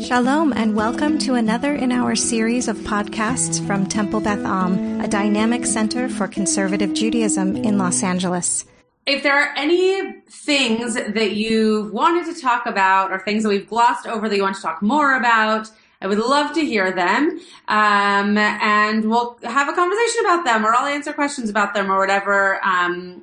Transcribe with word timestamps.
Shalom 0.00 0.52
and 0.52 0.76
welcome 0.76 1.18
to 1.20 1.34
another 1.36 1.74
in 1.74 1.90
our 1.90 2.14
series 2.14 2.68
of 2.68 2.76
podcasts 2.78 3.66
from 3.66 3.86
Temple 3.86 4.20
Beth 4.20 4.44
Am, 4.44 5.00
a 5.00 5.08
dynamic 5.08 5.64
center 5.64 6.10
for 6.10 6.28
conservative 6.28 6.92
Judaism 6.92 7.56
in 7.56 7.78
Los 7.78 8.02
Angeles. 8.02 8.66
If 9.06 9.22
there 9.22 9.34
are 9.34 9.54
any 9.56 10.20
things 10.28 10.94
that 10.94 11.32
you 11.32 11.90
wanted 11.94 12.32
to 12.34 12.40
talk 12.40 12.66
about 12.66 13.10
or 13.10 13.20
things 13.20 13.42
that 13.42 13.48
we've 13.48 13.68
glossed 13.68 14.06
over 14.06 14.28
that 14.28 14.36
you 14.36 14.42
want 14.42 14.56
to 14.56 14.62
talk 14.62 14.82
more 14.82 15.16
about, 15.16 15.70
I 16.02 16.08
would 16.08 16.18
love 16.18 16.54
to 16.54 16.60
hear 16.60 16.92
them. 16.92 17.40
Um, 17.68 18.36
and 18.36 19.08
we'll 19.08 19.38
have 19.44 19.68
a 19.68 19.72
conversation 19.72 20.20
about 20.26 20.44
them 20.44 20.66
or 20.66 20.74
I'll 20.74 20.86
answer 20.86 21.14
questions 21.14 21.48
about 21.48 21.72
them 21.72 21.90
or 21.90 21.98
whatever, 21.98 22.64
um, 22.64 23.22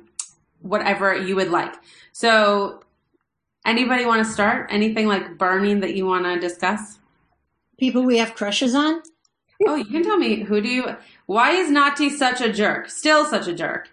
whatever 0.62 1.16
you 1.16 1.36
would 1.36 1.50
like. 1.50 1.74
So 2.12 2.83
Anybody 3.64 4.04
want 4.04 4.24
to 4.24 4.30
start? 4.30 4.68
Anything 4.70 5.06
like 5.06 5.38
burning 5.38 5.80
that 5.80 5.94
you 5.94 6.06
want 6.06 6.24
to 6.24 6.38
discuss? 6.38 6.98
People 7.78 8.02
we 8.02 8.18
have 8.18 8.34
crushes 8.34 8.74
on? 8.74 9.02
Oh, 9.66 9.76
you 9.76 9.84
can 9.86 10.02
tell 10.02 10.18
me 10.18 10.42
who 10.42 10.60
do 10.60 10.68
you 10.68 10.96
why 11.26 11.52
is 11.52 11.70
Nati 11.70 12.10
such 12.10 12.40
a 12.40 12.52
jerk? 12.52 12.90
Still 12.90 13.24
such 13.24 13.48
a 13.48 13.54
jerk. 13.54 13.88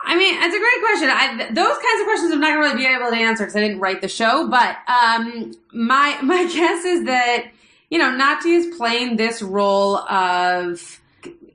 I 0.00 0.16
mean, 0.16 0.34
it's 0.40 0.54
a 0.54 0.58
great 0.58 0.80
question. 0.80 1.10
I, 1.10 1.52
those 1.52 1.76
kinds 1.76 2.00
of 2.00 2.06
questions 2.06 2.32
I'm 2.32 2.40
not 2.40 2.54
going 2.54 2.62
to 2.62 2.74
really 2.74 2.76
be 2.76 2.86
able 2.86 3.10
to 3.10 3.16
answer 3.16 3.44
because 3.44 3.56
I 3.56 3.60
didn't 3.60 3.80
write 3.80 4.00
the 4.00 4.08
show. 4.08 4.48
But 4.48 4.76
um, 4.88 5.52
my 5.72 6.18
my 6.22 6.44
guess 6.52 6.84
is 6.84 7.04
that 7.04 7.50
you 7.90 7.98
know 7.98 8.14
Nati 8.16 8.52
is 8.52 8.76
playing 8.76 9.16
this 9.16 9.42
role 9.42 9.98
of 9.98 11.00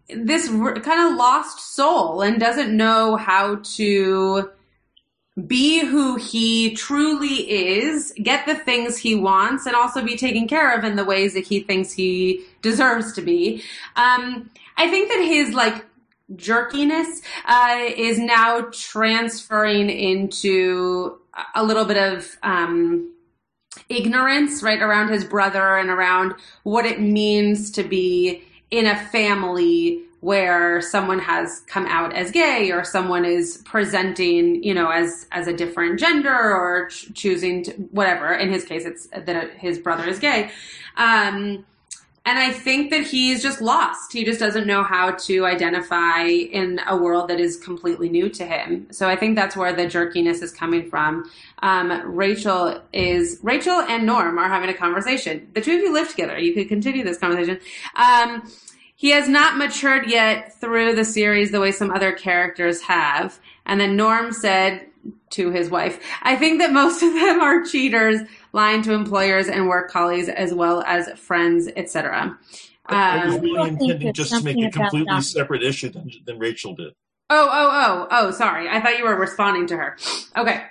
this 0.10 0.48
kind 0.48 1.12
of 1.12 1.16
lost 1.16 1.76
soul 1.76 2.22
and 2.22 2.40
doesn't 2.40 2.76
know 2.76 3.16
how 3.16 3.56
to 3.76 4.52
be 5.48 5.80
who 5.80 6.16
he 6.18 6.76
truly 6.76 7.50
is, 7.50 8.14
get 8.22 8.46
the 8.46 8.56
things 8.56 8.98
he 8.98 9.16
wants, 9.16 9.66
and 9.66 9.76
also 9.76 10.04
be 10.04 10.16
taken 10.16 10.48
care 10.48 10.78
of 10.78 10.84
in 10.84 10.96
the 10.96 11.04
ways 11.04 11.34
that 11.34 11.48
he 11.48 11.62
thinks 11.62 11.92
he 11.92 12.46
deserves 12.62 13.14
to 13.14 13.22
be. 13.22 13.64
Um, 13.96 14.52
I 14.78 14.90
think 14.90 15.10
that 15.10 15.24
his 15.24 15.54
like 15.54 15.86
jerkiness 16.36 17.22
uh, 17.46 17.80
is 17.96 18.20
now 18.20 18.68
transferring 18.72 19.90
into 19.90 21.18
a 21.56 21.64
little 21.64 21.86
bit 21.86 21.98
of 21.98 22.38
um, 22.44 23.12
ignorance, 23.90 24.62
right, 24.62 24.82
around 24.82 25.10
his 25.10 25.26
brother 25.26 25.78
and 25.78 25.90
around 25.90 26.36
what 26.62 26.86
it 26.86 27.02
means 27.02 27.72
to 27.72 27.84
be 27.84 28.44
in 28.70 28.86
a 28.86 28.96
family 29.08 30.04
where 30.24 30.80
someone 30.80 31.20
has 31.20 31.60
come 31.68 31.86
out 31.86 32.14
as 32.14 32.32
gay 32.32 32.72
or 32.72 32.86
someone 32.86 33.26
is 33.26 33.62
presenting, 33.66 34.64
you 34.64 34.74
know, 34.74 34.90
as 34.90 35.28
as 35.34 35.48
a 35.48 35.54
different 35.54 36.00
gender 36.00 36.34
or 36.34 36.88
ch- 36.88 37.14
choosing 37.14 37.62
to, 37.62 37.74
whatever. 37.92 38.34
In 38.34 38.50
his 38.50 38.64
case, 38.64 38.86
it's 38.86 39.08
that 39.08 39.52
his 39.58 39.80
brother 39.80 40.08
is 40.08 40.20
gay. 40.20 40.50
Um, 40.96 41.66
and 42.26 42.40
I 42.40 42.54
think 42.54 42.90
that 42.92 43.06
he's 43.06 43.44
just 43.44 43.60
lost. 43.60 44.14
He 44.14 44.24
just 44.24 44.40
doesn't 44.40 44.66
know 44.66 44.82
how 44.82 45.12
to 45.12 45.46
identify 45.46 46.24
in 46.24 46.80
a 46.88 46.96
world 46.96 47.28
that 47.28 47.42
is 47.42 47.58
completely 47.58 48.08
new 48.08 48.30
to 48.30 48.46
him. 48.46 48.88
So 48.92 49.10
I 49.10 49.18
think 49.18 49.36
that's 49.36 49.58
where 49.58 49.74
the 49.74 49.88
jerkiness 49.88 50.42
is 50.42 50.54
coming 50.54 50.90
from. 50.90 51.30
Um, 51.62 51.92
Rachel 52.16 52.82
is 52.94 53.40
Rachel 53.44 53.78
and 53.78 54.06
Norm 54.06 54.40
are 54.40 54.48
having 54.48 54.70
a 54.70 54.74
conversation. 54.74 55.50
The 55.54 55.60
two 55.60 55.76
of 55.76 55.82
you 55.82 55.94
live 55.94 56.08
together. 56.08 56.40
You 56.40 56.54
could 56.54 56.70
continue 56.70 57.04
this 57.04 57.18
conversation. 57.18 57.60
Um, 57.98 58.50
he 59.04 59.10
has 59.10 59.28
not 59.28 59.58
matured 59.58 60.10
yet 60.10 60.54
through 60.62 60.96
the 60.96 61.04
series 61.04 61.52
the 61.52 61.60
way 61.60 61.74
some 61.74 61.92
other 61.92 62.14
characters 62.14 62.82
have. 62.84 63.38
And 63.66 63.82
then 63.82 63.98
Norm 63.98 64.32
said 64.32 64.88
to 65.32 65.52
his 65.52 65.70
wife, 65.70 66.02
I 66.22 66.38
think 66.38 66.62
that 66.62 66.72
most 66.72 67.04
of 67.04 67.14
them 67.14 67.42
are 67.42 67.66
cheaters, 67.66 68.22
lying 68.54 68.82
to 68.84 68.94
employers 68.94 69.50
and 69.50 69.68
work 69.68 69.92
colleagues 69.92 70.30
as 70.30 70.54
well 70.54 70.84
as 70.88 71.10
friends, 71.20 71.68
etc. 71.76 72.40
I 72.86 73.26
was 73.26 73.36
um, 73.36 73.42
really 73.42 73.70
intending 73.72 74.14
just 74.14 74.32
to 74.36 74.42
make 74.42 74.66
a 74.66 74.72
completely 74.72 75.22
separate 75.22 75.64
issue 75.64 75.90
than, 75.90 76.10
than 76.26 76.40
Rachel 76.40 76.74
did. 76.74 76.94
Oh, 77.30 77.50
oh, 77.52 77.70
oh, 77.74 78.08
oh, 78.10 78.32
sorry. 78.32 78.70
I 78.70 78.80
thought 78.80 78.98
you 78.98 79.04
were 79.04 79.18
responding 79.18 79.68
to 79.68 79.76
her. 79.76 79.98
Okay. 80.38 80.64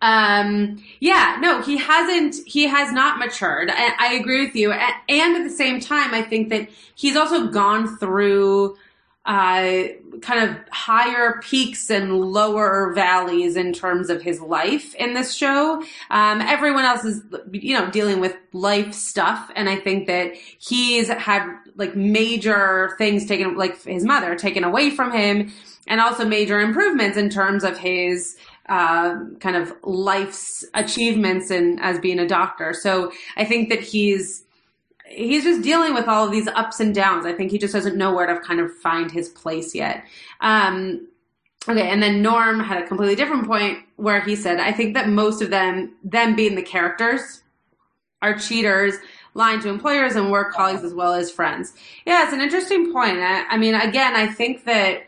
Um, 0.00 0.82
yeah, 1.00 1.38
no, 1.40 1.60
he 1.60 1.76
hasn't, 1.76 2.36
he 2.46 2.68
has 2.68 2.92
not 2.92 3.18
matured. 3.18 3.70
I, 3.70 3.94
I 3.98 4.14
agree 4.14 4.46
with 4.46 4.54
you. 4.54 4.70
And, 4.70 4.94
and 5.08 5.36
at 5.36 5.42
the 5.42 5.54
same 5.54 5.80
time, 5.80 6.14
I 6.14 6.22
think 6.22 6.50
that 6.50 6.68
he's 6.94 7.16
also 7.16 7.48
gone 7.48 7.96
through, 7.98 8.76
uh, 9.26 9.88
kind 10.22 10.48
of 10.48 10.56
higher 10.70 11.40
peaks 11.42 11.90
and 11.90 12.18
lower 12.18 12.92
valleys 12.94 13.56
in 13.56 13.74
terms 13.74 14.08
of 14.08 14.22
his 14.22 14.40
life 14.40 14.94
in 14.94 15.12
this 15.12 15.34
show. 15.34 15.82
Um, 16.10 16.40
everyone 16.40 16.84
else 16.84 17.04
is, 17.04 17.22
you 17.52 17.78
know, 17.78 17.90
dealing 17.90 18.20
with 18.20 18.34
life 18.52 18.94
stuff. 18.94 19.50
And 19.54 19.68
I 19.68 19.76
think 19.76 20.06
that 20.06 20.32
he's 20.34 21.08
had 21.08 21.46
like 21.76 21.94
major 21.94 22.94
things 22.96 23.26
taken, 23.26 23.56
like 23.56 23.82
his 23.82 24.04
mother 24.04 24.34
taken 24.34 24.64
away 24.64 24.90
from 24.90 25.12
him 25.12 25.52
and 25.86 26.00
also 26.00 26.24
major 26.24 26.58
improvements 26.60 27.18
in 27.18 27.28
terms 27.28 27.64
of 27.64 27.76
his, 27.76 28.36
uh, 28.68 29.18
kind 29.40 29.56
of 29.56 29.72
life's 29.82 30.64
achievements 30.74 31.50
and 31.50 31.80
as 31.80 31.98
being 31.98 32.18
a 32.18 32.28
doctor. 32.28 32.74
So 32.74 33.12
I 33.36 33.44
think 33.44 33.68
that 33.70 33.80
he's 33.80 34.44
he's 35.06 35.44
just 35.44 35.62
dealing 35.62 35.94
with 35.94 36.06
all 36.06 36.26
of 36.26 36.30
these 36.30 36.48
ups 36.48 36.80
and 36.80 36.94
downs. 36.94 37.24
I 37.24 37.32
think 37.32 37.50
he 37.50 37.58
just 37.58 37.72
doesn't 37.72 37.96
know 37.96 38.14
where 38.14 38.26
to 38.26 38.40
kind 38.40 38.60
of 38.60 38.70
find 38.76 39.10
his 39.10 39.30
place 39.30 39.74
yet. 39.74 40.04
Um, 40.42 41.08
okay, 41.66 41.88
and 41.88 42.02
then 42.02 42.20
Norm 42.20 42.60
had 42.60 42.82
a 42.82 42.86
completely 42.86 43.16
different 43.16 43.46
point 43.46 43.78
where 43.96 44.20
he 44.20 44.36
said, 44.36 44.60
"I 44.60 44.72
think 44.72 44.94
that 44.94 45.08
most 45.08 45.40
of 45.40 45.50
them, 45.50 45.94
them 46.04 46.36
being 46.36 46.54
the 46.54 46.62
characters, 46.62 47.42
are 48.22 48.38
cheaters." 48.38 48.94
lying 49.34 49.60
to 49.60 49.68
employers 49.68 50.16
and 50.16 50.32
work 50.32 50.52
colleagues 50.52 50.82
as 50.82 50.92
well 50.92 51.14
as 51.14 51.30
friends. 51.30 51.72
Yeah, 52.04 52.24
it's 52.24 52.32
an 52.32 52.40
interesting 52.40 52.92
point. 52.92 53.18
I, 53.18 53.44
I 53.48 53.56
mean, 53.56 53.74
again, 53.74 54.16
I 54.16 54.26
think 54.26 54.64
that 54.64 55.04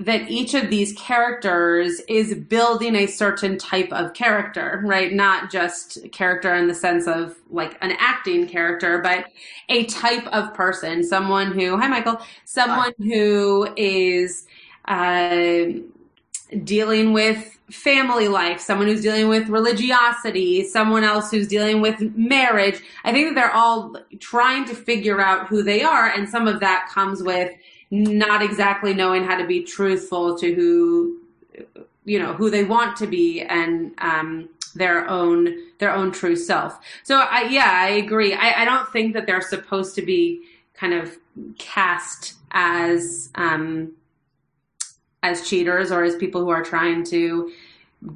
that 0.00 0.30
each 0.30 0.54
of 0.54 0.70
these 0.70 0.94
characters 0.94 2.00
is 2.08 2.34
building 2.34 2.96
a 2.96 3.06
certain 3.06 3.58
type 3.58 3.92
of 3.92 4.14
character, 4.14 4.80
right? 4.82 5.12
Not 5.12 5.52
just 5.52 5.98
character 6.10 6.54
in 6.54 6.68
the 6.68 6.74
sense 6.74 7.06
of 7.06 7.36
like 7.50 7.76
an 7.82 7.92
acting 7.98 8.48
character, 8.48 9.00
but 9.02 9.26
a 9.68 9.84
type 9.84 10.26
of 10.28 10.54
person, 10.54 11.04
someone 11.04 11.52
who, 11.52 11.76
hi 11.76 11.86
Michael, 11.86 12.18
someone 12.46 12.94
who 12.98 13.68
is, 13.76 14.46
uh, 14.86 15.66
dealing 16.64 17.12
with 17.12 17.58
family 17.70 18.26
life, 18.26 18.58
someone 18.58 18.88
who's 18.88 19.02
dealing 19.02 19.28
with 19.28 19.48
religiosity, 19.48 20.64
someone 20.64 21.04
else 21.04 21.30
who's 21.30 21.46
dealing 21.46 21.80
with 21.82 22.00
marriage. 22.16 22.80
I 23.04 23.12
think 23.12 23.28
that 23.28 23.34
they're 23.34 23.54
all 23.54 23.96
trying 24.18 24.64
to 24.64 24.74
figure 24.74 25.20
out 25.20 25.46
who 25.46 25.62
they 25.62 25.82
are. 25.82 26.06
And 26.06 26.28
some 26.28 26.48
of 26.48 26.60
that 26.60 26.88
comes 26.90 27.22
with 27.22 27.52
not 27.90 28.42
exactly 28.42 28.94
knowing 28.94 29.24
how 29.24 29.36
to 29.36 29.46
be 29.46 29.62
truthful 29.62 30.38
to 30.38 30.54
who 30.54 31.20
you 32.04 32.18
know 32.18 32.32
who 32.32 32.50
they 32.50 32.64
want 32.64 32.96
to 32.96 33.06
be 33.06 33.42
and 33.42 33.92
um, 33.98 34.48
their 34.74 35.08
own 35.08 35.56
their 35.78 35.94
own 35.94 36.12
true 36.12 36.36
self. 36.36 36.78
So 37.02 37.18
I 37.18 37.48
yeah 37.50 37.70
I 37.70 37.88
agree. 37.90 38.34
I, 38.34 38.62
I 38.62 38.64
don't 38.64 38.90
think 38.92 39.14
that 39.14 39.26
they're 39.26 39.40
supposed 39.40 39.94
to 39.96 40.02
be 40.02 40.42
kind 40.74 40.94
of 40.94 41.16
cast 41.58 42.34
as 42.52 43.30
um, 43.34 43.92
as 45.22 45.48
cheaters 45.48 45.92
or 45.92 46.04
as 46.04 46.16
people 46.16 46.40
who 46.42 46.50
are 46.50 46.62
trying 46.62 47.04
to 47.04 47.52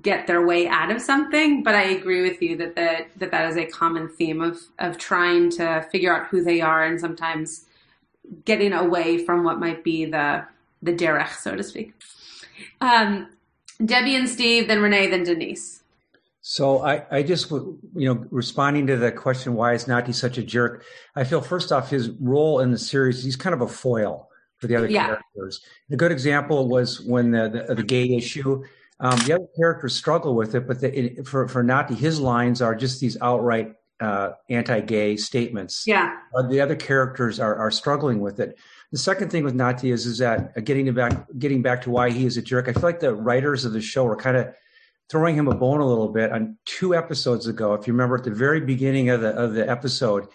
get 0.01 0.27
their 0.27 0.47
way 0.47 0.67
out 0.67 0.91
of 0.91 1.03
something. 1.03 1.63
But 1.63 1.75
I 1.75 1.83
agree 1.83 2.23
with 2.23 2.41
you 2.41 2.57
that 2.57 2.77
that 2.77 3.09
that, 3.17 3.31
that 3.33 3.51
is 3.51 3.57
a 3.57 3.67
common 3.67 4.09
theme 4.09 4.41
of 4.41 4.61
of 4.79 4.99
trying 4.99 5.51
to 5.51 5.83
figure 5.91 6.15
out 6.15 6.29
who 6.29 6.43
they 6.43 6.61
are 6.61 6.85
and 6.85 7.01
sometimes 7.01 7.67
getting 8.45 8.73
away 8.73 9.25
from 9.25 9.45
what 9.45 9.59
might 9.59 9.85
be 9.85 10.05
the 10.05 10.45
the 10.83 10.93
derech, 10.93 11.35
so 11.37 11.57
to 11.57 11.63
speak. 11.63 11.95
Um, 12.81 13.29
Debbie 13.85 14.15
and 14.15 14.29
Steve, 14.29 14.69
then 14.69 14.81
Renee, 14.81 15.09
then 15.09 15.25
Denise. 15.25 15.83
So 16.47 16.85
I, 16.85 17.05
I 17.11 17.23
just, 17.23 17.51
you 17.51 17.83
know, 17.95 18.27
responding 18.31 18.87
to 18.89 18.99
the 18.99 19.11
question, 19.11 19.55
why 19.55 19.73
is 19.73 19.89
Nati 19.89 20.13
such 20.13 20.37
a 20.37 20.43
jerk? 20.43 20.85
I 21.17 21.25
feel 21.25 21.41
first 21.41 21.73
off, 21.73 21.89
his 21.89 22.11
role 22.21 22.61
in 22.61 22.71
the 22.71 22.77
series, 22.77 23.25
he's 23.25 23.35
kind 23.35 23.55
of 23.55 23.63
a 23.63 23.67
foil 23.67 24.29
for 24.59 24.67
the 24.67 24.77
other 24.77 24.91
yeah. 24.91 25.07
characters. 25.07 25.63
A 25.91 25.97
good 25.97 26.13
example 26.13 26.69
was 26.69 27.01
when 27.01 27.31
the, 27.31 27.65
the, 27.67 27.77
the 27.77 27.83
gay 27.83 28.15
issue, 28.15 28.63
um, 29.01 29.19
the 29.21 29.37
other 29.37 29.47
characters 29.57 29.97
struggle 29.97 30.35
with 30.35 30.55
it, 30.55 30.67
but 30.67 30.81
the, 30.83 31.19
it, 31.19 31.27
for, 31.27 31.49
for 31.49 31.63
Nati, 31.63 31.95
his 31.95 32.21
lines 32.21 32.61
are 32.61 32.75
just 32.75 33.01
these 33.01 33.17
outright 33.23 33.75
uh, 34.05 34.35
anti-gay 34.51 35.17
statements. 35.17 35.85
Yeah. 35.87 36.17
Uh, 36.35 36.43
the 36.43 36.61
other 36.61 36.77
characters 36.77 37.41
are, 37.41 37.57
are 37.57 37.71
struggling 37.71 38.21
with 38.21 38.39
it. 38.39 38.59
The 38.93 38.99
second 38.99 39.31
thing 39.31 39.43
with 39.43 39.55
Nati 39.55 39.91
is 39.91 40.07
is 40.07 40.19
that 40.19 40.53
uh, 40.57 40.61
getting 40.61 40.93
back 40.93 41.27
getting 41.39 41.63
back 41.63 41.83
to 41.83 41.91
why 41.91 42.11
he 42.11 42.27
is 42.27 42.37
a 42.37 42.43
jerk. 42.43 42.69
I 42.69 42.73
feel 42.73 42.83
like 42.83 43.01
the 43.01 43.15
writers 43.15 43.65
of 43.65 43.73
the 43.73 43.81
show 43.81 44.07
are 44.07 44.17
kind 44.17 44.37
of 44.37 44.55
throwing 45.11 45.37
him 45.37 45.49
a 45.49 45.55
bone 45.55 45.81
a 45.81 45.87
little 45.87 46.09
bit 46.09 46.33
on 46.33 46.57
two 46.65 46.95
episodes 46.95 47.47
ago. 47.47 47.75
If 47.75 47.87
you 47.87 47.93
remember 47.93 48.17
at 48.17 48.25
the 48.25 48.31
very 48.31 48.61
beginning 48.61 49.11
of 49.11 49.21
the 49.21 49.31
of 49.31 49.55
the 49.55 49.69
episode, 49.69 50.29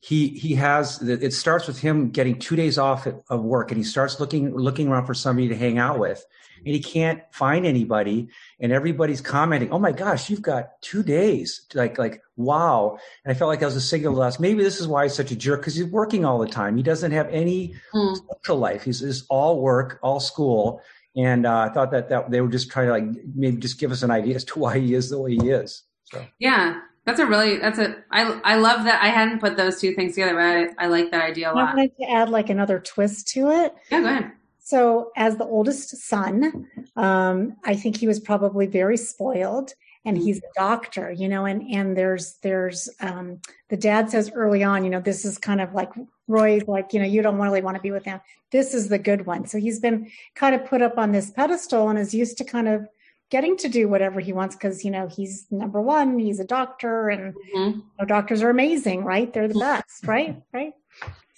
he 0.00 0.28
he 0.28 0.54
has 0.56 1.00
it 1.02 1.32
starts 1.32 1.66
with 1.66 1.78
him 1.78 2.10
getting 2.10 2.38
two 2.38 2.56
days 2.56 2.76
off 2.76 3.06
of 3.06 3.42
work 3.42 3.70
and 3.70 3.78
he 3.78 3.84
starts 3.84 4.20
looking 4.20 4.54
looking 4.54 4.88
around 4.88 5.06
for 5.06 5.14
somebody 5.14 5.48
to 5.48 5.56
hang 5.56 5.78
out 5.78 5.98
with 5.98 6.24
and 6.64 6.74
he 6.74 6.80
can't 6.80 7.22
find 7.30 7.66
anybody 7.66 8.28
and 8.60 8.72
everybody's 8.72 9.20
commenting 9.20 9.70
oh 9.70 9.78
my 9.78 9.92
gosh 9.92 10.30
you've 10.30 10.42
got 10.42 10.80
two 10.80 11.02
days 11.02 11.66
like 11.74 11.98
like 11.98 12.22
wow 12.36 12.98
and 13.24 13.34
i 13.34 13.38
felt 13.38 13.48
like 13.48 13.60
that 13.60 13.66
was 13.66 13.76
a 13.76 13.80
signal 13.80 14.14
to 14.14 14.20
us 14.20 14.40
maybe 14.40 14.62
this 14.62 14.80
is 14.80 14.86
why 14.86 15.04
he's 15.04 15.14
such 15.14 15.30
a 15.30 15.36
jerk 15.36 15.60
because 15.60 15.74
he's 15.74 15.86
working 15.86 16.24
all 16.24 16.38
the 16.38 16.48
time 16.48 16.76
he 16.76 16.82
doesn't 16.82 17.12
have 17.12 17.28
any 17.28 17.74
mm. 17.94 18.16
social 18.32 18.56
life 18.56 18.82
he's, 18.84 19.00
he's 19.00 19.24
all 19.28 19.60
work 19.60 19.98
all 20.02 20.20
school 20.20 20.80
and 21.16 21.46
uh, 21.46 21.58
i 21.58 21.68
thought 21.68 21.90
that 21.90 22.08
that 22.08 22.30
they 22.30 22.40
were 22.40 22.48
just 22.48 22.70
trying 22.70 22.86
to 22.86 22.92
like 22.92 23.24
maybe 23.34 23.56
just 23.56 23.78
give 23.78 23.92
us 23.92 24.02
an 24.02 24.10
idea 24.10 24.34
as 24.34 24.44
to 24.44 24.58
why 24.58 24.78
he 24.78 24.94
is 24.94 25.10
the 25.10 25.18
way 25.18 25.32
he 25.32 25.50
is 25.50 25.82
so. 26.04 26.24
yeah 26.38 26.80
that's 27.06 27.20
a 27.20 27.26
really 27.26 27.58
that's 27.58 27.78
a 27.78 27.96
I 28.10 28.40
I 28.44 28.56
love 28.56 28.84
that 28.84 29.02
I 29.02 29.08
hadn't 29.08 29.40
put 29.40 29.58
those 29.58 29.78
two 29.78 29.94
things 29.94 30.14
together, 30.14 30.34
but 30.34 30.82
I, 30.82 30.86
I 30.86 30.88
like 30.88 31.10
that 31.10 31.22
idea 31.22 31.52
a 31.52 31.54
lot. 31.54 31.70
I'd 31.70 31.76
like 31.76 31.96
to 31.98 32.10
add 32.10 32.30
like 32.30 32.48
another 32.48 32.78
twist 32.78 33.28
to 33.28 33.50
it. 33.50 33.74
Yeah, 33.90 34.00
go 34.00 34.06
ahead. 34.06 34.32
So, 34.64 35.12
as 35.14 35.36
the 35.36 35.44
oldest 35.44 35.94
son, 36.08 36.66
um, 36.96 37.56
I 37.64 37.76
think 37.76 37.98
he 37.98 38.06
was 38.06 38.18
probably 38.18 38.66
very 38.66 38.96
spoiled, 38.96 39.74
and 40.06 40.16
he's 40.16 40.38
a 40.38 40.52
doctor, 40.56 41.12
you 41.12 41.28
know. 41.28 41.44
And 41.44 41.62
and 41.70 41.96
there's 41.96 42.38
there's 42.42 42.88
um, 43.00 43.40
the 43.68 43.76
dad 43.76 44.10
says 44.10 44.32
early 44.34 44.64
on, 44.64 44.82
you 44.82 44.90
know, 44.90 45.00
this 45.00 45.26
is 45.26 45.36
kind 45.36 45.60
of 45.60 45.74
like 45.74 45.90
Roy's 46.28 46.66
like, 46.66 46.94
you 46.94 46.98
know, 46.98 47.06
you 47.06 47.20
don't 47.20 47.38
really 47.38 47.60
want 47.60 47.76
to 47.76 47.82
be 47.82 47.90
with 47.90 48.06
him. 48.06 48.20
This 48.52 48.72
is 48.72 48.88
the 48.88 48.98
good 48.98 49.26
one. 49.26 49.46
So 49.46 49.58
he's 49.58 49.80
been 49.80 50.10
kind 50.34 50.54
of 50.54 50.64
put 50.64 50.80
up 50.80 50.96
on 50.96 51.12
this 51.12 51.30
pedestal 51.30 51.90
and 51.90 51.98
is 51.98 52.14
used 52.14 52.38
to 52.38 52.44
kind 52.44 52.66
of 52.66 52.88
getting 53.30 53.58
to 53.58 53.68
do 53.68 53.86
whatever 53.86 54.20
he 54.20 54.32
wants 54.32 54.56
because 54.56 54.84
you 54.84 54.90
know 54.90 55.08
he's 55.08 55.46
number 55.50 55.80
one 55.80 56.18
he's 56.18 56.38
a 56.38 56.44
doctor 56.44 57.08
and 57.08 57.34
mm-hmm. 57.34 57.78
you 57.78 57.82
know, 57.98 58.04
doctors 58.04 58.42
are 58.42 58.50
amazing 58.50 59.02
right 59.02 59.32
they're 59.32 59.48
the 59.48 59.58
best 59.58 60.06
right 60.06 60.40
right 60.52 60.74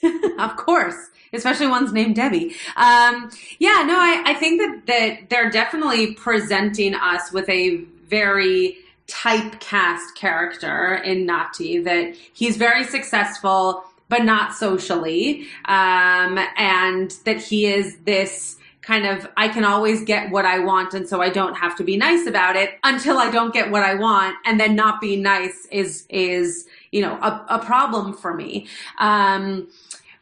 of 0.38 0.56
course 0.56 0.96
especially 1.32 1.66
one's 1.66 1.92
named 1.92 2.16
debbie. 2.16 2.54
Um, 2.76 3.30
yeah 3.58 3.84
no 3.86 3.98
I, 3.98 4.22
I 4.26 4.34
think 4.34 4.60
that 4.60 4.86
that 4.86 5.30
they're 5.30 5.50
definitely 5.50 6.14
presenting 6.14 6.94
us 6.94 7.32
with 7.32 7.48
a 7.48 7.78
very 8.08 8.78
typecast 9.08 10.14
character 10.16 10.94
in 10.94 11.26
nati 11.26 11.78
that 11.78 12.14
he's 12.32 12.56
very 12.56 12.84
successful 12.84 13.84
but 14.08 14.24
not 14.24 14.54
socially. 14.54 15.46
Um, 15.64 16.38
and 16.56 17.10
that 17.24 17.38
he 17.38 17.66
is 17.66 17.96
this 18.04 18.56
kind 18.82 19.04
of 19.04 19.28
I 19.36 19.48
can 19.48 19.64
always 19.64 20.04
get 20.04 20.30
what 20.30 20.44
I 20.44 20.60
want 20.60 20.94
and 20.94 21.08
so 21.08 21.20
I 21.20 21.28
don't 21.28 21.54
have 21.54 21.76
to 21.78 21.84
be 21.84 21.96
nice 21.96 22.24
about 22.26 22.54
it 22.54 22.78
until 22.84 23.18
I 23.18 23.32
don't 23.32 23.52
get 23.52 23.72
what 23.72 23.82
I 23.82 23.94
want 23.94 24.36
and 24.44 24.60
then 24.60 24.76
not 24.76 25.00
being 25.00 25.22
nice 25.22 25.66
is 25.72 26.06
is 26.08 26.68
you 26.96 27.02
know 27.02 27.18
a, 27.20 27.44
a 27.50 27.58
problem 27.58 28.14
for 28.14 28.32
me. 28.32 28.66
Um, 28.98 29.68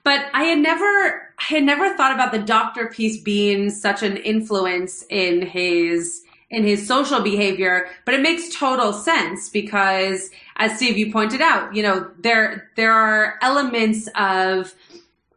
but 0.03 0.27
I 0.35 0.43
had 0.43 0.59
never 0.59 1.33
I 1.39 1.55
had 1.55 1.63
never 1.63 1.97
thought 1.97 2.13
about 2.13 2.33
the 2.33 2.41
doctor 2.41 2.89
piece 2.89 3.17
being 3.17 3.71
such 3.71 4.03
an 4.03 4.17
influence 4.17 5.05
in 5.09 5.43
his 5.47 6.23
in 6.51 6.65
his 6.65 6.87
social 6.87 7.21
behavior, 7.21 7.89
but 8.05 8.15
it 8.15 8.21
makes 8.21 8.55
total 8.55 8.93
sense 8.93 9.49
because 9.49 10.31
as 10.57 10.77
Steve 10.77 10.99
you 10.99 11.13
pointed 11.13 11.41
out, 11.41 11.75
you 11.77 11.83
know, 11.85 12.11
there 12.19 12.71
there 12.75 12.93
are 12.93 13.39
elements 13.41 14.09
of 14.17 14.75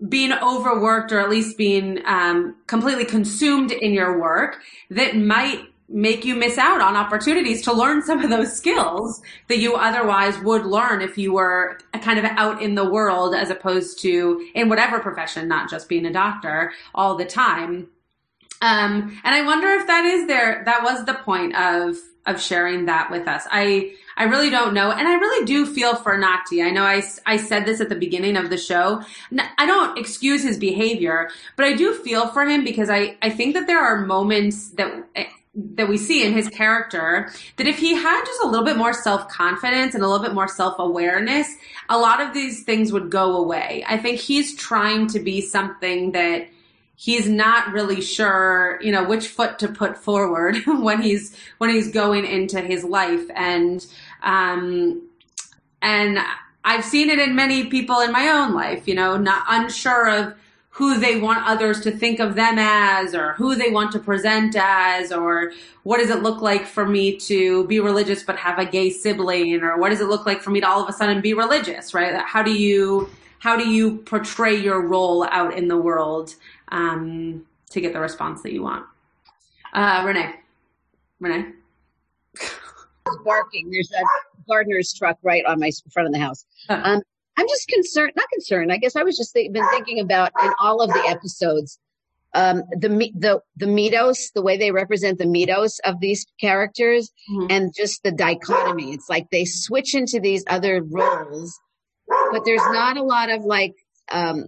being 0.09 0.33
overworked 0.33 1.11
or 1.11 1.19
at 1.19 1.29
least 1.29 1.55
being 1.55 1.99
um, 2.05 2.55
completely 2.65 3.05
consumed 3.05 3.71
in 3.71 3.93
your 3.93 4.19
work 4.19 4.59
that 4.89 5.15
might 5.15 5.65
make 5.89 6.25
you 6.25 6.35
miss 6.35 6.57
out 6.57 6.81
on 6.81 6.95
opportunities 6.95 7.61
to 7.61 7.71
learn 7.71 8.01
some 8.01 8.21
of 8.21 8.29
those 8.29 8.55
skills 8.55 9.21
that 9.47 9.59
you 9.59 9.75
otherwise 9.75 10.37
would 10.39 10.65
learn 10.65 11.01
if 11.01 11.17
you 11.17 11.33
were 11.33 11.79
kind 12.01 12.19
of 12.19 12.25
out 12.25 12.61
in 12.61 12.75
the 12.75 12.89
world 12.89 13.33
as 13.33 13.49
opposed 13.49 14.01
to 14.01 14.45
in 14.53 14.67
whatever 14.67 14.99
profession, 14.99 15.47
not 15.47 15.69
just 15.69 15.87
being 15.87 16.05
a 16.05 16.11
doctor 16.11 16.73
all 16.93 17.15
the 17.15 17.25
time. 17.25 17.87
Um, 18.61 19.19
and 19.23 19.35
I 19.35 19.45
wonder 19.45 19.67
if 19.69 19.87
that 19.87 20.03
is 20.03 20.27
there, 20.27 20.63
that 20.65 20.83
was 20.83 21.05
the 21.05 21.13
point 21.13 21.55
of, 21.55 21.95
of 22.25 22.41
sharing 22.41 22.85
that 22.87 23.09
with 23.09 23.27
us. 23.27 23.43
I, 23.49 23.93
I 24.17 24.23
really 24.23 24.49
don't 24.49 24.73
know. 24.73 24.91
And 24.91 25.07
I 25.07 25.13
really 25.13 25.45
do 25.45 25.65
feel 25.65 25.95
for 25.95 26.17
Nati. 26.17 26.63
I 26.63 26.71
know 26.71 26.83
I, 26.83 27.03
I 27.25 27.37
said 27.37 27.65
this 27.65 27.79
at 27.79 27.87
the 27.87 27.95
beginning 27.95 28.35
of 28.35 28.49
the 28.49 28.57
show. 28.57 29.03
I 29.57 29.65
don't 29.65 29.97
excuse 29.97 30.43
his 30.43 30.57
behavior, 30.57 31.29
but 31.55 31.65
I 31.65 31.73
do 31.73 31.93
feel 31.93 32.27
for 32.27 32.43
him 32.43 32.63
because 32.63 32.89
I, 32.89 33.15
I 33.21 33.29
think 33.29 33.53
that 33.53 33.67
there 33.67 33.79
are 33.79 34.05
moments 34.05 34.71
that, 34.71 35.07
that 35.57 35.89
we 35.89 35.97
see 35.97 36.23
in 36.23 36.33
his 36.33 36.47
character 36.49 37.31
that 37.55 37.65
if 37.65 37.79
he 37.79 37.95
had 37.95 38.23
just 38.25 38.43
a 38.43 38.47
little 38.47 38.65
bit 38.65 38.77
more 38.77 38.93
self-confidence 38.93 39.95
and 39.95 40.03
a 40.03 40.07
little 40.07 40.23
bit 40.23 40.35
more 40.35 40.47
self-awareness, 40.47 41.47
a 41.89 41.97
lot 41.97 42.21
of 42.21 42.33
these 42.33 42.63
things 42.63 42.91
would 42.91 43.09
go 43.09 43.35
away. 43.37 43.83
I 43.87 43.97
think 43.97 44.19
he's 44.19 44.55
trying 44.55 45.07
to 45.07 45.19
be 45.19 45.41
something 45.41 46.11
that 46.11 46.47
he's 46.95 47.27
not 47.27 47.71
really 47.73 48.01
sure, 48.01 48.79
you 48.83 48.91
know, 48.91 49.03
which 49.03 49.27
foot 49.27 49.57
to 49.59 49.67
put 49.67 49.97
forward 49.97 50.57
when 50.67 51.01
he's 51.01 51.35
when 51.57 51.71
he's 51.71 51.91
going 51.91 52.25
into 52.25 52.61
his 52.61 52.83
life 52.83 53.25
and 53.35 53.85
um 54.21 55.01
and 55.81 56.19
I've 56.63 56.83
seen 56.83 57.09
it 57.09 57.17
in 57.17 57.35
many 57.35 57.67
people 57.67 58.01
in 58.01 58.11
my 58.11 58.27
own 58.27 58.53
life, 58.53 58.87
you 58.87 58.93
know, 58.93 59.15
not 59.15 59.43
unsure 59.47 60.09
of 60.09 60.35
who 60.77 60.99
they 60.99 61.19
want 61.19 61.43
others 61.47 61.81
to 61.81 61.91
think 61.91 62.19
of 62.19 62.35
them 62.35 62.59
as 62.59 63.15
or 63.15 63.33
who 63.33 63.55
they 63.55 63.71
want 63.71 63.91
to 63.91 63.99
present 63.99 64.55
as 64.55 65.11
or 65.11 65.51
what 65.81 65.97
does 65.97 66.11
it 66.11 66.21
look 66.21 66.39
like 66.39 66.67
for 66.67 66.85
me 66.85 67.17
to 67.17 67.65
be 67.65 67.79
religious 67.79 68.21
but 68.21 68.37
have 68.37 68.59
a 68.59 68.65
gay 68.65 68.91
sibling 68.91 69.61
or 69.63 69.77
what 69.79 69.89
does 69.89 70.01
it 70.01 70.07
look 70.07 70.27
like 70.27 70.41
for 70.41 70.51
me 70.51 70.61
to 70.61 70.67
all 70.67 70.83
of 70.83 70.87
a 70.87 70.93
sudden 70.93 71.19
be 71.19 71.33
religious, 71.33 71.95
right? 71.95 72.15
How 72.21 72.43
do 72.43 72.53
you 72.53 73.09
how 73.39 73.57
do 73.57 73.67
you 73.67 73.97
portray 73.97 74.55
your 74.55 74.81
role 74.81 75.23
out 75.25 75.57
in 75.57 75.67
the 75.67 75.77
world 75.77 76.35
um, 76.69 77.45
to 77.71 77.81
get 77.81 77.93
the 77.93 77.99
response 77.99 78.41
that 78.43 78.53
you 78.53 78.63
want. 78.63 78.85
Uh, 79.73 80.03
Renee, 80.05 80.35
Renee. 81.19 81.53
barking. 83.23 83.69
There's 83.71 83.91
a 83.91 84.03
gardener's 84.47 84.93
truck 84.93 85.17
right 85.21 85.45
on 85.45 85.59
my 85.59 85.71
front 85.91 86.07
of 86.07 86.13
the 86.13 86.19
house. 86.19 86.45
Um, 86.69 87.01
I'm 87.37 87.47
just 87.47 87.67
concerned, 87.67 88.13
not 88.15 88.29
concerned. 88.29 88.71
I 88.71 88.77
guess 88.77 88.95
I 88.95 89.03
was 89.03 89.15
just 89.15 89.33
th- 89.33 89.51
been 89.51 89.67
thinking 89.69 89.99
about 89.99 90.31
in 90.43 90.51
all 90.59 90.81
of 90.81 90.89
the 90.89 91.03
episodes, 91.07 91.79
um, 92.33 92.63
the 92.71 92.89
the 93.15 93.41
the 93.55 93.67
mythos, 93.67 94.31
the 94.31 94.41
way 94.41 94.57
they 94.57 94.71
represent 94.71 95.19
the 95.19 95.27
mythos 95.27 95.79
of 95.79 95.99
these 95.99 96.25
characters, 96.41 97.11
mm-hmm. 97.31 97.47
and 97.49 97.73
just 97.75 98.03
the 98.03 98.11
dichotomy. 98.11 98.91
It's 98.93 99.09
like 99.09 99.29
they 99.31 99.45
switch 99.45 99.95
into 99.95 100.19
these 100.19 100.43
other 100.47 100.81
roles, 100.83 101.59
but 102.31 102.43
there's 102.43 102.65
not 102.65 102.97
a 102.97 103.03
lot 103.03 103.29
of 103.29 103.43
like 103.43 103.75
um, 104.11 104.47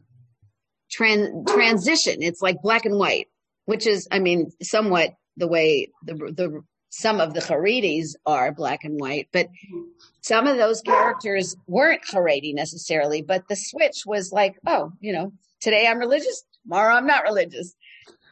tran- 0.92 1.48
transition. 1.48 2.18
It's 2.22 2.42
like 2.42 2.62
black 2.62 2.86
and 2.86 2.98
white, 2.98 3.28
which 3.66 3.88
is, 3.88 4.08
I 4.12 4.20
mean, 4.20 4.52
somewhat 4.62 5.14
the 5.38 5.48
way 5.48 5.90
the 6.04 6.16
the 6.16 6.64
some 6.90 7.22
of 7.22 7.34
the 7.34 7.42
Haredis 7.42 8.16
are 8.26 8.52
black 8.52 8.84
and 8.84 9.00
white, 9.00 9.28
but 9.32 9.48
mm-hmm. 9.48 9.84
some 10.22 10.48
of 10.48 10.58
those 10.58 10.82
characters 10.82 11.56
weren't 11.68 12.04
Haredi 12.04 12.54
necessarily. 12.54 13.22
But 13.22 13.48
the 13.48 13.56
switch 13.56 14.04
was 14.06 14.32
like, 14.32 14.60
oh, 14.66 14.92
you 15.00 15.14
know, 15.14 15.32
today 15.62 15.88
I'm 15.88 16.00
religious, 16.00 16.44
tomorrow 16.64 16.96
I'm 16.96 17.08
not 17.08 17.24
religious, 17.24 17.76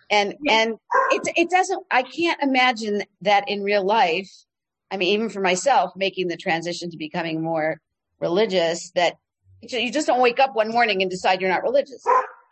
and 0.09 0.35
and 0.47 0.75
it 1.11 1.21
it 1.35 1.49
doesn't. 1.49 1.85
I 1.91 2.03
can't 2.03 2.41
imagine 2.41 3.03
that 3.21 3.45
in 3.47 3.63
real 3.63 3.85
life. 3.85 4.29
I 4.89 4.97
mean, 4.97 5.09
even 5.13 5.29
for 5.29 5.41
myself, 5.41 5.91
making 5.95 6.27
the 6.27 6.37
transition 6.37 6.89
to 6.91 6.97
becoming 6.97 7.41
more 7.41 7.79
religious, 8.19 8.91
that 8.91 9.17
you 9.61 9.91
just 9.91 10.07
don't 10.07 10.21
wake 10.21 10.39
up 10.39 10.55
one 10.55 10.71
morning 10.71 11.01
and 11.01 11.11
decide 11.11 11.41
you're 11.41 11.49
not 11.49 11.63
religious 11.63 12.03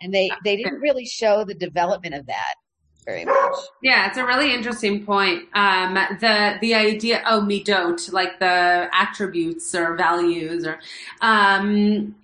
and 0.01 0.13
they 0.13 0.29
they 0.43 0.55
didn't 0.55 0.79
really 0.79 1.05
show 1.05 1.43
the 1.43 1.53
development 1.53 2.15
of 2.15 2.25
that 2.27 2.55
very 3.05 3.25
much. 3.25 3.55
Yeah, 3.81 4.07
it's 4.07 4.17
a 4.17 4.25
really 4.25 4.53
interesting 4.53 5.05
point. 5.05 5.43
Um, 5.53 5.93
the 5.93 6.57
the 6.59 6.73
idea 6.73 7.21
oh 7.25 7.41
midot, 7.41 8.11
like 8.11 8.39
the 8.39 8.89
attributes 8.91 9.73
or 9.75 9.95
values 9.95 10.65
or 10.65 10.79
um, 11.21 12.15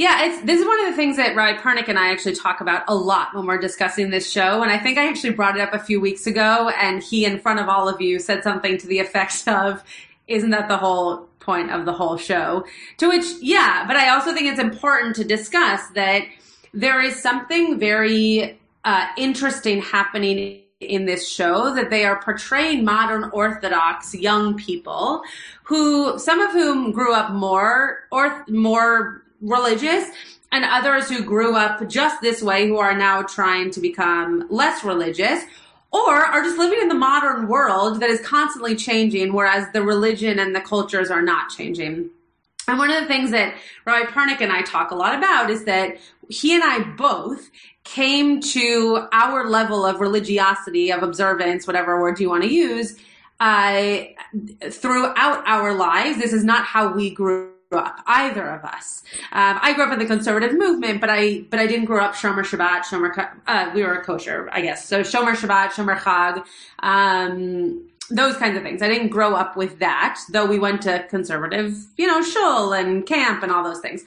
yeah, 0.00 0.24
it's 0.24 0.40
this 0.46 0.58
is 0.58 0.66
one 0.66 0.80
of 0.80 0.86
the 0.86 0.96
things 0.96 1.18
that 1.18 1.36
Ry 1.36 1.58
Pernick 1.58 1.88
and 1.88 1.98
I 1.98 2.10
actually 2.10 2.34
talk 2.34 2.62
about 2.62 2.84
a 2.88 2.94
lot 2.94 3.34
when 3.34 3.44
we're 3.44 3.58
discussing 3.58 4.08
this 4.08 4.32
show. 4.32 4.62
And 4.62 4.72
I 4.72 4.78
think 4.78 4.96
I 4.96 5.06
actually 5.06 5.34
brought 5.34 5.56
it 5.56 5.60
up 5.60 5.74
a 5.74 5.78
few 5.78 6.00
weeks 6.00 6.26
ago, 6.26 6.70
and 6.80 7.02
he, 7.02 7.26
in 7.26 7.38
front 7.38 7.60
of 7.60 7.68
all 7.68 7.86
of 7.86 8.00
you, 8.00 8.18
said 8.18 8.42
something 8.42 8.78
to 8.78 8.86
the 8.86 8.98
effect 8.98 9.42
of, 9.46 9.84
"Isn't 10.26 10.50
that 10.50 10.68
the 10.68 10.78
whole 10.78 11.28
point 11.40 11.70
of 11.70 11.84
the 11.84 11.92
whole 11.92 12.16
show?" 12.16 12.64
To 12.96 13.08
which, 13.08 13.26
yeah, 13.42 13.84
but 13.86 13.96
I 13.96 14.08
also 14.08 14.32
think 14.32 14.46
it's 14.46 14.58
important 14.58 15.16
to 15.16 15.24
discuss 15.24 15.86
that 15.88 16.22
there 16.72 17.02
is 17.02 17.20
something 17.20 17.78
very 17.78 18.59
uh, 18.84 19.06
interesting 19.16 19.82
happening 19.82 20.62
in 20.80 21.04
this 21.04 21.30
show 21.30 21.74
that 21.74 21.90
they 21.90 22.04
are 22.04 22.22
portraying 22.22 22.84
modern 22.84 23.24
Orthodox 23.32 24.14
young 24.14 24.56
people 24.56 25.22
who, 25.62 26.18
some 26.18 26.40
of 26.40 26.52
whom 26.52 26.92
grew 26.92 27.12
up 27.12 27.32
more 27.32 28.08
or 28.10 28.44
more 28.48 29.22
religious 29.42 30.08
and 30.52 30.64
others 30.64 31.08
who 31.08 31.22
grew 31.22 31.54
up 31.54 31.86
just 31.88 32.20
this 32.22 32.42
way 32.42 32.66
who 32.66 32.78
are 32.78 32.96
now 32.96 33.22
trying 33.22 33.70
to 33.70 33.80
become 33.80 34.46
less 34.50 34.82
religious 34.82 35.44
or 35.92 36.14
are 36.14 36.42
just 36.42 36.58
living 36.58 36.80
in 36.80 36.88
the 36.88 36.94
modern 36.94 37.48
world 37.48 38.00
that 38.00 38.10
is 38.10 38.20
constantly 38.20 38.76
changing, 38.76 39.32
whereas 39.32 39.66
the 39.72 39.82
religion 39.82 40.38
and 40.38 40.54
the 40.54 40.60
cultures 40.60 41.10
are 41.10 41.22
not 41.22 41.50
changing. 41.50 42.10
And 42.68 42.78
one 42.78 42.90
of 42.90 43.00
the 43.00 43.08
things 43.08 43.30
that 43.32 43.54
Rabbi 43.84 44.10
Pernick 44.10 44.40
and 44.40 44.52
I 44.52 44.62
talk 44.62 44.90
a 44.90 44.94
lot 44.94 45.16
about 45.16 45.50
is 45.50 45.64
that 45.64 45.96
he 46.28 46.54
and 46.54 46.62
I 46.62 46.80
both 46.80 47.50
came 47.84 48.40
to 48.40 49.08
our 49.12 49.48
level 49.48 49.84
of 49.84 50.00
religiosity, 50.00 50.92
of 50.92 51.02
observance, 51.02 51.66
whatever 51.66 52.00
word 52.00 52.20
you 52.20 52.28
want 52.28 52.44
to 52.44 52.52
use, 52.52 52.96
uh, 53.40 54.02
throughout 54.70 55.42
our 55.46 55.74
lives. 55.74 56.18
This 56.18 56.32
is 56.32 56.44
not 56.44 56.64
how 56.64 56.92
we 56.92 57.10
grew 57.10 57.50
up, 57.72 58.00
either 58.06 58.46
of 58.48 58.64
us. 58.64 59.02
Um, 59.32 59.58
I 59.62 59.72
grew 59.72 59.84
up 59.84 59.92
in 59.92 59.98
the 59.98 60.06
conservative 60.06 60.56
movement, 60.56 61.00
but 61.00 61.10
I 61.10 61.44
but 61.50 61.58
I 61.58 61.66
didn't 61.66 61.86
grow 61.86 62.04
up 62.04 62.14
Shomer 62.14 62.44
Shabbat, 62.44 62.82
Shomer. 62.82 63.36
Uh, 63.46 63.70
we 63.74 63.82
were 63.82 64.02
kosher, 64.02 64.48
I 64.52 64.60
guess. 64.60 64.86
So 64.86 65.00
Shomer 65.00 65.34
Shabbat, 65.34 65.70
Shomer 65.70 65.96
Chag. 65.98 66.44
Um, 66.80 67.88
those 68.10 68.36
kinds 68.36 68.56
of 68.56 68.62
things. 68.62 68.82
I 68.82 68.88
didn't 68.88 69.08
grow 69.08 69.34
up 69.34 69.56
with 69.56 69.78
that, 69.78 70.18
though 70.30 70.46
we 70.46 70.58
went 70.58 70.82
to 70.82 71.06
conservative, 71.08 71.76
you 71.96 72.06
know, 72.06 72.22
shul 72.22 72.72
and 72.72 73.06
camp 73.06 73.42
and 73.42 73.50
all 73.50 73.64
those 73.64 73.80
things. 73.80 74.04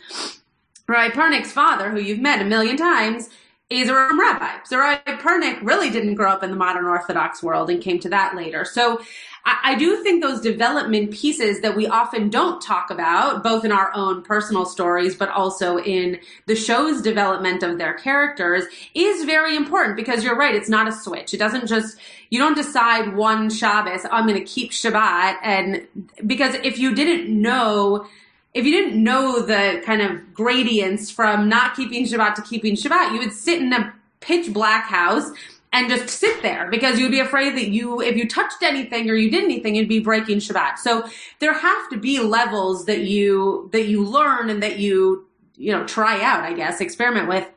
Rabbi 0.88 1.14
Pernick's 1.16 1.52
father, 1.52 1.90
who 1.90 2.00
you've 2.00 2.20
met 2.20 2.42
a 2.42 2.46
million 2.46 2.78
times, 2.78 3.30
is 3.70 3.90
a 3.90 3.94
rabbi. 3.94 4.64
So 4.66 4.78
Rabbi 4.78 5.16
Pernick 5.18 5.60
really 5.64 5.90
didn't 5.90 6.16
grow 6.16 6.30
up 6.30 6.44
in 6.44 6.52
the 6.52 6.56
modern 6.56 6.86
Orthodox 6.86 7.42
world 7.42 7.70
and 7.70 7.82
came 7.82 8.00
to 8.02 8.10
that 8.10 8.36
later. 8.36 8.66
So 8.66 9.02
I, 9.46 9.76
do 9.76 10.02
think 10.04 10.24
those 10.24 10.40
development 10.40 11.12
pieces 11.12 11.60
that 11.62 11.76
we 11.76 11.86
often 11.86 12.30
don't 12.30 12.62
talk 12.62 12.90
about, 12.90 13.44
both 13.44 13.66
in 13.66 13.74
our 13.74 13.92
own 13.94 14.22
personal 14.24 14.66
stories, 14.66 15.16
but 15.16 15.28
also 15.30 15.78
in 15.78 16.20
the 16.46 16.56
show's 16.56 17.02
development 17.02 17.62
of 17.62 17.78
their 17.78 17.94
characters, 17.94 18.64
is 18.94 19.26
very 19.26 19.58
important 19.58 19.98
because 19.98 20.24
you're 20.24 20.38
right. 20.38 20.56
It's 20.56 20.70
not 20.70 20.88
a 20.88 20.94
switch. 20.94 21.34
It 21.34 21.38
doesn't 21.38 21.68
just, 21.68 21.98
you 22.30 22.40
don't 22.40 22.56
decide 22.56 23.16
one 23.16 23.50
Shabbos, 23.50 24.06
I'm 24.10 24.28
going 24.28 24.40
to 24.40 24.46
keep 24.46 24.72
Shabbat. 24.72 25.38
And 25.44 25.88
because 26.26 26.56
if 26.56 26.80
you 26.80 26.96
didn't 26.96 27.30
know, 27.30 28.08
if 28.54 28.66
you 28.66 28.72
didn't 28.72 29.04
know 29.04 29.42
the 29.42 29.82
kind 29.86 30.02
of 30.02 30.34
gradients 30.34 31.12
from 31.12 31.50
not 31.50 31.76
keeping 31.76 32.06
Shabbat 32.06 32.36
to 32.36 32.42
keeping 32.44 32.76
Shabbat, 32.76 33.12
you 33.12 33.20
would 33.20 33.34
sit 33.34 33.62
in 33.62 33.74
a 33.74 33.94
pitch 34.22 34.54
black 34.54 34.86
house 34.86 35.32
and 35.74 35.90
just 35.90 36.08
sit 36.08 36.44
there 36.44 36.70
because 36.70 37.00
you'd 37.00 37.12
be 37.12 37.20
afraid 37.20 37.58
that 37.58 37.70
you, 37.70 38.00
if 38.00 38.16
you 38.16 38.30
touched 38.30 38.62
anything 38.62 39.10
or 39.10 39.16
you 39.16 39.32
did 39.32 39.44
anything, 39.44 39.76
you'd 39.76 39.90
be 39.90 40.00
breaking 40.00 40.38
Shabbat. 40.38 40.78
So 40.78 41.10
there 41.40 41.54
have 41.54 41.90
to 41.90 41.98
be 41.98 42.20
levels 42.20 42.86
that 42.86 43.02
you, 43.02 43.70
that 43.74 43.88
you 43.88 44.06
learn 44.06 44.52
and 44.52 44.62
that 44.62 44.78
you, 44.78 45.28
you 45.58 45.72
know, 45.72 45.84
try 45.86 46.22
out, 46.24 46.44
I 46.44 46.54
guess, 46.54 46.80
experiment 46.80 47.28
with 47.28 47.50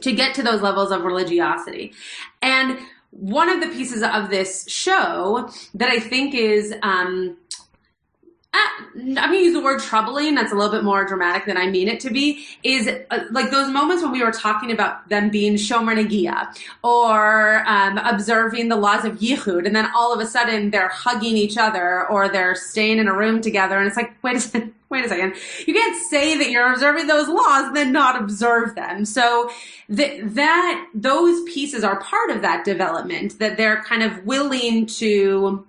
to 0.00 0.12
get 0.12 0.36
to 0.36 0.42
those 0.42 0.62
levels 0.62 0.92
of 0.92 1.02
religiosity. 1.02 1.92
And 2.40 2.78
one 3.10 3.48
of 3.48 3.60
the 3.60 3.68
pieces 3.68 4.02
of 4.02 4.30
this 4.30 4.64
show 4.68 5.50
that 5.74 5.90
I 5.90 5.98
think 5.98 6.34
is, 6.34 6.72
um, 6.82 7.36
I'm 8.54 9.14
going 9.14 9.32
to 9.32 9.38
use 9.38 9.54
the 9.54 9.62
word 9.62 9.80
troubling. 9.80 10.34
That's 10.34 10.52
a 10.52 10.54
little 10.54 10.70
bit 10.70 10.84
more 10.84 11.04
dramatic 11.06 11.46
than 11.46 11.56
I 11.56 11.68
mean 11.68 11.88
it 11.88 12.00
to 12.00 12.10
be. 12.10 12.44
Is 12.62 12.86
uh, 13.10 13.24
like 13.30 13.50
those 13.50 13.70
moments 13.70 14.02
when 14.02 14.12
we 14.12 14.22
were 14.22 14.30
talking 14.30 14.70
about 14.70 15.08
them 15.08 15.30
being 15.30 15.54
shomer 15.54 15.96
nagia 15.96 16.54
or 16.84 17.64
um, 17.66 17.96
observing 17.98 18.68
the 18.68 18.76
laws 18.76 19.06
of 19.06 19.18
yichud, 19.18 19.66
and 19.66 19.74
then 19.74 19.88
all 19.94 20.12
of 20.12 20.20
a 20.20 20.26
sudden 20.26 20.70
they're 20.70 20.88
hugging 20.88 21.36
each 21.36 21.56
other 21.56 22.06
or 22.08 22.28
they're 22.28 22.54
staying 22.54 22.98
in 22.98 23.08
a 23.08 23.16
room 23.16 23.40
together, 23.40 23.78
and 23.78 23.86
it's 23.86 23.96
like, 23.96 24.12
wait 24.22 24.36
a 24.36 24.40
second, 24.40 24.74
wait 24.90 25.06
a 25.06 25.08
second. 25.08 25.34
You 25.66 25.72
can't 25.72 25.96
say 26.10 26.36
that 26.36 26.50
you're 26.50 26.70
observing 26.70 27.06
those 27.06 27.28
laws 27.28 27.68
and 27.68 27.76
then 27.76 27.92
not 27.92 28.20
observe 28.20 28.74
them. 28.74 29.06
So 29.06 29.50
that 29.88 30.34
that 30.34 30.88
those 30.94 31.42
pieces 31.44 31.84
are 31.84 31.98
part 32.00 32.30
of 32.30 32.42
that 32.42 32.64
development. 32.64 33.38
That 33.38 33.56
they're 33.56 33.82
kind 33.82 34.02
of 34.02 34.26
willing 34.26 34.84
to 34.86 35.66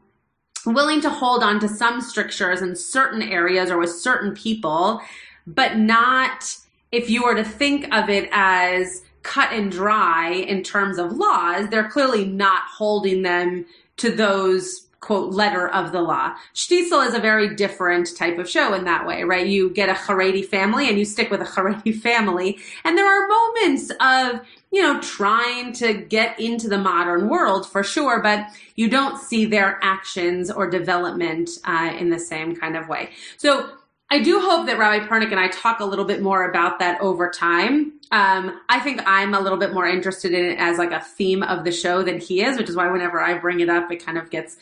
willing 0.66 1.02
to 1.02 1.10
hold 1.10 1.44
on 1.44 1.60
to 1.60 1.68
some 1.68 2.02
strictures 2.02 2.62
in 2.62 2.76
certain 2.76 3.22
areas 3.22 3.70
or 3.70 3.78
with 3.78 3.92
certain 3.92 4.34
people, 4.34 5.02
but 5.46 5.78
not 5.78 6.56
if 6.92 7.10
you 7.10 7.24
were 7.24 7.36
to 7.36 7.44
think 7.44 7.94
of 7.94 8.10
it 8.10 8.30
as 8.32 9.02
cut 9.24 9.52
and 9.52 9.72
dry 9.72 10.30
in 10.30 10.62
terms 10.64 10.98
of 10.98 11.14
laws, 11.14 11.68
they're 11.70 11.90
clearly 11.90 12.26
not 12.26 12.62
holding 12.68 13.24
them 13.24 13.66
to 13.98 14.12
those 14.12 14.83
quote 15.04 15.34
letter 15.34 15.68
of 15.68 15.92
the 15.92 16.02
law. 16.02 16.34
Shtisel 16.56 17.06
is 17.08 17.14
a 17.14 17.20
very 17.20 17.56
different 17.56 18.16
type 18.16 18.40
of 18.40 18.50
show 18.50 18.74
in 18.74 18.86
that 18.86 19.06
way, 19.06 19.24
right? 19.24 19.46
You 19.46 19.70
get 19.70 19.90
a 19.90 19.94
Haredi 19.94 20.46
family 20.46 20.90
and 20.90 20.98
you 20.98 21.06
stick 21.06 21.30
with 21.30 21.42
a 21.42 21.46
Haredi 21.56 21.96
family. 21.96 22.58
And 22.84 22.98
there 22.98 23.06
are 23.06 23.28
moments 23.28 23.92
of 24.00 24.42
you 24.74 24.82
know, 24.82 25.00
trying 25.02 25.72
to 25.72 25.94
get 25.94 26.40
into 26.40 26.68
the 26.68 26.80
modern 26.80 27.30
world 27.30 27.70
for 27.70 27.84
sure, 27.84 28.24
but 28.24 28.48
you 28.76 28.90
don't 28.90 29.20
see 29.20 29.46
their 29.46 29.78
actions 29.84 30.50
or 30.50 30.68
development 30.68 31.48
uh, 31.64 31.94
in 32.00 32.10
the 32.10 32.18
same 32.18 32.56
kind 32.56 32.76
of 32.76 32.90
way. 32.90 33.12
So 33.38 33.70
I 34.10 34.20
do 34.20 34.40
hope 34.40 34.66
that 34.66 34.80
Rabbi 34.80 35.06
Pernick 35.08 35.30
and 35.30 35.40
I 35.40 35.48
talk 35.50 35.80
a 35.80 35.86
little 35.86 36.06
bit 36.06 36.24
more 36.24 36.50
about 36.50 36.80
that 36.80 37.00
over 37.02 37.30
time. 37.30 37.94
Um, 38.12 38.60
I 38.68 38.80
think 38.80 39.02
I'm 39.06 39.36
a 39.36 39.40
little 39.40 39.60
bit 39.60 39.74
more 39.74 39.88
interested 39.88 40.34
in 40.34 40.44
it 40.44 40.60
as 40.60 40.80
like 40.80 40.92
a 40.92 41.02
theme 41.02 41.44
of 41.44 41.66
the 41.66 41.72
show 41.72 42.02
than 42.02 42.20
he 42.20 42.44
is, 42.44 42.58
which 42.58 42.70
is 42.70 42.76
why 42.76 42.90
whenever 42.92 43.22
I 43.22 43.38
bring 43.38 43.60
it 43.60 43.70
up, 43.70 43.92
it 43.92 44.04
kind 44.04 44.18
of 44.18 44.32
gets 44.32 44.58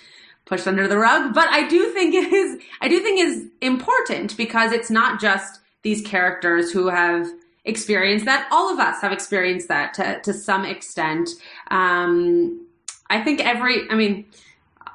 pushed 0.51 0.67
under 0.67 0.86
the 0.86 0.98
rug. 0.98 1.34
But 1.34 1.48
I 1.50 1.65
do 1.65 1.91
think 1.93 2.13
it 2.13 2.34
is, 2.34 2.62
I 2.81 2.89
do 2.89 3.00
think 3.00 3.22
is 3.22 3.48
important 3.62 4.36
because 4.36 4.74
it's 4.74 4.91
not 4.91 5.22
just 5.22 5.62
these 5.81 6.01
characters 6.01 6.74
who 6.74 6.89
have 6.89 7.25
experienced 7.63 8.25
that. 8.25 8.50
All 8.51 8.72
of 8.72 8.77
us 8.77 9.01
have 9.01 9.13
experienced 9.13 9.70
that 9.70 9.93
to, 9.93 10.20
to 10.20 10.34
some 10.34 10.65
extent. 10.65 11.29
Um, 11.70 12.67
I 13.10 13.24
think 13.24 13.39
every, 13.39 13.89
I 13.89 13.96
mean, 13.96 14.25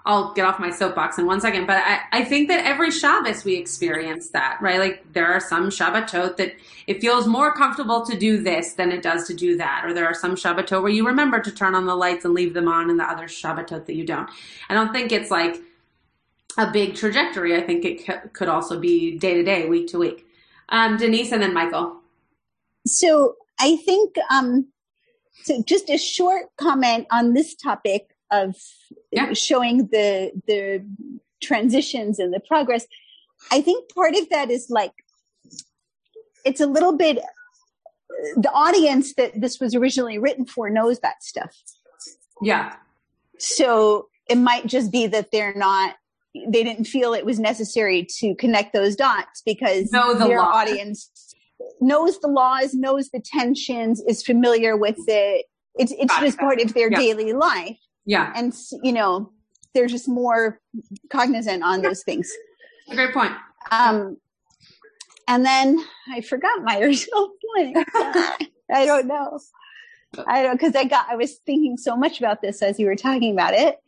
I'll 0.07 0.33
get 0.35 0.45
off 0.45 0.61
my 0.61 0.71
soapbox 0.71 1.19
in 1.19 1.27
one 1.27 1.41
second, 1.41 1.67
but 1.67 1.79
I, 1.79 1.99
I 2.13 2.25
think 2.25 2.47
that 2.49 2.65
every 2.65 2.93
Shabbos 2.93 3.45
we 3.45 3.57
experience 3.57 4.29
that, 4.31 4.57
right? 4.61 4.79
Like 4.79 5.13
there 5.13 5.27
are 5.27 5.41
some 5.41 5.69
Shabbatot 5.69 6.37
that 6.37 6.55
it 6.87 7.01
feels 7.01 7.27
more 7.27 7.53
comfortable 7.53 8.07
to 8.07 8.17
do 8.17 8.41
this 8.41 8.75
than 8.75 8.93
it 8.93 9.03
does 9.03 9.27
to 9.27 9.35
do 9.35 9.57
that. 9.57 9.83
Or 9.85 9.93
there 9.93 10.07
are 10.07 10.15
some 10.15 10.37
Shabbatot 10.37 10.81
where 10.81 10.93
you 10.93 11.05
remember 11.05 11.41
to 11.41 11.51
turn 11.51 11.75
on 11.75 11.87
the 11.87 11.97
lights 11.97 12.25
and 12.25 12.35
leave 12.35 12.55
them 12.55 12.69
on 12.69 12.89
and 12.89 13.01
the 13.01 13.05
other 13.05 13.27
Shabbatot 13.27 13.87
that 13.87 13.97
you 13.97 14.07
don't. 14.07 14.31
I 14.69 14.75
don't 14.75 14.93
think 14.93 15.11
it's 15.11 15.33
like 15.33 15.61
a 16.57 16.71
big 16.71 16.95
trajectory. 16.95 17.57
I 17.57 17.63
think 17.63 17.85
it 17.85 18.33
could 18.33 18.49
also 18.49 18.79
be 18.79 19.19
day 19.19 19.35
to 19.35 19.43
day, 19.43 19.69
week 19.69 19.89
to 19.89 19.99
week. 19.99 20.25
Um, 20.69 20.97
Denise 20.99 21.33
and 21.33 21.43
then 21.43 21.53
Michael. 21.53 21.97
So 22.87 23.35
I 23.59 23.77
think 23.77 24.15
um, 24.31 24.69
so. 25.43 25.63
Just 25.67 25.91
a 25.91 25.99
short 25.99 26.45
comment 26.57 27.09
on 27.11 27.35
this 27.35 27.57
topic 27.57 28.16
of 28.31 28.57
yeah. 29.13 29.33
showing 29.33 29.89
the 29.93 30.33
the 30.47 30.87
transitions 31.43 32.19
and 32.19 32.33
the 32.33 32.41
progress. 32.41 32.87
I 33.51 33.61
think 33.61 33.93
part 33.95 34.15
of 34.15 34.29
that 34.31 34.51
is 34.51 34.69
like 34.71 34.93
it's 36.45 36.61
a 36.61 36.67
little 36.67 36.97
bit 36.97 37.19
the 38.37 38.51
audience 38.51 39.15
that 39.15 39.41
this 39.41 39.61
was 39.61 39.75
originally 39.75 40.19
written 40.19 40.47
for 40.47 40.71
knows 40.71 41.01
that 41.01 41.23
stuff. 41.23 41.55
Yeah. 42.43 42.77
So 43.39 44.09
it 44.29 44.39
might 44.39 44.67
just 44.67 44.91
be 44.91 45.07
that 45.09 45.31
they're 45.31 45.55
not 45.55 45.97
they 46.49 46.63
didn't 46.63 46.85
feel 46.85 47.15
it 47.15 47.25
was 47.25 47.39
necessary 47.39 48.07
to 48.19 48.35
connect 48.35 48.75
those 48.75 48.95
dots 48.95 49.43
because 49.45 49.91
no, 49.91 50.15
the 50.15 50.27
their 50.27 50.39
law. 50.39 50.53
audience 50.53 51.35
knows 51.81 52.21
the 52.21 52.29
laws, 52.29 52.75
knows 52.75 53.09
the 53.09 53.21
tensions, 53.21 54.03
is 54.07 54.23
familiar 54.23 54.77
with 54.77 54.99
it. 55.07 55.47
It's 55.79 55.93
it's 55.93 56.13
Got 56.13 56.23
just 56.23 56.39
part 56.39 56.61
of 56.61 56.75
their 56.75 56.91
yeah. 56.91 56.99
daily 56.99 57.33
life. 57.33 57.79
Yeah, 58.07 58.33
and 58.35 58.55
you 58.83 58.93
know 58.93 59.33
they're 59.75 59.87
just 59.87 60.09
more 60.09 60.61
cognizant 61.11 61.63
on 61.63 61.83
those 61.83 62.03
things. 62.03 62.33
A 62.91 62.95
great 62.95 63.13
point. 63.13 63.33
Um, 63.71 64.17
and 65.29 65.45
then 65.45 65.85
I 66.11 66.21
forgot 66.21 66.63
my 66.63 66.79
original 66.81 67.31
point. 67.57 67.77
I 68.73 68.87
don't 68.87 69.07
know. 69.07 69.39
I 70.27 70.43
don't 70.43 70.59
because 70.59 70.75
I 70.75 70.85
got 70.85 71.07
I 71.11 71.17
was 71.17 71.35
thinking 71.45 71.77
so 71.77 71.97
much 71.97 72.19
about 72.19 72.41
this 72.41 72.63
as 72.63 72.79
you 72.79 72.87
were 72.87 72.97
talking 72.97 73.33
about 73.33 73.55
it. 73.55 73.79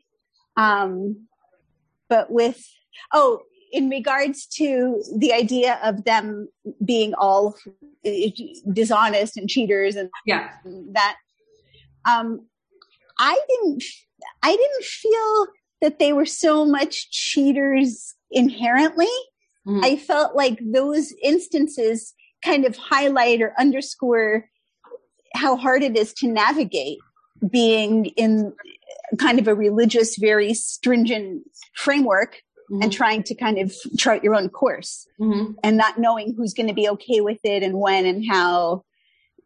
Um, 0.56 1.28
but 2.08 2.30
with 2.30 2.66
oh 3.12 3.40
in 3.70 3.88
regards 3.90 4.46
to 4.46 5.02
the 5.16 5.32
idea 5.32 5.78
of 5.82 6.04
them 6.04 6.48
being 6.84 7.14
all 7.14 7.56
dishonest 8.72 9.36
and 9.36 9.48
cheaters 9.48 9.96
and 9.96 10.08
yeah. 10.24 10.50
that 10.92 11.16
um, 12.06 12.46
i 13.18 13.38
didn't 13.48 13.84
i 14.42 14.50
didn't 14.50 14.84
feel 14.84 15.46
that 15.80 15.98
they 15.98 16.12
were 16.12 16.26
so 16.26 16.64
much 16.64 17.10
cheaters 17.10 18.14
inherently 18.30 19.06
mm-hmm. 19.66 19.84
i 19.84 19.96
felt 19.96 20.34
like 20.34 20.58
those 20.62 21.12
instances 21.22 22.14
kind 22.44 22.64
of 22.64 22.76
highlight 22.76 23.42
or 23.42 23.52
underscore 23.58 24.48
how 25.34 25.56
hard 25.56 25.82
it 25.82 25.96
is 25.96 26.12
to 26.12 26.26
navigate 26.28 26.98
being 27.50 28.06
in 28.16 28.52
kind 29.18 29.38
of 29.38 29.48
a 29.48 29.54
religious 29.54 30.16
very 30.16 30.54
stringent 30.54 31.42
framework 31.74 32.42
mm-hmm. 32.70 32.82
and 32.82 32.92
trying 32.92 33.22
to 33.22 33.34
kind 33.34 33.58
of 33.58 33.74
chart 33.96 34.24
your 34.24 34.34
own 34.34 34.48
course 34.48 35.06
mm-hmm. 35.20 35.52
and 35.62 35.76
not 35.76 35.98
knowing 35.98 36.34
who's 36.34 36.54
going 36.54 36.68
to 36.68 36.74
be 36.74 36.88
okay 36.88 37.20
with 37.20 37.38
it 37.44 37.62
and 37.62 37.78
when 37.78 38.06
and 38.06 38.24
how 38.28 38.82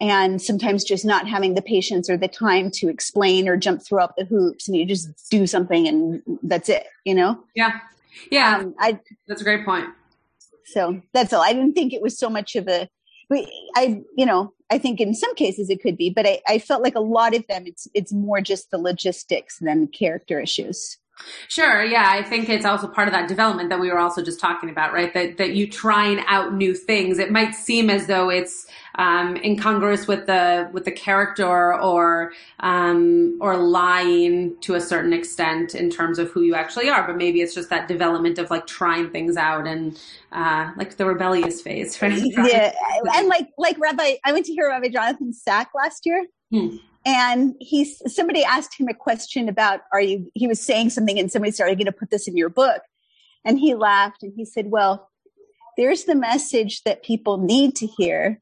and 0.02 0.42
sometimes 0.42 0.84
just 0.84 1.06
not 1.06 1.26
having 1.26 1.54
the 1.54 1.62
patience 1.62 2.10
or 2.10 2.18
the 2.18 2.28
time 2.28 2.70
to 2.72 2.88
explain 2.88 3.48
or 3.48 3.56
jump 3.56 3.82
through 3.82 4.00
up 4.00 4.14
the 4.18 4.26
hoops 4.26 4.68
and 4.68 4.76
you 4.76 4.84
just 4.84 5.08
do 5.30 5.46
something 5.46 5.88
and 5.88 6.22
that's 6.42 6.68
it 6.68 6.84
you 7.04 7.14
know 7.14 7.42
yeah 7.54 7.78
yeah 8.30 8.58
um, 8.58 8.74
I, 8.78 9.00
that's 9.26 9.40
a 9.40 9.44
great 9.44 9.64
point 9.64 9.88
So 10.72 11.02
that's 11.12 11.32
all. 11.32 11.42
I 11.42 11.52
didn't 11.52 11.74
think 11.74 11.92
it 11.92 12.02
was 12.02 12.18
so 12.18 12.28
much 12.28 12.56
of 12.56 12.68
a. 12.68 12.88
I, 13.74 14.02
you 14.14 14.26
know, 14.26 14.52
I 14.70 14.76
think 14.76 15.00
in 15.00 15.14
some 15.14 15.34
cases 15.34 15.70
it 15.70 15.80
could 15.80 15.96
be, 15.96 16.10
but 16.10 16.26
I, 16.26 16.40
I 16.46 16.58
felt 16.58 16.82
like 16.82 16.94
a 16.94 17.00
lot 17.00 17.34
of 17.34 17.46
them, 17.46 17.64
it's 17.66 17.88
it's 17.94 18.12
more 18.12 18.40
just 18.40 18.70
the 18.70 18.78
logistics 18.78 19.58
than 19.58 19.86
character 19.86 20.38
issues. 20.38 20.98
Sure. 21.48 21.84
Yeah. 21.84 22.08
I 22.08 22.22
think 22.22 22.48
it's 22.48 22.64
also 22.64 22.86
part 22.86 23.08
of 23.08 23.14
that 23.14 23.28
development 23.28 23.68
that 23.70 23.80
we 23.80 23.90
were 23.90 23.98
also 23.98 24.22
just 24.22 24.40
talking 24.40 24.70
about, 24.70 24.92
right? 24.92 25.12
That, 25.14 25.36
that 25.38 25.54
you 25.54 25.66
trying 25.66 26.24
out 26.26 26.54
new 26.54 26.74
things. 26.74 27.18
It 27.18 27.30
might 27.30 27.54
seem 27.54 27.90
as 27.90 28.06
though 28.06 28.30
it's, 28.30 28.66
um, 28.96 29.36
incongruous 29.36 30.06
with 30.06 30.26
the, 30.26 30.68
with 30.72 30.84
the 30.84 30.92
character 30.92 31.74
or, 31.74 32.32
um, 32.60 33.38
or 33.40 33.56
lying 33.56 34.56
to 34.60 34.74
a 34.74 34.80
certain 34.80 35.12
extent 35.12 35.74
in 35.74 35.90
terms 35.90 36.18
of 36.18 36.30
who 36.30 36.42
you 36.42 36.54
actually 36.54 36.88
are. 36.88 37.06
But 37.06 37.16
maybe 37.16 37.40
it's 37.40 37.54
just 37.54 37.70
that 37.70 37.88
development 37.88 38.38
of 38.38 38.50
like 38.50 38.66
trying 38.66 39.10
things 39.10 39.36
out 39.36 39.66
and, 39.66 39.98
uh, 40.32 40.72
like 40.76 40.96
the 40.96 41.06
rebellious 41.06 41.60
phase, 41.60 42.00
right? 42.02 42.22
Yeah. 42.22 42.72
And 43.14 43.28
like, 43.28 43.48
like 43.58 43.78
Rabbi, 43.78 44.14
I 44.24 44.32
went 44.32 44.46
to 44.46 44.52
hear 44.52 44.68
Rabbi 44.68 44.88
Jonathan 44.88 45.32
Sacks 45.32 45.72
last 45.74 46.06
year. 46.06 46.26
Hmm 46.50 46.76
and 47.04 47.54
he's 47.60 48.00
somebody 48.12 48.44
asked 48.44 48.78
him 48.78 48.88
a 48.88 48.94
question 48.94 49.48
about 49.48 49.80
are 49.92 50.00
you 50.00 50.30
he 50.34 50.46
was 50.46 50.60
saying 50.60 50.90
something 50.90 51.18
and 51.18 51.30
somebody 51.30 51.52
started 51.52 51.76
going 51.76 51.86
to 51.86 51.92
put 51.92 52.10
this 52.10 52.28
in 52.28 52.36
your 52.36 52.48
book? 52.48 52.82
And 53.44 53.58
he 53.58 53.74
laughed 53.74 54.22
and 54.22 54.32
he 54.36 54.44
said 54.44 54.70
well 54.70 55.08
there's 55.76 56.04
the 56.04 56.14
message 56.14 56.82
that 56.84 57.02
people 57.02 57.38
need 57.38 57.74
to 57.76 57.86
hear 57.86 58.40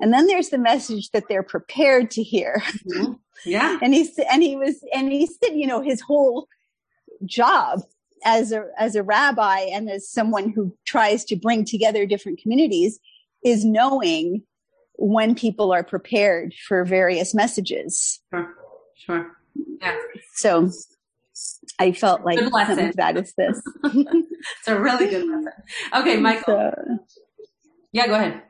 and 0.00 0.12
then 0.12 0.26
there's 0.26 0.50
the 0.50 0.58
message 0.58 1.10
that 1.10 1.28
they're 1.28 1.42
prepared 1.42 2.10
to 2.12 2.22
hear. 2.22 2.62
Mm-hmm. 2.88 3.12
yeah. 3.44 3.78
And 3.82 3.94
he 3.94 4.08
and 4.30 4.42
he 4.42 4.56
was 4.56 4.84
and 4.92 5.12
he 5.12 5.26
said 5.26 5.54
you 5.54 5.66
know 5.66 5.80
his 5.80 6.00
whole 6.00 6.48
job 7.24 7.82
as 8.24 8.52
a 8.52 8.66
as 8.78 8.96
a 8.96 9.02
rabbi 9.02 9.60
and 9.60 9.90
as 9.90 10.08
someone 10.08 10.50
who 10.50 10.76
tries 10.86 11.24
to 11.26 11.36
bring 11.36 11.64
together 11.64 12.06
different 12.06 12.40
communities 12.40 12.98
is 13.44 13.64
knowing 13.64 14.42
when 14.96 15.34
people 15.34 15.72
are 15.72 15.82
prepared 15.82 16.54
for 16.66 16.84
various 16.84 17.34
messages. 17.34 18.20
Sure. 18.30 18.54
Sure. 18.96 19.30
Yeah. 19.80 19.96
So 20.34 20.70
I 21.78 21.92
felt 21.92 22.24
like 22.24 22.38
some 22.38 22.78
of 22.78 22.96
that 22.96 23.16
is 23.16 23.34
this. 23.36 23.60
it's 23.84 24.68
a 24.68 24.78
really 24.78 25.08
good 25.08 25.26
lesson. 25.26 25.52
Okay, 25.94 26.16
Michael. 26.18 26.72
So, 26.74 26.98
yeah, 27.92 28.06
go 28.06 28.14
ahead. 28.14 28.42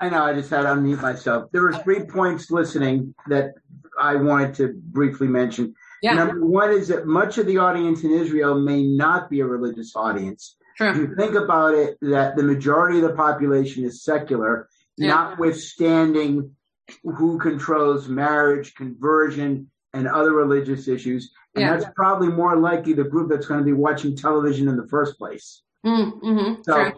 I 0.00 0.08
know. 0.08 0.22
I 0.24 0.34
just 0.34 0.50
had 0.50 0.62
to 0.62 0.68
unmute 0.68 1.00
myself. 1.00 1.50
There 1.52 1.62
were 1.62 1.72
three 1.72 2.04
points 2.04 2.50
listening 2.50 3.14
that 3.28 3.54
I 3.98 4.16
wanted 4.16 4.54
to 4.56 4.74
briefly 4.74 5.26
mention. 5.26 5.74
Yeah. 6.02 6.14
Number 6.14 6.44
one 6.44 6.70
is 6.70 6.88
that 6.88 7.06
much 7.06 7.38
of 7.38 7.46
the 7.46 7.58
audience 7.58 8.04
in 8.04 8.12
Israel 8.12 8.60
may 8.60 8.82
not 8.82 9.30
be 9.30 9.40
a 9.40 9.46
religious 9.46 9.96
audience. 9.96 10.56
Sure. 10.76 10.90
If 10.90 10.96
you 10.96 11.14
think 11.16 11.34
about 11.34 11.74
it, 11.74 11.96
that 12.02 12.36
the 12.36 12.42
majority 12.42 12.98
of 12.98 13.04
the 13.04 13.14
population 13.14 13.84
is 13.84 14.04
secular, 14.04 14.68
yeah. 14.96 15.08
notwithstanding 15.08 16.54
who 17.02 17.38
controls 17.38 18.08
marriage, 18.08 18.74
conversion, 18.74 19.70
and 19.92 20.06
other 20.06 20.32
religious 20.32 20.88
issues. 20.88 21.32
And 21.54 21.62
yeah. 21.62 21.76
that's 21.76 21.90
probably 21.96 22.28
more 22.28 22.56
likely 22.56 22.92
the 22.92 23.04
group 23.04 23.30
that's 23.30 23.46
going 23.46 23.60
to 23.60 23.64
be 23.64 23.72
watching 23.72 24.16
television 24.16 24.68
in 24.68 24.76
the 24.76 24.86
first 24.88 25.18
place. 25.18 25.62
Mm, 25.84 26.20
mm-hmm. 26.20 26.62
So 26.62 26.92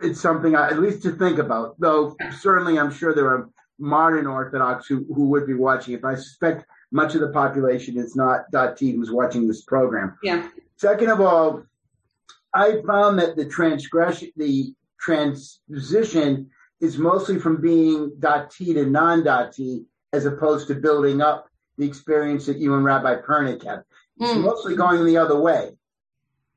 it's 0.00 0.20
something 0.20 0.56
I, 0.56 0.68
at 0.68 0.78
least 0.78 1.02
to 1.02 1.12
think 1.12 1.38
about. 1.38 1.78
Though 1.78 2.16
certainly, 2.40 2.78
I'm 2.78 2.92
sure 2.92 3.14
there 3.14 3.28
are 3.28 3.50
modern 3.78 4.26
Orthodox 4.26 4.86
who, 4.86 5.04
who 5.14 5.28
would 5.28 5.46
be 5.46 5.54
watching 5.54 5.94
it. 5.94 6.02
But 6.02 6.08
I 6.08 6.14
suspect 6.14 6.64
much 6.90 7.14
of 7.14 7.20
the 7.20 7.28
population 7.28 7.98
is 7.98 8.16
not 8.16 8.50
dati 8.52 8.94
who's 8.94 9.10
watching 9.10 9.46
this 9.46 9.62
program. 9.62 10.16
Yeah. 10.22 10.48
Second 10.76 11.10
of 11.10 11.20
all, 11.20 11.64
I 12.54 12.80
found 12.86 13.18
that 13.18 13.36
the 13.36 13.46
transgression, 13.46 14.30
the 14.36 14.74
transition 15.00 16.50
is 16.82 16.98
mostly 16.98 17.38
from 17.38 17.60
being 17.60 18.10
dati 18.18 18.74
to 18.74 18.84
non-dati 18.84 19.84
as 20.12 20.26
opposed 20.26 20.66
to 20.66 20.74
building 20.74 21.22
up 21.22 21.48
the 21.78 21.86
experience 21.86 22.44
that 22.46 22.58
you 22.58 22.74
and 22.74 22.84
Rabbi 22.84 23.22
Pernick 23.22 23.64
had. 23.64 23.84
It's 24.18 24.32
mm. 24.32 24.42
mostly 24.42 24.74
going 24.76 25.06
the 25.06 25.16
other 25.16 25.38
way. 25.40 25.70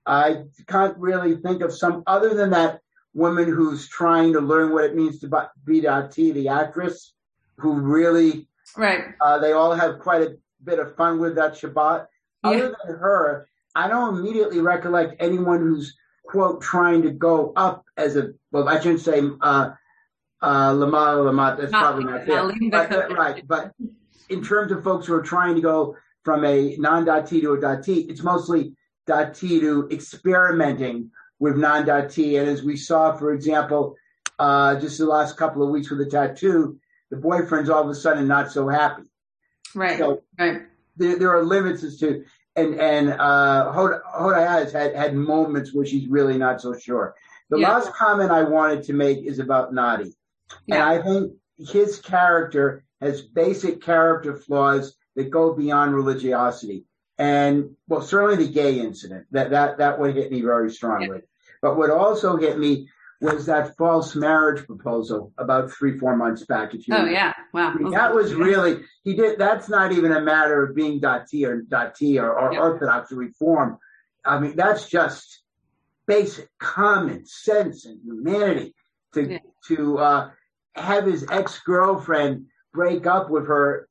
I 0.06 0.44
can't 0.68 0.98
really 0.98 1.38
think 1.38 1.62
of 1.62 1.72
some 1.72 2.04
other 2.08 2.34
than 2.34 2.50
that 2.50 2.82
woman 3.14 3.48
who's 3.48 3.88
trying 3.88 4.34
to 4.34 4.42
learn 4.42 4.74
what 4.74 4.84
it 4.84 4.96
means 4.96 5.20
to 5.20 5.28
be 5.64 5.82
dati, 5.82 6.34
the 6.34 6.50
actress, 6.50 7.14
who 7.58 7.74
really 7.74 8.48
right. 8.76 9.06
Uh, 9.22 9.38
they 9.40 9.54
all 9.54 9.74
have 9.74 10.00
quite 10.00 10.24
a 10.24 10.38
bit 10.64 10.80
of 10.80 10.96
fun 10.96 11.20
with 11.20 11.36
that 11.36 11.54
Shabbat. 11.54 12.08
Yeah. 12.44 12.50
Other 12.50 12.76
than 12.86 12.98
her, 12.98 13.48
I 13.76 13.88
don't 13.88 14.18
immediately 14.18 14.60
recollect 14.60 15.16
anyone 15.20 15.60
who's 15.60 15.96
quote 16.26 16.62
trying 16.62 17.04
to 17.04 17.12
go 17.12 17.54
up 17.56 17.86
as 17.96 18.18
a 18.18 18.34
well. 18.52 18.68
I 18.68 18.80
shouldn't 18.80 19.02
say 19.02 19.22
uh, 19.42 19.72
uh, 20.42 20.72
Lamar 20.72 21.22
Lamar. 21.22 21.58
That's 21.58 21.72
not, 21.72 21.82
probably 21.82 22.06
not 22.06 22.90
fair. 22.90 23.08
But, 23.08 23.18
right, 23.18 23.48
but 23.48 23.72
in 24.30 24.44
terms 24.44 24.72
of 24.72 24.84
folks 24.84 25.08
who 25.08 25.14
are 25.14 25.22
trying 25.22 25.56
to 25.56 25.62
go 25.62 25.96
from 26.24 26.46
a 26.46 26.76
non-dati 26.78 27.42
to 27.42 27.54
a 27.54 27.58
dati, 27.58 28.10
it's 28.10 28.24
mostly 28.24 28.74
dati 29.08 29.60
to 29.60 29.88
experimenting 29.92 31.12
with 31.40 31.56
non-dati. 31.56 32.40
And 32.40 32.50
as 32.50 32.64
we 32.64 32.78
saw, 32.78 33.16
for 33.16 33.34
example, 33.34 33.96
uh, 34.40 34.80
just 34.80 34.98
the 34.98 35.06
last 35.06 35.38
couple 35.38 35.64
of 35.64 35.70
weeks 35.70 35.90
with 35.90 36.00
the 36.00 36.10
tattoo, 36.10 36.80
the 37.10 37.18
boyfriend's 37.18 37.70
all 37.70 37.84
of 37.84 37.90
a 37.90 37.96
sudden 37.96 38.28
not 38.28 38.52
so 38.52 38.68
happy. 38.68 39.04
Right. 39.74 39.98
So 39.98 40.24
right. 40.40 40.64
There, 40.98 41.20
there 41.20 41.36
are 41.36 41.44
limits 41.44 41.84
as 41.84 41.98
to 42.00 42.24
and 42.56 42.80
and 42.80 43.10
uh, 43.10 43.72
Hoda, 43.74 44.00
Hoda 44.18 44.48
has 44.48 44.72
had 44.72 44.96
had 44.96 45.14
moments 45.14 45.74
where 45.74 45.86
she's 45.86 46.08
really 46.08 46.38
not 46.38 46.62
so 46.62 46.78
sure. 46.78 47.16
The 47.50 47.60
yeah. 47.60 47.74
last 47.74 47.94
comment 47.94 48.32
I 48.32 48.44
wanted 48.44 48.84
to 48.84 48.94
make 48.94 49.20
is 49.20 49.40
about 49.40 49.74
Nati. 49.74 50.16
Yeah. 50.68 50.76
And 50.76 50.84
I 50.84 51.02
think 51.02 51.34
his 51.58 52.00
character 52.00 52.84
has 53.02 53.22
basic 53.22 53.82
character 53.82 54.36
flaws 54.36 54.96
that 55.16 55.30
go 55.30 55.54
beyond 55.54 55.96
religiosity. 55.96 56.86
And 57.18 57.76
well, 57.88 58.02
certainly 58.02 58.46
the 58.46 58.52
gay 58.52 58.80
incident 58.80 59.26
that 59.32 59.52
that 59.52 59.78
that 59.78 60.00
would 60.00 60.16
hit 60.16 60.32
me 60.32 60.42
very 60.42 60.70
strongly. 60.70 61.18
Yeah. 61.18 61.24
But 61.62 61.78
what 61.78 61.90
also 61.90 62.36
hit 62.38 62.60
me 62.60 62.90
was 63.22 63.46
that 63.46 63.78
false 63.78 64.16
marriage 64.16 64.66
proposal 64.66 65.32
about 65.38 65.72
three 65.72 65.98
four 65.98 66.18
months 66.18 66.46
back. 66.46 66.74
If 66.74 66.88
you 66.88 66.96
oh 66.96 67.06
yeah, 67.06 67.34
wow, 67.54 67.70
I 67.70 67.76
mean, 67.76 67.92
that 67.92 68.14
was 68.14 68.34
really 68.34 68.82
he 69.04 69.16
did. 69.16 69.40
That's 69.40 69.70
not 69.70 69.94
even 69.94 70.12
a 70.12 70.22
matter 70.22 70.64
of 70.64 70.76
being 70.76 71.00
dati 71.00 71.46
or 71.48 71.62
.t 71.94 72.20
or, 72.20 72.38
or 72.38 72.54
yeah. 72.54 72.60
Orthodox 72.60 73.12
or 73.14 73.16
Reform. 73.16 73.78
I 74.26 74.40
mean, 74.40 74.56
that's 74.58 74.90
just 74.90 75.42
basic 76.08 76.50
common 76.60 77.26
sense 77.26 77.86
and 77.86 78.00
humanity 78.04 78.76
to 79.16 79.32
yeah. 79.34 79.40
to 79.68 79.98
uh, 79.98 80.30
have 80.76 81.06
his 81.06 81.26
ex 81.32 81.60
girlfriend 81.66 82.46
break 82.74 83.08
up 83.08 83.30
with 83.30 83.48
her, 83.48 83.90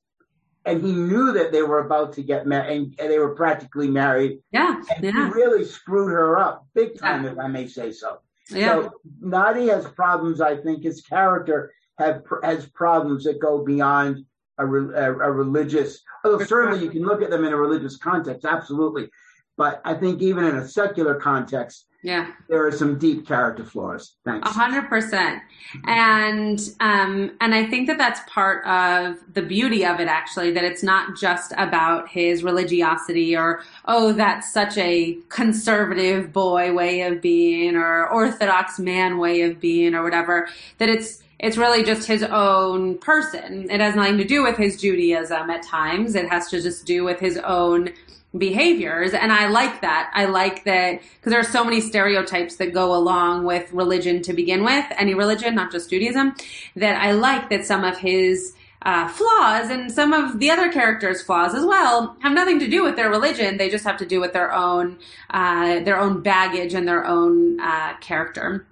and 0.64 0.82
he 0.82 0.92
knew 0.92 1.32
that 1.32 1.52
they 1.52 1.62
were 1.62 1.80
about 1.80 2.12
to 2.14 2.22
get 2.22 2.46
married, 2.46 2.76
and, 2.76 2.94
and, 2.98 3.10
they 3.10 3.18
were 3.18 3.34
practically 3.34 3.88
married. 3.88 4.38
Yeah, 4.52 4.80
and 4.94 5.04
yeah. 5.04 5.12
he 5.12 5.32
really 5.32 5.64
screwed 5.64 6.12
her 6.12 6.38
up 6.38 6.66
big 6.74 6.98
time, 6.98 7.24
yeah. 7.24 7.32
if 7.32 7.38
I 7.38 7.48
may 7.48 7.66
say 7.66 7.90
so. 7.90 8.20
Yeah. 8.50 8.82
So 8.82 8.92
Nati 9.20 9.68
has 9.68 9.86
problems. 9.86 10.40
I 10.40 10.56
think 10.56 10.82
his 10.82 11.00
character 11.00 11.72
have 11.98 12.22
has 12.42 12.66
problems 12.66 13.24
that 13.24 13.40
go 13.40 13.64
beyond 13.64 14.24
a, 14.58 14.64
a, 14.66 15.12
a 15.12 15.32
religious. 15.32 16.00
Although 16.24 16.44
certainly 16.44 16.84
you 16.84 16.90
can 16.90 17.02
look 17.02 17.22
at 17.22 17.30
them 17.30 17.44
in 17.44 17.52
a 17.52 17.56
religious 17.56 17.96
context, 17.96 18.44
absolutely. 18.44 19.08
But 19.56 19.80
I 19.84 19.94
think 19.94 20.20
even 20.20 20.44
in 20.44 20.56
a 20.56 20.66
secular 20.66 21.14
context, 21.14 21.86
yeah. 22.04 22.32
There 22.50 22.66
are 22.66 22.70
some 22.70 22.98
deep 22.98 23.26
character 23.26 23.64
flaws. 23.64 24.16
Thanks. 24.26 24.46
A 24.46 24.52
hundred 24.52 24.90
percent. 24.90 25.42
And, 25.86 26.60
um, 26.78 27.32
and 27.40 27.54
I 27.54 27.64
think 27.64 27.86
that 27.86 27.96
that's 27.96 28.20
part 28.28 28.62
of 28.66 29.16
the 29.32 29.40
beauty 29.40 29.86
of 29.86 30.00
it, 30.00 30.06
actually, 30.06 30.50
that 30.52 30.64
it's 30.64 30.82
not 30.82 31.16
just 31.16 31.54
about 31.56 32.06
his 32.10 32.44
religiosity 32.44 33.34
or, 33.34 33.62
oh, 33.86 34.12
that's 34.12 34.52
such 34.52 34.76
a 34.76 35.16
conservative 35.30 36.30
boy 36.30 36.74
way 36.74 37.00
of 37.00 37.22
being 37.22 37.74
or 37.74 38.06
orthodox 38.08 38.78
man 38.78 39.16
way 39.16 39.40
of 39.40 39.58
being 39.58 39.94
or 39.94 40.02
whatever, 40.04 40.46
that 40.76 40.90
it's, 40.90 41.22
it's 41.38 41.56
really 41.56 41.82
just 41.82 42.06
his 42.06 42.22
own 42.22 42.98
person. 42.98 43.70
It 43.70 43.80
has 43.80 43.96
nothing 43.96 44.18
to 44.18 44.24
do 44.24 44.42
with 44.42 44.58
his 44.58 44.78
Judaism 44.78 45.48
at 45.48 45.62
times. 45.62 46.14
It 46.14 46.28
has 46.28 46.48
to 46.50 46.60
just 46.60 46.84
do 46.84 47.02
with 47.02 47.18
his 47.18 47.38
own 47.38 47.94
behaviors. 48.36 49.12
And 49.12 49.32
I 49.32 49.48
like 49.48 49.80
that. 49.82 50.10
I 50.14 50.26
like 50.26 50.64
that 50.64 51.00
because 51.00 51.30
there 51.30 51.40
are 51.40 51.44
so 51.44 51.64
many 51.64 51.80
stereotypes 51.80 52.56
that 52.56 52.72
go 52.72 52.94
along 52.94 53.44
with 53.44 53.72
religion 53.72 54.22
to 54.22 54.32
begin 54.32 54.64
with, 54.64 54.84
any 54.96 55.14
religion, 55.14 55.54
not 55.54 55.70
just 55.70 55.90
Judaism, 55.90 56.34
that 56.76 57.00
I 57.00 57.12
like 57.12 57.48
that 57.50 57.64
some 57.64 57.84
of 57.84 57.98
his 57.98 58.54
uh, 58.82 59.08
flaws 59.08 59.70
and 59.70 59.90
some 59.90 60.12
of 60.12 60.38
the 60.38 60.50
other 60.50 60.70
characters' 60.70 61.22
flaws 61.22 61.54
as 61.54 61.64
well 61.64 62.16
have 62.20 62.32
nothing 62.32 62.58
to 62.58 62.68
do 62.68 62.82
with 62.82 62.96
their 62.96 63.08
religion. 63.08 63.56
They 63.56 63.70
just 63.70 63.84
have 63.84 63.96
to 63.98 64.06
do 64.06 64.20
with 64.20 64.32
their 64.32 64.52
own 64.52 64.98
uh, 65.30 65.80
their 65.80 65.98
own 65.98 66.22
baggage 66.22 66.74
and 66.74 66.86
their 66.86 67.06
own 67.06 67.58
uh, 67.60 67.96
character. 67.98 68.66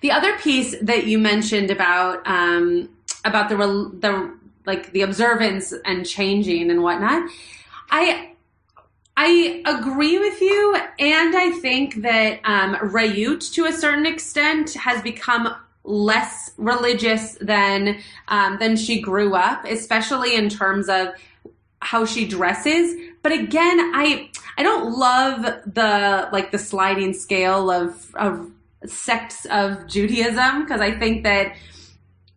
The 0.00 0.12
other 0.12 0.38
piece 0.38 0.76
that 0.80 1.06
you 1.06 1.18
mentioned 1.18 1.72
about 1.72 2.24
um, 2.26 2.88
about 3.24 3.48
the 3.48 3.56
the 3.56 4.38
like 4.64 4.92
the 4.92 5.02
observance 5.02 5.74
and 5.84 6.06
changing 6.06 6.70
and 6.70 6.82
whatnot, 6.82 7.28
I 7.90 8.35
I 9.16 9.62
agree 9.64 10.18
with 10.18 10.40
you, 10.40 10.76
and 10.98 11.34
I 11.36 11.50
think 11.62 12.02
that 12.02 12.40
um, 12.44 12.74
Rayut, 12.76 13.52
to 13.54 13.64
a 13.64 13.72
certain 13.72 14.04
extent, 14.04 14.74
has 14.74 15.00
become 15.02 15.56
less 15.84 16.50
religious 16.58 17.32
than 17.40 17.98
um, 18.28 18.58
than 18.58 18.76
she 18.76 19.00
grew 19.00 19.34
up, 19.34 19.64
especially 19.64 20.34
in 20.34 20.48
terms 20.50 20.88
of 20.88 21.08
how 21.80 22.04
she 22.04 22.26
dresses. 22.26 22.94
But 23.22 23.32
again, 23.32 23.80
I 23.94 24.30
I 24.58 24.62
don't 24.62 24.98
love 24.98 25.42
the 25.64 26.28
like 26.32 26.50
the 26.50 26.58
sliding 26.58 27.14
scale 27.14 27.70
of 27.70 28.14
of 28.16 28.50
sects 28.84 29.46
of 29.46 29.86
Judaism 29.86 30.64
because 30.64 30.80
I 30.80 30.98
think 30.98 31.24
that 31.24 31.54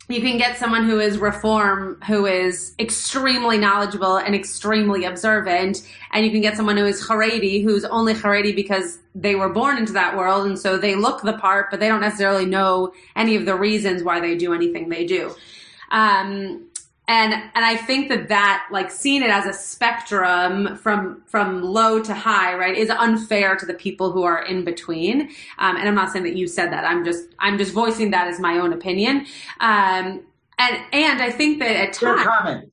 you 0.09 0.21
can 0.21 0.39
get 0.39 0.57
someone 0.57 0.85
who 0.85 0.99
is 0.99 1.19
reform, 1.19 2.01
who 2.07 2.25
is 2.25 2.73
extremely 2.79 3.59
knowledgeable 3.59 4.17
and 4.17 4.33
extremely 4.33 5.05
observant, 5.05 5.87
and 6.11 6.25
you 6.25 6.31
can 6.31 6.41
get 6.41 6.57
someone 6.57 6.77
who 6.77 6.85
is 6.85 7.07
Haredi, 7.07 7.63
who's 7.63 7.85
only 7.85 8.15
Haredi 8.15 8.55
because 8.55 8.97
they 9.13 9.35
were 9.35 9.49
born 9.49 9.77
into 9.77 9.93
that 9.93 10.17
world, 10.17 10.47
and 10.47 10.57
so 10.57 10.77
they 10.77 10.95
look 10.95 11.21
the 11.21 11.33
part, 11.33 11.69
but 11.69 11.79
they 11.79 11.87
don't 11.87 12.01
necessarily 12.01 12.47
know 12.47 12.91
any 13.15 13.35
of 13.35 13.45
the 13.45 13.55
reasons 13.55 14.03
why 14.03 14.19
they 14.19 14.35
do 14.35 14.51
anything 14.51 14.89
they 14.89 15.05
do. 15.05 15.35
Um, 15.91 16.68
and 17.09 17.33
and 17.33 17.65
I 17.65 17.75
think 17.75 18.07
that 18.09 18.29
that 18.29 18.67
like 18.71 18.91
seeing 18.91 19.23
it 19.23 19.31
as 19.31 19.47
a 19.47 19.51
spectrum 19.51 20.77
from 20.77 21.23
from 21.25 21.63
low 21.63 22.01
to 22.03 22.13
high, 22.13 22.53
right, 22.53 22.77
is 22.77 22.91
unfair 22.91 23.55
to 23.55 23.65
the 23.65 23.73
people 23.73 24.11
who 24.11 24.23
are 24.23 24.43
in 24.43 24.63
between. 24.63 25.21
Um, 25.57 25.75
and 25.75 25.89
I'm 25.89 25.95
not 25.95 26.11
saying 26.11 26.23
that 26.25 26.35
you 26.35 26.47
said 26.47 26.71
that. 26.71 26.85
I'm 26.85 27.03
just 27.03 27.29
I'm 27.39 27.57
just 27.57 27.73
voicing 27.73 28.11
that 28.11 28.27
as 28.27 28.39
my 28.39 28.59
own 28.59 28.73
opinion. 28.73 29.25
Um, 29.59 30.21
and 30.59 30.77
and 30.93 31.19
I 31.19 31.31
think 31.31 31.57
that 31.59 31.75
at 31.75 31.93
times, 31.93 32.69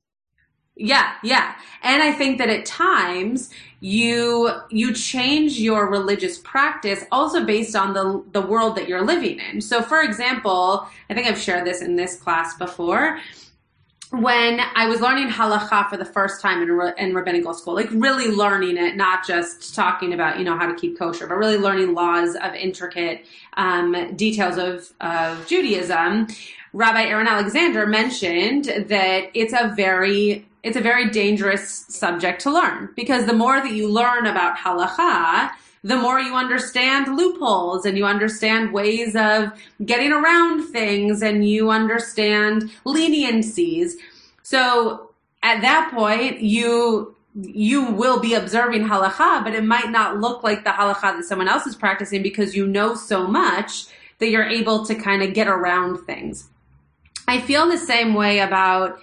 yeah, 0.75 1.13
yeah, 1.23 1.55
and 1.81 2.03
I 2.03 2.11
think 2.11 2.37
that 2.37 2.49
at 2.49 2.67
times 2.67 3.49
you 3.79 4.51
you 4.69 4.93
change 4.93 5.59
your 5.59 5.89
religious 5.89 6.37
practice 6.37 7.03
also 7.11 7.43
based 7.43 7.75
on 7.75 7.93
the 7.93 8.23
the 8.33 8.41
world 8.41 8.75
that 8.75 8.87
you're 8.87 9.03
living 9.03 9.39
in. 9.39 9.61
So, 9.61 9.81
for 9.81 10.03
example, 10.03 10.87
I 11.09 11.15
think 11.15 11.25
I've 11.25 11.39
shared 11.39 11.65
this 11.65 11.81
in 11.81 11.95
this 11.95 12.17
class 12.17 12.55
before 12.55 13.17
when 14.11 14.61
I 14.75 14.87
was 14.87 15.01
learning 15.01 15.27
halacha 15.29 15.89
for 15.89 15.97
the 15.97 16.05
first 16.05 16.41
time 16.41 16.61
in, 16.61 16.93
in 16.97 17.13
rabbinical 17.13 17.53
school, 17.53 17.75
like 17.75 17.89
really 17.91 18.29
learning 18.29 18.77
it, 18.77 18.95
not 18.95 19.27
just 19.27 19.75
talking 19.75 20.13
about, 20.13 20.39
you 20.39 20.45
know, 20.45 20.57
how 20.57 20.65
to 20.65 20.75
keep 20.75 20.97
kosher, 20.97 21.27
but 21.27 21.35
really 21.35 21.57
learning 21.57 21.93
laws 21.93 22.35
of 22.35 22.53
intricate 22.53 23.25
um, 23.57 24.15
details 24.15 24.57
of, 24.57 24.93
of 25.01 25.45
Judaism, 25.47 26.27
Rabbi 26.73 27.03
Aaron 27.03 27.27
Alexander 27.27 27.85
mentioned 27.85 28.65
that 28.65 29.31
it's 29.33 29.53
a 29.53 29.73
very 29.75 30.45
it's 30.63 30.75
a 30.75 30.81
very 30.81 31.09
dangerous 31.09 31.85
subject 31.87 32.41
to 32.41 32.51
learn 32.51 32.89
because 32.95 33.25
the 33.25 33.33
more 33.33 33.61
that 33.61 33.71
you 33.71 33.89
learn 33.89 34.25
about 34.25 34.57
halacha, 34.57 35.51
the 35.87 35.95
more 35.95 36.19
you 36.19 36.35
understand 36.35 37.15
loopholes 37.15 37.85
and 37.85 37.97
you 37.97 38.05
understand 38.05 38.73
ways 38.73 39.15
of 39.15 39.51
getting 39.85 40.11
around 40.11 40.67
things 40.67 41.21
and 41.21 41.47
you 41.47 41.69
understand 41.69 42.69
leniencies. 42.85 43.93
So 44.43 45.11
at 45.43 45.61
that 45.61 45.91
point, 45.93 46.41
you 46.41 47.15
you 47.39 47.91
will 47.91 48.19
be 48.19 48.33
observing 48.33 48.83
halacha, 48.83 49.43
but 49.43 49.53
it 49.53 49.63
might 49.63 49.91
not 49.91 50.17
look 50.19 50.43
like 50.43 50.63
the 50.63 50.71
halacha 50.71 51.17
that 51.17 51.23
someone 51.23 51.47
else 51.47 51.67
is 51.67 51.75
practicing 51.75 52.23
because 52.23 52.55
you 52.55 52.65
know 52.65 52.95
so 52.95 53.27
much 53.27 53.85
that 54.17 54.29
you're 54.29 54.43
able 54.43 54.85
to 54.85 54.95
kind 54.95 55.21
of 55.21 55.33
get 55.33 55.47
around 55.47 55.99
things. 56.05 56.49
I 57.27 57.39
feel 57.39 57.69
the 57.69 57.77
same 57.77 58.13
way 58.13 58.39
about 58.39 58.99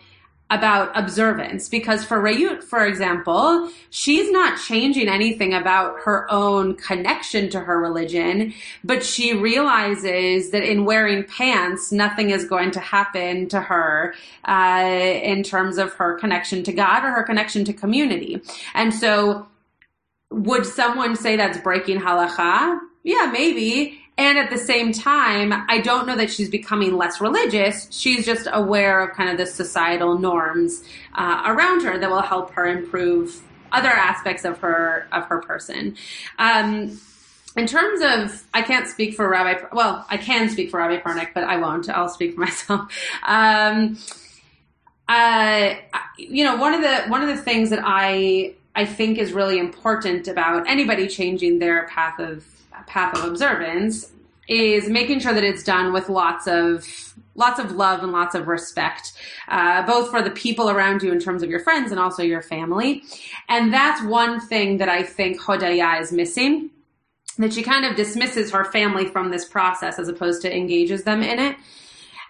about 0.50 0.96
observance 0.96 1.68
because 1.68 2.04
for 2.04 2.20
Rayut, 2.20 2.62
for 2.62 2.85
example, 2.85 3.70
she's 3.90 4.30
not 4.30 4.61
changing 4.61 5.09
anything 5.09 5.54
about 5.54 6.00
her 6.00 6.30
own 6.30 6.74
connection 6.76 7.48
to 7.50 7.61
her 7.61 7.80
religion, 7.80 8.52
but 8.85 9.02
she 9.02 9.33
realizes 9.33 10.50
that 10.50 10.62
in 10.62 10.85
wearing 10.85 11.24
pants, 11.24 11.90
nothing 11.90 12.30
is 12.30 12.44
going 12.44 12.70
to 12.72 12.80
happen 12.80 13.48
to 13.48 13.61
her 13.61 14.14
uh, 14.44 14.85
in 15.22 15.42
terms 15.42 15.78
of 15.78 15.94
her 15.94 16.18
connection 16.18 16.62
to 16.64 16.72
God 16.72 17.04
or 17.04 17.11
her 17.11 17.22
connection 17.22 17.64
to 17.64 17.72
community. 17.72 18.40
And 18.74 18.92
so, 18.92 19.48
would 20.30 20.66
someone 20.66 21.16
say 21.16 21.37
that's 21.37 21.59
breaking 21.59 22.00
halacha? 22.00 22.80
Yeah, 23.02 23.30
maybe. 23.33 24.03
And 24.16 24.38
at 24.38 24.48
the 24.48 24.59
same 24.59 24.92
time, 24.92 25.53
I 25.68 25.81
don't 25.81 26.07
know 26.07 26.14
that 26.16 26.31
she's 26.31 26.48
becoming 26.48 26.96
less 26.96 27.20
religious. 27.20 27.88
She's 27.90 28.24
just 28.24 28.46
aware 28.53 29.00
of 29.00 29.16
kind 29.16 29.29
of 29.29 29.38
the 29.38 29.46
societal 29.46 30.18
norms 30.18 30.85
uh, 31.14 31.42
around 31.46 31.83
her 31.83 31.98
that 31.98 32.09
will 32.09 32.22
help 32.22 32.53
her 32.53 32.66
improve 32.66 33.42
other 33.72 33.88
aspects 33.88 34.44
of 34.44 34.59
her 34.59 35.09
of 35.11 35.24
her 35.27 35.40
person. 35.40 35.96
Um, 36.38 37.00
in 37.57 37.66
terms 37.66 38.00
of, 38.03 38.44
I 38.53 38.62
can't 38.62 38.88
speak 38.88 39.14
for 39.14 39.29
Rabbi. 39.29 39.64
Well, 39.72 40.05
I 40.09 40.16
can 40.16 40.48
speak 40.48 40.70
for 40.70 40.79
Rabbi 40.79 41.00
Pernick, 41.00 41.31
but 41.35 41.44
I 41.44 41.57
won't. 41.57 41.88
I'll 41.88 42.09
speak 42.09 42.35
for 42.35 42.40
myself. 42.42 42.92
Um, 43.24 43.98
uh, 45.09 45.74
you 46.16 46.44
know, 46.44 46.57
one 46.57 46.74
of 46.74 46.83
the 46.83 47.05
one 47.09 47.22
of 47.22 47.29
the 47.29 47.37
things 47.37 47.70
that 47.70 47.81
I 47.83 48.55
I 48.77 48.85
think 48.85 49.18
is 49.18 49.33
really 49.33 49.59
important 49.59 50.29
about 50.29 50.68
anybody 50.68 51.07
changing 51.07 51.59
their 51.59 51.87
path 51.88 52.18
of 52.18 52.44
path 52.87 53.16
of 53.16 53.24
observance 53.24 54.10
is 54.48 54.88
making 54.88 55.20
sure 55.20 55.32
that 55.32 55.44
it's 55.44 55.62
done 55.62 55.92
with 55.92 56.08
lots 56.08 56.46
of 56.46 56.87
lots 57.37 57.58
of 57.58 57.72
love 57.72 58.02
and 58.02 58.12
lots 58.12 58.34
of 58.34 58.46
respect, 58.46 59.12
uh, 59.48 59.84
both 59.87 60.10
for 60.10 60.22
the 60.22 60.30
people 60.30 60.70
around 60.70 61.02
you 61.02 61.10
in 61.10 61.18
terms 61.18 61.42
of 61.42 61.50
your 61.50 61.60
friends 61.60 61.90
and 61.90 61.98
also 61.98 62.22
your 62.22 62.42
family. 62.42 63.02
And 63.48 63.72
that's 63.72 64.02
one 64.04 64.40
thing 64.40 64.78
that 64.78 64.88
I 64.88 65.02
think 65.02 65.40
Hodaya 65.40 66.00
is 66.00 66.12
missing. 66.12 66.70
That 67.38 67.52
she 67.52 67.64
kind 67.64 67.84
of 67.84 67.96
dismisses 67.96 68.52
her 68.52 68.64
family 68.64 69.06
from 69.06 69.32
this 69.32 69.44
process 69.44 69.98
as 69.98 70.06
opposed 70.06 70.42
to 70.42 70.56
engages 70.56 71.02
them 71.02 71.22
in 71.22 71.40
it. 71.40 71.56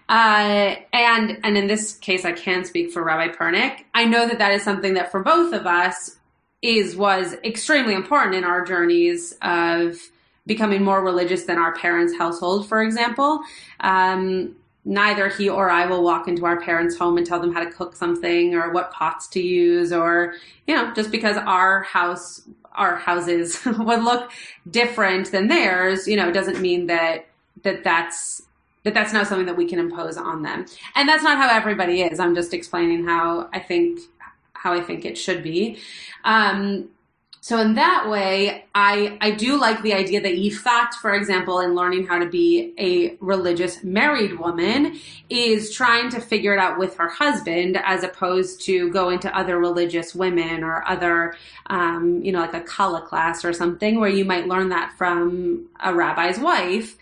Uh, 0.09 0.75
and 0.93 1.39
and 1.43 1.57
in 1.57 1.67
this 1.67 1.95
case, 1.97 2.25
I 2.25 2.31
can 2.31 2.63
speak 2.63 2.91
for 2.91 3.03
Rabbi 3.03 3.33
Pernick. 3.33 3.83
I 3.93 4.05
know 4.05 4.27
that 4.27 4.39
that 4.39 4.51
is 4.51 4.63
something 4.63 4.95
that 4.95 5.11
for 5.11 5.21
both 5.21 5.53
of 5.53 5.67
us 5.67 6.17
is 6.61 6.95
was 6.95 7.33
extremely 7.43 7.93
important 7.93 8.35
in 8.35 8.43
our 8.43 8.65
journeys 8.65 9.35
of 9.41 9.99
becoming 10.45 10.83
more 10.83 11.03
religious 11.03 11.43
than 11.43 11.57
our 11.57 11.73
parents' 11.73 12.15
household, 12.17 12.67
for 12.67 12.81
example. 12.83 13.41
Um, 13.79 14.55
neither 14.85 15.27
he 15.29 15.49
or 15.49 15.69
I 15.69 15.87
will 15.87 16.03
walk 16.03 16.27
into 16.27 16.45
our 16.45 16.59
parents' 16.61 16.95
home 16.95 17.17
and 17.17 17.25
tell 17.25 17.39
them 17.39 17.51
how 17.51 17.63
to 17.63 17.71
cook 17.71 17.95
something 17.95 18.53
or 18.53 18.71
what 18.71 18.91
pots 18.91 19.27
to 19.29 19.41
use 19.41 19.91
or, 19.91 20.35
you 20.67 20.75
know, 20.75 20.93
just 20.93 21.11
because 21.11 21.37
our 21.37 21.81
house, 21.83 22.43
our 22.73 22.95
houses 22.95 23.59
would 23.65 24.03
look 24.03 24.31
different 24.69 25.31
than 25.31 25.47
theirs, 25.47 26.07
you 26.07 26.15
know, 26.15 26.31
doesn't 26.31 26.61
mean 26.61 26.85
that, 26.85 27.25
that 27.63 27.83
that's, 27.83 28.43
that 28.83 28.93
that's 28.93 29.11
not 29.11 29.25
something 29.25 29.47
that 29.47 29.57
we 29.57 29.67
can 29.67 29.79
impose 29.79 30.17
on 30.17 30.43
them. 30.43 30.67
And 30.93 31.09
that's 31.09 31.23
not 31.23 31.37
how 31.37 31.49
everybody 31.49 32.03
is. 32.03 32.19
I'm 32.19 32.35
just 32.35 32.53
explaining 32.53 33.05
how 33.05 33.49
I 33.51 33.59
think, 33.59 33.99
how 34.53 34.73
I 34.73 34.81
think 34.81 35.03
it 35.03 35.17
should 35.17 35.41
be. 35.41 35.79
Um, 36.23 36.89
so 37.45 37.59
in 37.59 37.75
that 37.75 38.09
way, 38.09 38.65
I, 38.73 39.19
I 39.21 39.29
do 39.29 39.59
like 39.59 39.83
the 39.83 39.93
idea 39.93 40.19
that 40.19 40.33
Yifat, 40.33 40.95
for 40.95 41.13
example, 41.13 41.59
in 41.59 41.75
learning 41.75 42.07
how 42.07 42.17
to 42.17 42.25
be 42.27 42.73
a 42.79 43.17
religious 43.23 43.83
married 43.83 44.39
woman, 44.39 44.99
is 45.29 45.71
trying 45.71 46.09
to 46.09 46.19
figure 46.19 46.55
it 46.55 46.59
out 46.59 46.79
with 46.79 46.97
her 46.97 47.07
husband 47.07 47.79
as 47.83 48.03
opposed 48.03 48.61
to 48.61 48.89
going 48.89 49.19
to 49.19 49.37
other 49.37 49.59
religious 49.59 50.15
women 50.15 50.63
or 50.63 50.83
other, 50.87 51.35
um, 51.67 52.19
you 52.23 52.31
know, 52.31 52.39
like 52.39 52.55
a 52.55 52.61
kala 52.61 53.03
class 53.03 53.45
or 53.45 53.53
something 53.53 53.99
where 53.99 54.09
you 54.09 54.25
might 54.25 54.47
learn 54.47 54.69
that 54.69 54.95
from 54.97 55.67
a 55.83 55.93
rabbi's 55.93 56.39
wife. 56.39 56.97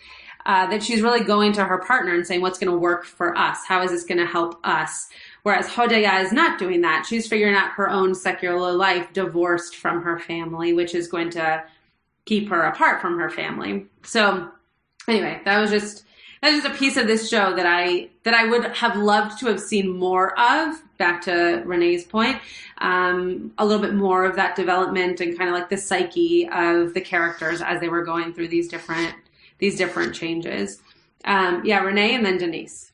Uh, 0.46 0.66
that 0.66 0.82
she's 0.82 1.00
really 1.00 1.24
going 1.24 1.54
to 1.54 1.64
her 1.64 1.78
partner 1.78 2.14
and 2.14 2.26
saying, 2.26 2.42
what's 2.42 2.58
going 2.58 2.70
to 2.70 2.76
work 2.76 3.06
for 3.06 3.34
us? 3.34 3.60
How 3.66 3.82
is 3.82 3.92
this 3.92 4.04
going 4.04 4.18
to 4.18 4.26
help 4.26 4.60
us? 4.62 5.08
Whereas 5.44 5.68
Hodaya 5.68 6.24
is 6.24 6.32
not 6.32 6.58
doing 6.58 6.80
that. 6.80 7.04
She's 7.06 7.28
figuring 7.28 7.54
out 7.54 7.72
her 7.72 7.88
own 7.88 8.14
secular 8.14 8.72
life 8.72 9.12
divorced 9.12 9.76
from 9.76 10.02
her 10.02 10.18
family, 10.18 10.72
which 10.72 10.94
is 10.94 11.06
going 11.06 11.28
to 11.30 11.62
keep 12.24 12.48
her 12.48 12.62
apart 12.62 13.02
from 13.02 13.18
her 13.18 13.28
family. 13.28 13.86
So 14.04 14.50
anyway, 15.06 15.42
that 15.44 15.60
was 15.60 15.70
just 15.70 16.04
that 16.40 16.50
was 16.50 16.62
just 16.62 16.74
a 16.74 16.78
piece 16.78 16.96
of 16.96 17.06
this 17.06 17.28
show 17.28 17.54
that 17.56 17.66
I 17.66 18.08
that 18.22 18.32
I 18.32 18.46
would 18.46 18.64
have 18.76 18.96
loved 18.96 19.38
to 19.40 19.46
have 19.46 19.60
seen 19.60 19.90
more 19.98 20.38
of. 20.40 20.76
Back 20.96 21.20
to 21.22 21.62
Renee's 21.66 22.04
point, 22.04 22.40
um, 22.78 23.52
a 23.58 23.66
little 23.66 23.82
bit 23.82 23.94
more 23.94 24.24
of 24.24 24.36
that 24.36 24.56
development 24.56 25.20
and 25.20 25.36
kind 25.36 25.50
of 25.50 25.54
like 25.54 25.68
the 25.68 25.76
psyche 25.76 26.48
of 26.48 26.94
the 26.94 27.00
characters 27.02 27.60
as 27.60 27.80
they 27.80 27.88
were 27.88 28.04
going 28.04 28.32
through 28.32 28.48
these 28.48 28.68
different 28.68 29.14
these 29.58 29.76
different 29.76 30.14
changes. 30.14 30.80
Um, 31.26 31.62
yeah, 31.66 31.80
Renee 31.80 32.14
and 32.14 32.24
then 32.24 32.38
Denise. 32.38 32.92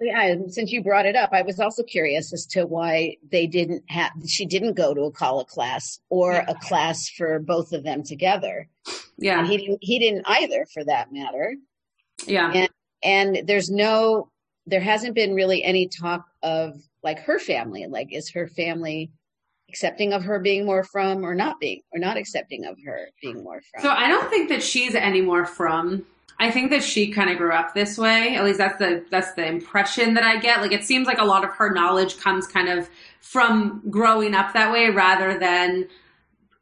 Yeah, 0.00 0.36
since 0.48 0.70
you 0.70 0.82
brought 0.82 1.06
it 1.06 1.16
up, 1.16 1.30
I 1.32 1.42
was 1.42 1.58
also 1.58 1.82
curious 1.82 2.32
as 2.32 2.46
to 2.46 2.66
why 2.66 3.16
they 3.30 3.46
didn't 3.46 3.84
have 3.88 4.12
she 4.26 4.46
didn't 4.46 4.74
go 4.74 4.94
to 4.94 5.02
a 5.02 5.12
college 5.12 5.48
class 5.48 5.98
or 6.08 6.32
yeah. 6.32 6.44
a 6.48 6.54
class 6.54 7.08
for 7.08 7.38
both 7.38 7.72
of 7.72 7.84
them 7.84 8.02
together. 8.02 8.68
Yeah. 9.18 9.40
And 9.40 9.48
he 9.48 9.58
didn't 9.58 9.78
he 9.80 9.98
didn't 9.98 10.24
either 10.26 10.66
for 10.72 10.84
that 10.84 11.12
matter. 11.12 11.54
Yeah. 12.26 12.52
And 12.52 12.68
and 13.02 13.48
there's 13.48 13.70
no 13.70 14.30
there 14.66 14.80
hasn't 14.80 15.14
been 15.14 15.34
really 15.34 15.64
any 15.64 15.88
talk 15.88 16.26
of 16.42 16.74
like 17.02 17.20
her 17.20 17.38
family. 17.38 17.86
Like 17.86 18.12
is 18.12 18.30
her 18.30 18.46
family 18.46 19.10
accepting 19.68 20.12
of 20.12 20.22
her 20.24 20.38
being 20.38 20.64
more 20.64 20.82
frum 20.84 21.24
or 21.24 21.34
not 21.34 21.60
being 21.60 21.82
or 21.92 21.98
not 21.98 22.16
accepting 22.16 22.64
of 22.64 22.76
her 22.84 23.08
being 23.20 23.42
more 23.42 23.60
frum. 23.70 23.82
So 23.82 23.90
I 23.90 24.08
don't 24.08 24.30
think 24.30 24.48
that 24.48 24.62
she's 24.62 24.94
any 24.94 25.20
more 25.20 25.44
frum. 25.44 26.06
I 26.40 26.50
think 26.50 26.70
that 26.70 26.84
she 26.84 27.10
kind 27.10 27.30
of 27.30 27.36
grew 27.36 27.52
up 27.52 27.74
this 27.74 27.98
way. 27.98 28.36
At 28.36 28.44
least 28.44 28.58
that's 28.58 28.78
the 28.78 29.04
that's 29.10 29.32
the 29.32 29.46
impression 29.46 30.14
that 30.14 30.24
I 30.24 30.38
get. 30.38 30.60
Like 30.60 30.72
it 30.72 30.84
seems 30.84 31.06
like 31.06 31.18
a 31.18 31.24
lot 31.24 31.44
of 31.44 31.50
her 31.50 31.72
knowledge 31.72 32.18
comes 32.18 32.46
kind 32.46 32.68
of 32.68 32.88
from 33.20 33.82
growing 33.90 34.34
up 34.34 34.52
that 34.52 34.72
way 34.72 34.90
rather 34.90 35.38
than 35.38 35.88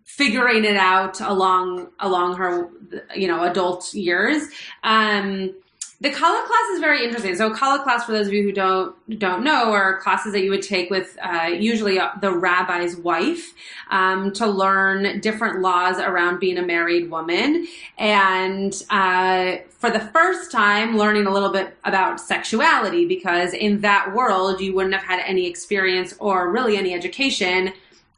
figuring 0.04 0.64
it 0.64 0.76
out 0.76 1.20
along 1.20 1.88
along 2.00 2.36
her 2.36 2.70
you 3.14 3.28
know 3.28 3.44
adult 3.44 3.92
years. 3.92 4.48
Um 4.82 5.54
the 6.00 6.10
Kala 6.10 6.44
class 6.46 6.74
is 6.74 6.80
very 6.80 7.04
interesting. 7.04 7.34
So 7.36 7.54
Kala 7.54 7.82
class, 7.82 8.04
for 8.04 8.12
those 8.12 8.26
of 8.26 8.32
you 8.34 8.42
who 8.42 8.52
don't 8.52 8.94
don't 9.18 9.42
know, 9.42 9.72
are 9.72 9.98
classes 10.00 10.32
that 10.32 10.42
you 10.42 10.50
would 10.50 10.62
take 10.62 10.90
with 10.90 11.16
uh, 11.22 11.46
usually 11.46 11.98
the 12.20 12.32
rabbi's 12.32 12.96
wife 12.96 13.54
um, 13.90 14.32
to 14.32 14.46
learn 14.46 15.20
different 15.20 15.60
laws 15.60 15.98
around 15.98 16.38
being 16.38 16.58
a 16.58 16.62
married 16.62 17.10
woman, 17.10 17.66
and 17.96 18.82
uh, 18.90 19.56
for 19.70 19.90
the 19.90 20.00
first 20.00 20.52
time, 20.52 20.98
learning 20.98 21.26
a 21.26 21.32
little 21.32 21.50
bit 21.50 21.76
about 21.84 22.20
sexuality 22.20 23.06
because 23.06 23.54
in 23.54 23.80
that 23.80 24.12
world 24.14 24.60
you 24.60 24.74
wouldn't 24.74 24.94
have 24.94 25.04
had 25.04 25.22
any 25.26 25.46
experience 25.46 26.14
or 26.18 26.50
really 26.50 26.76
any 26.76 26.92
education 26.92 27.72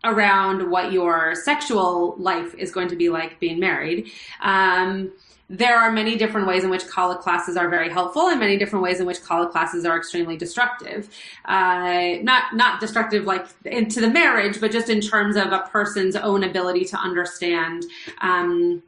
around 0.05 0.71
what 0.71 0.93
your 0.93 1.35
sexual 1.35 2.17
life 2.19 2.55
is 2.55 2.71
going 2.71 2.88
to 2.88 2.97
be 2.97 3.09
like 3.09 3.38
being 3.41 3.59
married. 3.61 4.11
Um, 4.41 5.12
there 5.51 5.79
are 5.79 5.91
many 5.91 6.17
different 6.17 6.47
ways 6.47 6.63
in 6.63 6.71
which 6.71 6.87
Kala 6.87 7.17
classes 7.17 7.57
are 7.57 7.69
very 7.69 7.91
helpful 7.91 8.29
and 8.29 8.39
many 8.39 8.59
different 8.59 8.83
ways 8.83 9.01
in 9.01 9.07
which 9.07 9.23
Kala 9.23 9.49
classes 9.49 9.85
are 9.87 9.97
extremely 9.97 10.37
destructive. 10.37 11.09
Uh, 11.47 12.17
not, 12.23 12.55
not 12.55 12.81
destructive 12.81 13.25
like 13.25 13.47
into 13.65 14.01
the 14.01 14.11
marriage, 14.11 14.61
but 14.61 14.71
just 14.71 14.91
in 14.91 15.01
terms 15.01 15.37
of 15.37 15.53
a 15.53 15.61
person's 15.71 16.17
own 16.17 16.45
ability 16.45 16.85
to 16.85 16.97
understand, 16.99 17.85
um, 18.21 18.83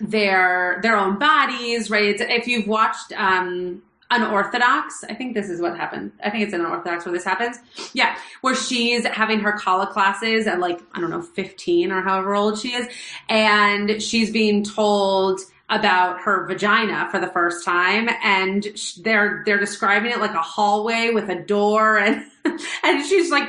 their, 0.00 0.78
their 0.82 0.96
own 0.96 1.18
bodies, 1.18 1.90
right? 1.90 2.04
It's, 2.04 2.22
if 2.22 2.46
you've 2.46 2.68
watched, 2.68 3.12
um, 3.16 3.82
unorthodox. 4.10 5.04
I 5.08 5.14
think 5.14 5.34
this 5.34 5.50
is 5.50 5.60
what 5.60 5.76
happened. 5.76 6.12
I 6.24 6.30
think 6.30 6.44
it's 6.44 6.54
in 6.54 6.60
unorthodox 6.60 7.04
where 7.04 7.12
this 7.12 7.24
happens. 7.24 7.58
Yeah, 7.92 8.16
where 8.40 8.54
she's 8.54 9.04
having 9.04 9.40
her 9.40 9.52
Kala 9.52 9.88
classes 9.88 10.46
at 10.46 10.60
like 10.60 10.80
I 10.94 11.00
don't 11.00 11.10
know, 11.10 11.20
fifteen 11.20 11.92
or 11.92 12.00
however 12.00 12.34
old 12.34 12.58
she 12.58 12.72
is, 12.74 12.88
and 13.28 14.02
she's 14.02 14.30
being 14.30 14.64
told 14.64 15.40
about 15.70 16.20
her 16.22 16.46
vagina 16.46 17.08
for 17.10 17.20
the 17.20 17.26
first 17.26 17.64
time 17.64 18.08
and 18.22 18.66
they're 19.02 19.42
they're 19.44 19.58
describing 19.58 20.10
it 20.10 20.18
like 20.18 20.32
a 20.32 20.42
hallway 20.42 21.10
with 21.12 21.28
a 21.28 21.34
door 21.42 21.98
and 21.98 22.24
and 22.82 23.06
she's 23.06 23.30
like 23.30 23.48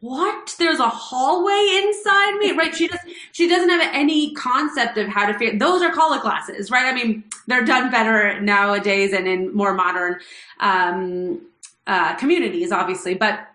what? 0.00 0.54
There's 0.58 0.80
a 0.80 0.88
hallway 0.90 1.80
inside 1.82 2.36
me? 2.36 2.52
Right? 2.52 2.74
She 2.74 2.88
just 2.88 3.02
she 3.32 3.48
doesn't 3.48 3.70
have 3.70 3.88
any 3.94 4.34
concept 4.34 4.98
of 4.98 5.08
how 5.08 5.24
to 5.24 5.38
figure 5.38 5.58
those 5.58 5.80
are 5.80 5.90
Kala 5.92 6.20
classes 6.20 6.70
right? 6.70 6.84
I 6.84 6.94
mean 6.94 7.24
they're 7.46 7.64
done 7.64 7.90
better 7.90 8.38
nowadays 8.40 9.14
and 9.14 9.26
in 9.26 9.54
more 9.54 9.72
modern 9.72 10.20
um 10.60 11.40
uh 11.86 12.14
communities 12.16 12.70
obviously 12.72 13.14
but 13.14 13.48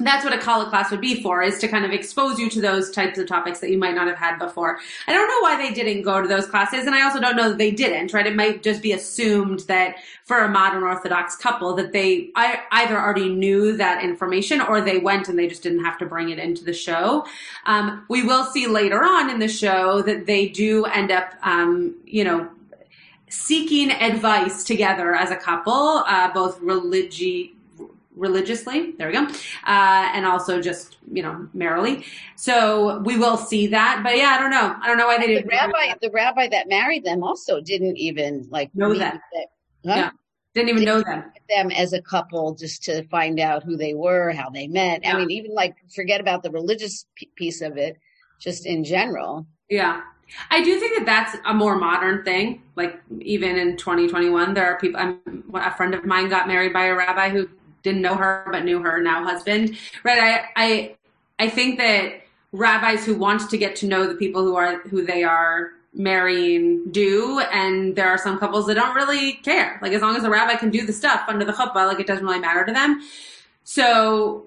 that's 0.00 0.24
what 0.24 0.34
a 0.34 0.38
Kala 0.38 0.68
class 0.68 0.90
would 0.90 1.00
be 1.00 1.22
for 1.22 1.40
is 1.42 1.58
to 1.58 1.68
kind 1.68 1.84
of 1.84 1.92
expose 1.92 2.38
you 2.38 2.50
to 2.50 2.60
those 2.60 2.90
types 2.90 3.16
of 3.16 3.28
topics 3.28 3.60
that 3.60 3.70
you 3.70 3.78
might 3.78 3.94
not 3.94 4.08
have 4.08 4.16
had 4.16 4.38
before. 4.38 4.78
I 5.06 5.12
don't 5.12 5.28
know 5.28 5.40
why 5.40 5.56
they 5.56 5.72
didn't 5.72 6.02
go 6.02 6.20
to 6.20 6.26
those 6.26 6.46
classes 6.46 6.86
and 6.86 6.94
I 6.94 7.02
also 7.02 7.20
don't 7.20 7.36
know 7.36 7.50
that 7.50 7.58
they 7.58 7.70
didn't, 7.70 8.12
right? 8.12 8.26
It 8.26 8.34
might 8.34 8.62
just 8.62 8.82
be 8.82 8.92
assumed 8.92 9.60
that 9.60 9.96
for 10.24 10.38
a 10.38 10.48
modern 10.48 10.82
Orthodox 10.82 11.36
couple 11.36 11.74
that 11.74 11.92
they 11.92 12.30
either 12.34 12.98
already 12.98 13.28
knew 13.28 13.76
that 13.76 14.02
information 14.02 14.60
or 14.60 14.80
they 14.80 14.98
went 14.98 15.28
and 15.28 15.38
they 15.38 15.46
just 15.46 15.62
didn't 15.62 15.84
have 15.84 15.98
to 15.98 16.06
bring 16.06 16.30
it 16.30 16.38
into 16.38 16.64
the 16.64 16.72
show. 16.72 17.24
Um, 17.66 18.04
we 18.08 18.24
will 18.24 18.44
see 18.44 18.66
later 18.66 19.04
on 19.04 19.30
in 19.30 19.38
the 19.38 19.48
show 19.48 20.02
that 20.02 20.26
they 20.26 20.48
do 20.48 20.86
end 20.86 21.12
up, 21.12 21.34
um, 21.42 21.94
you 22.04 22.24
know, 22.24 22.50
seeking 23.28 23.90
advice 23.90 24.64
together 24.64 25.14
as 25.14 25.30
a 25.30 25.36
couple, 25.36 25.72
uh, 26.06 26.32
both 26.32 26.60
religi- 26.60 27.52
religiously. 28.16 28.92
There 28.92 29.08
we 29.08 29.14
go. 29.14 29.24
Uh, 29.66 30.10
and 30.14 30.26
also 30.26 30.60
just, 30.60 30.96
you 31.10 31.22
know, 31.22 31.48
merrily. 31.52 32.04
So 32.36 33.00
we 33.00 33.16
will 33.16 33.36
see 33.36 33.66
that. 33.68 34.02
But 34.02 34.16
yeah, 34.16 34.36
I 34.36 34.38
don't 34.38 34.50
know. 34.50 34.76
I 34.80 34.86
don't 34.86 34.98
know 34.98 35.06
why 35.06 35.18
they 35.18 35.26
didn't. 35.26 35.46
The 35.46 35.56
rabbi, 35.56 35.94
the 36.00 36.10
rabbi 36.10 36.48
that 36.48 36.68
married 36.68 37.04
them 37.04 37.22
also 37.22 37.60
didn't 37.60 37.96
even 37.96 38.46
like 38.50 38.70
know 38.74 38.94
that. 38.94 39.20
that 39.32 39.46
huh? 39.86 39.96
Yeah. 39.96 40.10
Didn't 40.54 40.68
even 40.68 40.84
didn't 40.84 40.98
know 40.98 41.02
them. 41.02 41.32
Them 41.48 41.70
as 41.72 41.92
a 41.92 42.00
couple 42.00 42.54
just 42.54 42.84
to 42.84 43.02
find 43.08 43.40
out 43.40 43.64
who 43.64 43.76
they 43.76 43.94
were, 43.94 44.30
how 44.30 44.50
they 44.50 44.68
met. 44.68 45.00
Yeah. 45.02 45.14
I 45.14 45.18
mean, 45.18 45.30
even 45.30 45.52
like 45.52 45.76
forget 45.94 46.20
about 46.20 46.42
the 46.42 46.50
religious 46.50 47.06
piece 47.34 47.60
of 47.60 47.76
it, 47.76 47.98
just 48.38 48.64
in 48.64 48.84
general. 48.84 49.46
Yeah. 49.68 50.02
I 50.50 50.62
do 50.62 50.78
think 50.80 50.96
that 50.98 51.06
that's 51.06 51.36
a 51.44 51.52
more 51.52 51.76
modern 51.76 52.24
thing. 52.24 52.62
Like 52.76 53.00
even 53.20 53.58
in 53.58 53.76
2021, 53.76 54.54
there 54.54 54.66
are 54.66 54.78
people. 54.78 55.00
I'm, 55.00 55.20
a 55.54 55.74
friend 55.76 55.94
of 55.94 56.04
mine 56.04 56.28
got 56.28 56.48
married 56.48 56.72
by 56.72 56.86
a 56.86 56.94
rabbi 56.94 57.28
who 57.28 57.48
didn't 57.84 58.02
know 58.02 58.16
her 58.16 58.48
but 58.50 58.64
knew 58.64 58.80
her 58.82 59.00
now 59.00 59.22
husband. 59.22 59.78
Right? 60.02 60.18
I 60.18 60.44
I 60.56 60.96
I 61.38 61.48
think 61.48 61.78
that 61.78 62.24
rabbis 62.52 63.04
who 63.04 63.14
want 63.14 63.48
to 63.50 63.58
get 63.58 63.76
to 63.76 63.86
know 63.86 64.06
the 64.06 64.14
people 64.14 64.42
who 64.42 64.56
are 64.56 64.80
who 64.82 65.04
they 65.04 65.22
are 65.22 65.72
marrying 65.92 66.90
do 66.90 67.40
and 67.52 67.94
there 67.94 68.08
are 68.08 68.18
some 68.18 68.38
couples 68.38 68.66
that 68.66 68.74
don't 68.74 68.96
really 68.96 69.34
care 69.34 69.78
like 69.80 69.92
as 69.92 70.02
long 70.02 70.16
as 70.16 70.22
the 70.22 70.30
rabbi 70.30 70.54
can 70.56 70.70
do 70.70 70.84
the 70.84 70.92
stuff 70.92 71.22
under 71.28 71.44
the 71.44 71.52
chuppah 71.52 71.86
like 71.86 72.00
it 72.00 72.06
doesn't 72.06 72.24
really 72.24 72.40
matter 72.40 72.64
to 72.64 72.72
them 72.72 73.00
so 73.62 74.44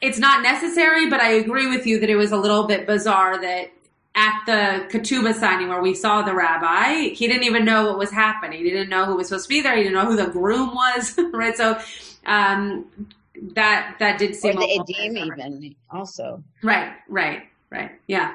it's 0.00 0.18
not 0.18 0.42
necessary 0.42 1.08
but 1.08 1.20
i 1.20 1.28
agree 1.28 1.68
with 1.68 1.86
you 1.86 2.00
that 2.00 2.10
it 2.10 2.16
was 2.16 2.32
a 2.32 2.36
little 2.36 2.66
bit 2.66 2.84
bizarre 2.84 3.40
that 3.40 3.70
at 4.16 4.42
the 4.46 4.98
ketubah 4.98 5.34
signing 5.34 5.68
where 5.68 5.80
we 5.80 5.94
saw 5.94 6.22
the 6.22 6.34
rabbi 6.34 7.10
he 7.10 7.28
didn't 7.28 7.44
even 7.44 7.64
know 7.64 7.86
what 7.86 7.98
was 7.98 8.10
happening 8.10 8.64
he 8.64 8.70
didn't 8.70 8.88
know 8.88 9.04
who 9.04 9.16
was 9.16 9.28
supposed 9.28 9.44
to 9.44 9.48
be 9.48 9.60
there 9.60 9.76
he 9.76 9.84
didn't 9.84 9.94
know 9.94 10.06
who 10.06 10.16
the 10.16 10.26
groom 10.26 10.74
was 10.74 11.16
right 11.32 11.56
so 11.56 11.78
um, 12.26 13.08
that 13.54 13.96
that 13.98 14.18
did 14.18 14.34
seem 14.34 14.56
or 14.56 14.60
the 14.60 14.66
edim 14.66 15.26
even 15.26 15.76
also. 15.90 16.42
Right 16.62 16.92
right 17.08 17.42
right 17.70 17.92
yeah. 18.06 18.34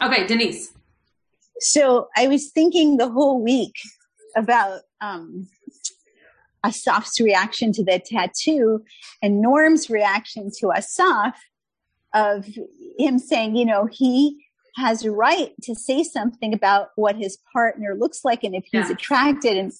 Okay 0.00 0.26
denise. 0.26 0.72
So 1.60 2.08
i 2.16 2.26
was 2.26 2.50
thinking 2.50 2.96
the 2.96 3.08
whole 3.08 3.42
week 3.42 3.74
about 4.36 4.80
um 5.00 5.48
asaf's 6.64 7.20
reaction 7.20 7.72
to 7.72 7.84
the 7.84 7.98
tattoo 7.98 8.84
and 9.20 9.42
norm's 9.42 9.90
reaction 9.90 10.50
to 10.58 10.72
asaf 10.72 11.36
of 12.14 12.46
him 12.98 13.18
saying 13.18 13.56
you 13.56 13.64
know 13.64 13.86
he 13.90 14.38
has 14.76 15.04
a 15.04 15.10
right 15.10 15.52
to 15.62 15.74
say 15.74 16.02
something 16.02 16.54
about 16.54 16.90
what 16.96 17.16
his 17.16 17.38
partner 17.52 17.94
looks 17.94 18.24
like 18.24 18.44
and 18.44 18.54
if 18.54 18.64
he's 18.64 18.88
yeah. 18.88 18.92
attracted. 18.92 19.56
And 19.56 19.72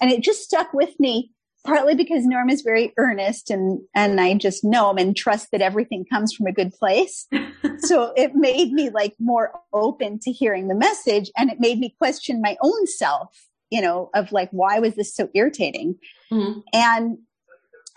and 0.00 0.10
it 0.10 0.22
just 0.22 0.42
stuck 0.42 0.72
with 0.72 0.98
me 0.98 1.30
partly 1.64 1.94
because 1.94 2.24
Norm 2.24 2.48
is 2.50 2.62
very 2.62 2.92
earnest 2.96 3.50
and 3.50 3.80
and 3.94 4.20
I 4.20 4.34
just 4.34 4.64
know 4.64 4.90
him 4.90 4.98
and 4.98 5.16
trust 5.16 5.50
that 5.52 5.60
everything 5.60 6.04
comes 6.04 6.32
from 6.32 6.46
a 6.46 6.52
good 6.52 6.72
place. 6.72 7.26
so 7.78 8.12
it 8.16 8.34
made 8.34 8.72
me 8.72 8.90
like 8.90 9.14
more 9.18 9.52
open 9.72 10.18
to 10.20 10.32
hearing 10.32 10.68
the 10.68 10.74
message 10.74 11.30
and 11.36 11.50
it 11.50 11.60
made 11.60 11.78
me 11.78 11.94
question 11.98 12.40
my 12.40 12.56
own 12.62 12.86
self, 12.86 13.46
you 13.70 13.80
know, 13.80 14.10
of 14.14 14.32
like 14.32 14.50
why 14.50 14.78
was 14.78 14.94
this 14.94 15.14
so 15.14 15.28
irritating? 15.34 15.96
Mm-hmm. 16.32 16.60
And 16.72 17.18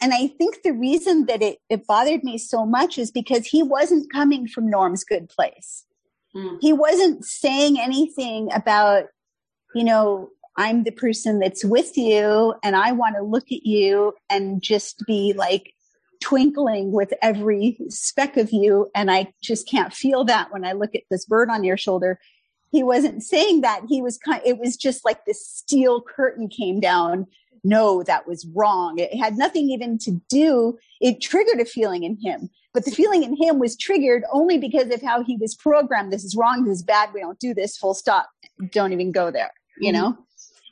and 0.01 0.13
I 0.13 0.27
think 0.27 0.63
the 0.63 0.73
reason 0.73 1.27
that 1.27 1.41
it, 1.41 1.59
it 1.69 1.87
bothered 1.87 2.23
me 2.23 2.37
so 2.37 2.65
much 2.65 2.97
is 2.97 3.09
because 3.09 3.45
he 3.45 3.63
wasn't 3.63 4.11
coming 4.11 4.47
from 4.47 4.69
Norm's 4.69 5.05
good 5.05 5.29
place. 5.29 5.85
Mm. 6.35 6.57
He 6.59 6.73
wasn't 6.73 7.23
saying 7.23 7.79
anything 7.79 8.51
about, 8.51 9.05
you 9.73 9.83
know, 9.83 10.29
I'm 10.57 10.83
the 10.83 10.91
person 10.91 11.39
that's 11.39 11.65
with 11.65 11.97
you 11.97 12.53
and 12.63 12.75
I 12.75 12.91
want 12.91 13.15
to 13.15 13.23
look 13.23 13.45
at 13.51 13.65
you 13.65 14.13
and 14.29 14.61
just 14.61 15.03
be 15.07 15.33
like 15.33 15.73
twinkling 16.21 16.91
with 16.91 17.13
every 17.21 17.77
speck 17.89 18.37
of 18.37 18.51
you. 18.51 18.89
And 18.95 19.11
I 19.11 19.33
just 19.41 19.67
can't 19.67 19.93
feel 19.93 20.23
that 20.25 20.51
when 20.53 20.63
I 20.63 20.71
look 20.71 20.95
at 20.95 21.03
this 21.11 21.25
bird 21.25 21.49
on 21.49 21.63
your 21.63 21.77
shoulder. 21.77 22.19
He 22.71 22.81
wasn't 22.81 23.23
saying 23.23 23.61
that. 23.61 23.81
He 23.87 24.01
was 24.01 24.17
kind, 24.17 24.41
it 24.45 24.57
was 24.57 24.77
just 24.77 25.05
like 25.05 25.25
this 25.25 25.45
steel 25.45 26.01
curtain 26.01 26.47
came 26.47 26.79
down. 26.79 27.27
No, 27.63 28.03
that 28.03 28.27
was 28.27 28.47
wrong. 28.55 28.99
It 28.99 29.15
had 29.15 29.37
nothing 29.37 29.69
even 29.69 29.97
to 29.99 30.19
do. 30.29 30.77
It 31.01 31.21
triggered 31.21 31.61
a 31.61 31.65
feeling 31.65 32.03
in 32.03 32.17
him, 32.21 32.49
but 32.73 32.83
the 32.83 32.91
feeling 32.91 33.23
in 33.23 33.35
him 33.35 33.59
was 33.59 33.77
triggered 33.77 34.23
only 34.31 34.57
because 34.57 34.93
of 34.93 35.01
how 35.01 35.23
he 35.23 35.37
was 35.37 35.55
programmed. 35.55 36.11
This 36.11 36.23
is 36.23 36.35
wrong. 36.35 36.63
This 36.63 36.77
is 36.77 36.83
bad. 36.83 37.09
We 37.13 37.21
don't 37.21 37.39
do 37.39 37.53
this. 37.53 37.77
Full 37.77 37.93
stop. 37.93 38.29
Don't 38.71 38.91
even 38.91 39.11
go 39.11 39.31
there. 39.31 39.51
You 39.77 39.91
mm-hmm. 39.91 39.97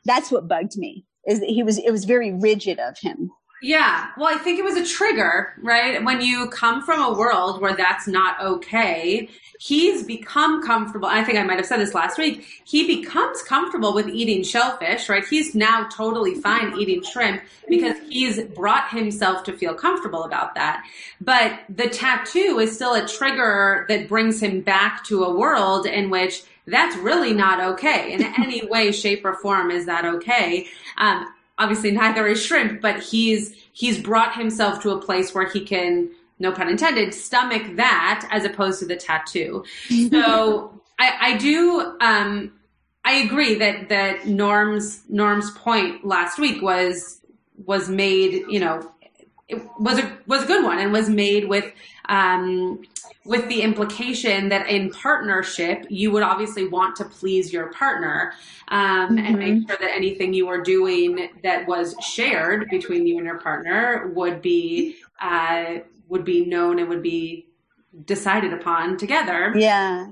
That's 0.05 0.31
what 0.31 0.47
bugged 0.47 0.77
me 0.77 1.05
is 1.27 1.39
that 1.39 1.49
he 1.49 1.63
was 1.63 1.77
it 1.77 1.91
was 1.91 2.05
very 2.05 2.33
rigid 2.33 2.79
of 2.79 2.97
him 2.99 3.31
Yeah. 3.61 4.07
Well, 4.17 4.33
I 4.33 4.39
think 4.39 4.57
it 4.57 4.63
was 4.63 4.75
a 4.75 4.85
trigger, 4.85 5.53
right? 5.61 6.03
When 6.03 6.19
you 6.19 6.49
come 6.49 6.81
from 6.81 7.01
a 7.01 7.15
world 7.15 7.61
where 7.61 7.75
that's 7.75 8.07
not 8.07 8.41
okay, 8.41 9.29
he's 9.59 10.01
become 10.03 10.63
comfortable. 10.63 11.07
I 11.07 11.23
think 11.23 11.37
I 11.37 11.43
might 11.43 11.57
have 11.57 11.67
said 11.67 11.79
this 11.79 11.93
last 11.93 12.17
week. 12.17 12.43
He 12.65 12.87
becomes 12.87 13.43
comfortable 13.43 13.93
with 13.93 14.07
eating 14.07 14.43
shellfish, 14.43 15.07
right? 15.09 15.23
He's 15.23 15.53
now 15.53 15.87
totally 15.89 16.33
fine 16.33 16.75
eating 16.79 17.03
shrimp 17.03 17.43
because 17.69 17.97
he's 18.09 18.41
brought 18.41 18.89
himself 18.89 19.43
to 19.43 19.53
feel 19.55 19.75
comfortable 19.75 20.23
about 20.23 20.55
that. 20.55 20.83
But 21.21 21.59
the 21.69 21.87
tattoo 21.87 22.57
is 22.59 22.73
still 22.73 22.95
a 22.95 23.07
trigger 23.07 23.85
that 23.89 24.09
brings 24.09 24.41
him 24.41 24.61
back 24.61 25.05
to 25.05 25.23
a 25.23 25.37
world 25.37 25.85
in 25.85 26.09
which 26.09 26.41
that's 26.65 26.95
really 26.97 27.33
not 27.33 27.59
okay 27.73 28.13
in 28.13 28.23
any 28.23 28.65
way, 28.69 28.91
shape, 28.91 29.23
or 29.23 29.35
form. 29.35 29.69
Is 29.69 29.85
that 29.85 30.05
okay? 30.05 30.67
Um, 30.97 31.31
obviously 31.61 31.91
neither 31.91 32.27
is 32.27 32.43
shrimp, 32.43 32.81
but 32.81 32.99
he's 33.01 33.55
he's 33.73 33.99
brought 33.99 34.35
himself 34.35 34.81
to 34.81 34.89
a 34.89 34.99
place 34.99 35.33
where 35.33 35.47
he 35.47 35.61
can, 35.63 36.09
no 36.39 36.51
pun 36.51 36.67
intended, 36.67 37.13
stomach 37.13 37.75
that 37.75 38.27
as 38.31 38.43
opposed 38.43 38.79
to 38.79 38.85
the 38.85 38.95
tattoo. 38.95 39.63
so 40.09 40.81
I, 40.99 41.13
I 41.21 41.37
do 41.37 41.95
um, 42.01 42.51
I 43.05 43.13
agree 43.13 43.55
that 43.55 43.89
that 43.89 44.27
Norm's 44.27 45.03
Norm's 45.07 45.51
point 45.51 46.03
last 46.03 46.39
week 46.39 46.61
was 46.61 47.21
was 47.65 47.89
made, 47.89 48.43
you 48.49 48.59
know, 48.59 48.91
it 49.47 49.61
was 49.79 49.99
a 49.99 50.17
was 50.25 50.43
a 50.43 50.47
good 50.47 50.63
one 50.63 50.79
and 50.79 50.91
was 50.91 51.09
made 51.09 51.47
with 51.47 51.71
um, 52.09 52.81
with 53.25 53.47
the 53.49 53.61
implication 53.61 54.49
that 54.49 54.67
in 54.67 54.89
partnership 54.89 55.85
you 55.89 56.11
would 56.11 56.23
obviously 56.23 56.67
want 56.67 56.95
to 56.95 57.05
please 57.05 57.53
your 57.53 57.71
partner 57.71 58.33
um, 58.69 59.09
mm-hmm. 59.15 59.25
and 59.25 59.39
make 59.39 59.53
mm-hmm. 59.53 59.67
sure 59.67 59.77
that 59.79 59.91
anything 59.95 60.33
you 60.33 60.47
were 60.47 60.61
doing 60.61 61.29
that 61.43 61.67
was 61.67 61.95
shared 62.01 62.67
between 62.69 63.05
you 63.05 63.17
and 63.17 63.25
your 63.25 63.39
partner 63.39 64.11
would 64.15 64.41
be 64.41 64.95
uh, 65.21 65.75
would 66.07 66.25
be 66.25 66.45
known 66.45 66.79
and 66.79 66.89
would 66.89 67.03
be 67.03 67.47
decided 68.05 68.53
upon 68.53 68.97
together. 68.97 69.53
Yeah. 69.55 70.07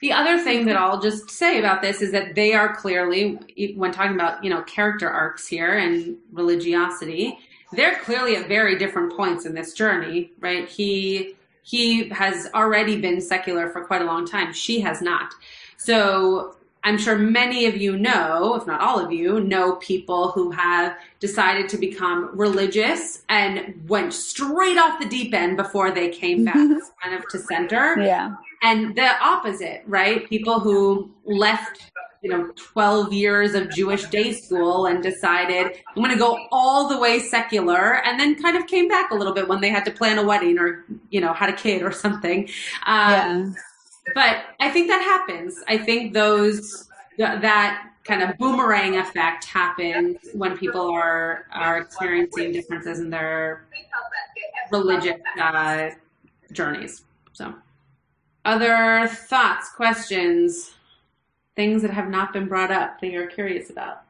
The 0.00 0.12
other 0.12 0.38
thing 0.38 0.66
that 0.66 0.76
I'll 0.76 1.00
just 1.00 1.28
say 1.28 1.58
about 1.58 1.82
this 1.82 2.00
is 2.02 2.12
that 2.12 2.36
they 2.36 2.54
are 2.54 2.74
clearly, 2.74 3.38
when 3.74 3.90
talking 3.90 4.14
about 4.14 4.44
you 4.44 4.50
know 4.50 4.62
character 4.62 5.10
arcs 5.10 5.46
here 5.46 5.76
and 5.76 6.16
religiosity, 6.32 7.36
they're 7.72 7.96
clearly 7.96 8.36
at 8.36 8.46
very 8.46 8.78
different 8.78 9.14
points 9.16 9.44
in 9.44 9.54
this 9.54 9.72
journey, 9.72 10.32
right? 10.38 10.68
He 10.68 11.34
he 11.68 12.08
has 12.08 12.48
already 12.54 12.98
been 12.98 13.20
secular 13.20 13.68
for 13.68 13.84
quite 13.84 14.00
a 14.00 14.06
long 14.06 14.26
time. 14.26 14.54
She 14.54 14.80
has 14.80 15.02
not. 15.02 15.34
So 15.76 16.56
I'm 16.82 16.96
sure 16.96 17.18
many 17.18 17.66
of 17.66 17.76
you 17.76 17.98
know, 17.98 18.54
if 18.54 18.66
not 18.66 18.80
all 18.80 18.98
of 18.98 19.12
you, 19.12 19.40
know 19.40 19.74
people 19.74 20.30
who 20.30 20.50
have 20.50 20.96
decided 21.20 21.68
to 21.68 21.76
become 21.76 22.30
religious 22.32 23.22
and 23.28 23.86
went 23.86 24.14
straight 24.14 24.78
off 24.78 24.98
the 24.98 25.10
deep 25.10 25.34
end 25.34 25.58
before 25.58 25.90
they 25.90 26.08
came 26.08 26.46
back 26.46 26.56
mm-hmm. 26.56 26.78
kind 27.02 27.14
of 27.14 27.28
to 27.28 27.38
center. 27.38 28.00
Yeah. 28.00 28.36
And 28.62 28.96
the 28.96 29.10
opposite, 29.22 29.82
right? 29.86 30.26
People 30.26 30.60
who 30.60 31.10
left 31.26 31.90
you 32.22 32.30
know 32.30 32.50
12 32.56 33.12
years 33.12 33.54
of 33.54 33.70
Jewish 33.70 34.04
day 34.06 34.32
school 34.32 34.86
and 34.86 35.02
decided 35.02 35.80
I'm 35.88 36.02
going 36.02 36.10
to 36.10 36.18
go 36.18 36.46
all 36.50 36.88
the 36.88 36.98
way 36.98 37.20
secular 37.20 38.04
and 38.04 38.18
then 38.18 38.40
kind 38.40 38.56
of 38.56 38.66
came 38.66 38.88
back 38.88 39.10
a 39.10 39.14
little 39.14 39.32
bit 39.32 39.48
when 39.48 39.60
they 39.60 39.70
had 39.70 39.84
to 39.84 39.90
plan 39.90 40.18
a 40.18 40.24
wedding 40.24 40.58
or 40.58 40.84
you 41.10 41.20
know 41.20 41.32
had 41.32 41.50
a 41.50 41.52
kid 41.52 41.82
or 41.82 41.92
something. 41.92 42.48
Um, 42.86 42.96
yeah. 42.96 43.50
but 44.14 44.36
I 44.60 44.70
think 44.70 44.88
that 44.88 45.02
happens. 45.02 45.62
I 45.68 45.78
think 45.78 46.12
those 46.12 46.88
that 47.18 47.84
kind 48.04 48.22
of 48.22 48.36
boomerang 48.38 48.96
effect 48.96 49.44
happens 49.44 50.18
when 50.32 50.56
people 50.56 50.90
are 50.90 51.46
are 51.52 51.78
experiencing 51.78 52.52
differences 52.52 53.00
in 53.00 53.10
their 53.10 53.66
religious 54.72 55.20
uh, 55.40 55.90
journeys. 56.52 57.04
So 57.32 57.54
other 58.44 59.06
thoughts 59.08 59.70
questions 59.70 60.74
things 61.58 61.82
that 61.82 61.90
have 61.90 62.08
not 62.08 62.32
been 62.32 62.46
brought 62.46 62.70
up 62.70 63.00
that 63.00 63.10
you're 63.10 63.26
curious 63.26 63.68
about? 63.68 64.02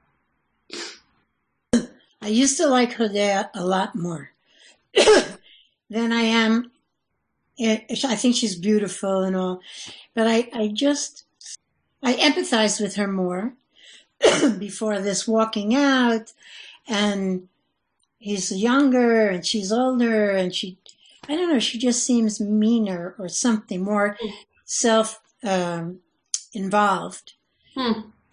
I 1.72 2.28
used 2.28 2.58
to 2.58 2.66
like 2.66 2.92
Hodaya 2.92 3.48
a 3.54 3.64
lot 3.64 3.94
more 3.94 4.32
than 5.88 6.12
I 6.12 6.20
am. 6.20 6.70
I 7.58 8.16
think 8.16 8.36
she's 8.36 8.54
beautiful 8.54 9.22
and 9.22 9.34
all, 9.34 9.62
but 10.14 10.26
I, 10.26 10.50
I 10.52 10.68
just, 10.68 11.24
I 12.02 12.12
empathized 12.16 12.82
with 12.82 12.96
her 12.96 13.08
more 13.08 13.54
before 14.58 15.00
this 15.00 15.26
walking 15.26 15.74
out 15.74 16.34
and 16.86 17.48
he's 18.18 18.52
younger 18.52 19.26
and 19.26 19.46
she's 19.46 19.72
older 19.72 20.32
and 20.32 20.54
she, 20.54 20.76
I 21.26 21.34
don't 21.34 21.50
know, 21.50 21.58
she 21.60 21.78
just 21.78 22.04
seems 22.04 22.42
meaner 22.42 23.14
or 23.18 23.30
something 23.30 23.82
more 23.82 24.18
self 24.66 25.20
um, 25.42 26.00
involved. 26.52 27.32
Hmm. 27.78 28.00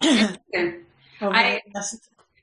I, 1.20 1.60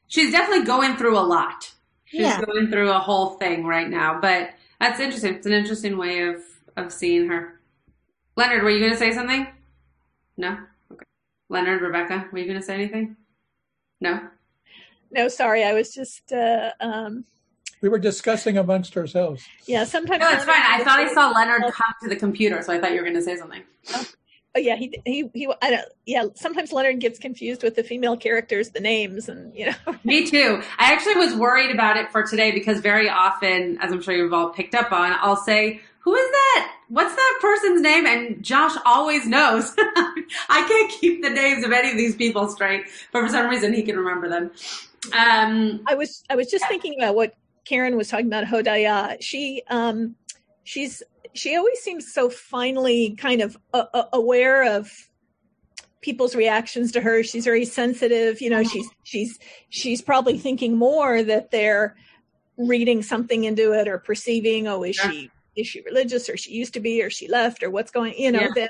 she's 0.07 0.31
definitely 0.31 0.65
going 0.65 0.95
through 0.95 1.17
a 1.17 1.21
lot. 1.21 1.73
She's 2.05 2.21
yeah. 2.21 2.41
going 2.41 2.69
through 2.69 2.91
a 2.91 2.99
whole 2.99 3.31
thing 3.31 3.65
right 3.65 3.89
now, 3.89 4.19
but 4.21 4.51
that's 4.79 5.01
interesting. 5.01 5.35
It's 5.35 5.45
an 5.45 5.51
interesting 5.51 5.97
way 5.97 6.21
of, 6.21 6.41
of 6.77 6.93
seeing 6.93 7.27
her. 7.27 7.59
Leonard, 8.37 8.63
were 8.63 8.69
you 8.69 8.79
going 8.79 8.93
to 8.93 8.97
say 8.97 9.11
something? 9.11 9.47
No? 10.37 10.57
Okay. 10.91 11.05
Leonard, 11.49 11.81
Rebecca, 11.81 12.29
were 12.31 12.39
you 12.39 12.45
going 12.45 12.59
to 12.59 12.65
say 12.65 12.75
anything? 12.75 13.17
No? 13.99 14.21
No, 15.11 15.27
sorry. 15.27 15.63
I 15.63 15.73
was 15.73 15.93
just, 15.93 16.31
uh, 16.31 16.71
um, 16.79 17.25
we 17.81 17.89
were 17.89 17.99
discussing 17.99 18.57
amongst 18.57 18.95
ourselves. 18.95 19.43
Yeah, 19.67 19.83
sometimes. 19.83 20.21
No, 20.21 20.29
it's 20.29 20.45
fine. 20.45 20.55
I 20.55 20.83
thought 20.85 20.99
I 20.99 21.13
saw 21.13 21.31
Leonard 21.31 21.63
come 21.63 21.93
to 22.03 22.09
the 22.09 22.15
computer, 22.15 22.61
so 22.63 22.71
I 22.71 22.79
thought 22.79 22.91
you 22.91 22.97
were 22.97 23.03
going 23.03 23.15
to 23.15 23.21
say 23.21 23.35
something. 23.35 23.61
Oh. 24.55 24.59
Yeah, 24.59 24.75
he 24.75 24.99
he 25.05 25.29
he. 25.33 25.51
I 25.61 25.71
don't. 25.71 25.87
Yeah, 26.05 26.25
sometimes 26.35 26.71
Leonard 26.71 26.99
gets 26.99 27.17
confused 27.17 27.63
with 27.63 27.75
the 27.75 27.83
female 27.83 28.15
characters, 28.15 28.69
the 28.69 28.79
names, 28.79 29.27
and 29.27 29.55
you 29.55 29.67
know. 29.67 29.95
Me 30.03 30.25
too. 30.29 30.61
I 30.77 30.93
actually 30.93 31.15
was 31.15 31.33
worried 31.35 31.71
about 31.71 31.97
it 31.97 32.11
for 32.11 32.23
today 32.23 32.51
because 32.51 32.79
very 32.79 33.09
often, 33.09 33.79
as 33.79 33.91
I'm 33.91 34.01
sure 34.01 34.15
you've 34.15 34.33
all 34.33 34.49
picked 34.49 34.75
up 34.75 34.91
on, 34.91 35.13
I'll 35.21 35.37
say, 35.37 35.81
"Who 35.99 36.15
is 36.15 36.31
that? 36.31 36.75
What's 36.89 37.15
that 37.15 37.39
person's 37.41 37.81
name?" 37.81 38.05
And 38.05 38.43
Josh 38.43 38.75
always 38.85 39.25
knows. 39.25 39.73
I 39.77 40.65
can't 40.67 40.91
keep 41.01 41.23
the 41.23 41.31
names 41.31 41.65
of 41.65 41.71
any 41.71 41.89
of 41.89 41.97
these 41.97 42.15
people 42.15 42.47
straight, 42.47 42.85
but 43.11 43.21
for 43.21 43.29
some 43.29 43.49
reason 43.49 43.73
he 43.73 43.81
can 43.81 43.97
remember 43.97 44.29
them. 44.29 44.51
Um, 45.11 45.81
I 45.87 45.95
was 45.95 46.23
I 46.29 46.35
was 46.35 46.49
just 46.51 46.67
thinking 46.67 46.95
about 46.99 47.15
what 47.15 47.33
Karen 47.65 47.97
was 47.97 48.07
talking 48.07 48.27
about 48.27 48.45
Hodaya. 48.45 49.17
She 49.19 49.63
um 49.67 50.15
she's 50.63 51.01
she 51.33 51.55
always 51.55 51.79
seems 51.79 52.13
so 52.13 52.29
finely 52.29 53.15
kind 53.15 53.41
of 53.41 53.57
uh, 53.73 53.85
uh, 53.93 54.05
aware 54.13 54.77
of 54.77 54.91
people's 56.01 56.35
reactions 56.35 56.91
to 56.91 57.01
her. 57.01 57.23
She's 57.23 57.45
very 57.45 57.65
sensitive 57.65 58.41
you 58.41 58.49
know 58.49 58.63
she's 58.63 58.89
she's 59.03 59.39
she's 59.69 60.01
probably 60.01 60.37
thinking 60.37 60.77
more 60.77 61.23
that 61.23 61.51
they're 61.51 61.95
reading 62.57 63.01
something 63.01 63.45
into 63.45 63.71
it 63.73 63.87
or 63.87 63.97
perceiving 63.97 64.67
oh 64.67 64.83
is 64.83 64.95
she 64.95 65.31
is 65.55 65.67
she 65.67 65.81
religious 65.81 66.29
or 66.29 66.37
she 66.37 66.51
used 66.51 66.73
to 66.73 66.79
be 66.79 67.01
or 67.01 67.09
she 67.09 67.27
left 67.27 67.63
or 67.63 67.69
what's 67.69 67.91
going 67.91 68.13
you 68.17 68.31
know 68.31 68.41
yeah. 68.41 68.49
then 68.55 68.69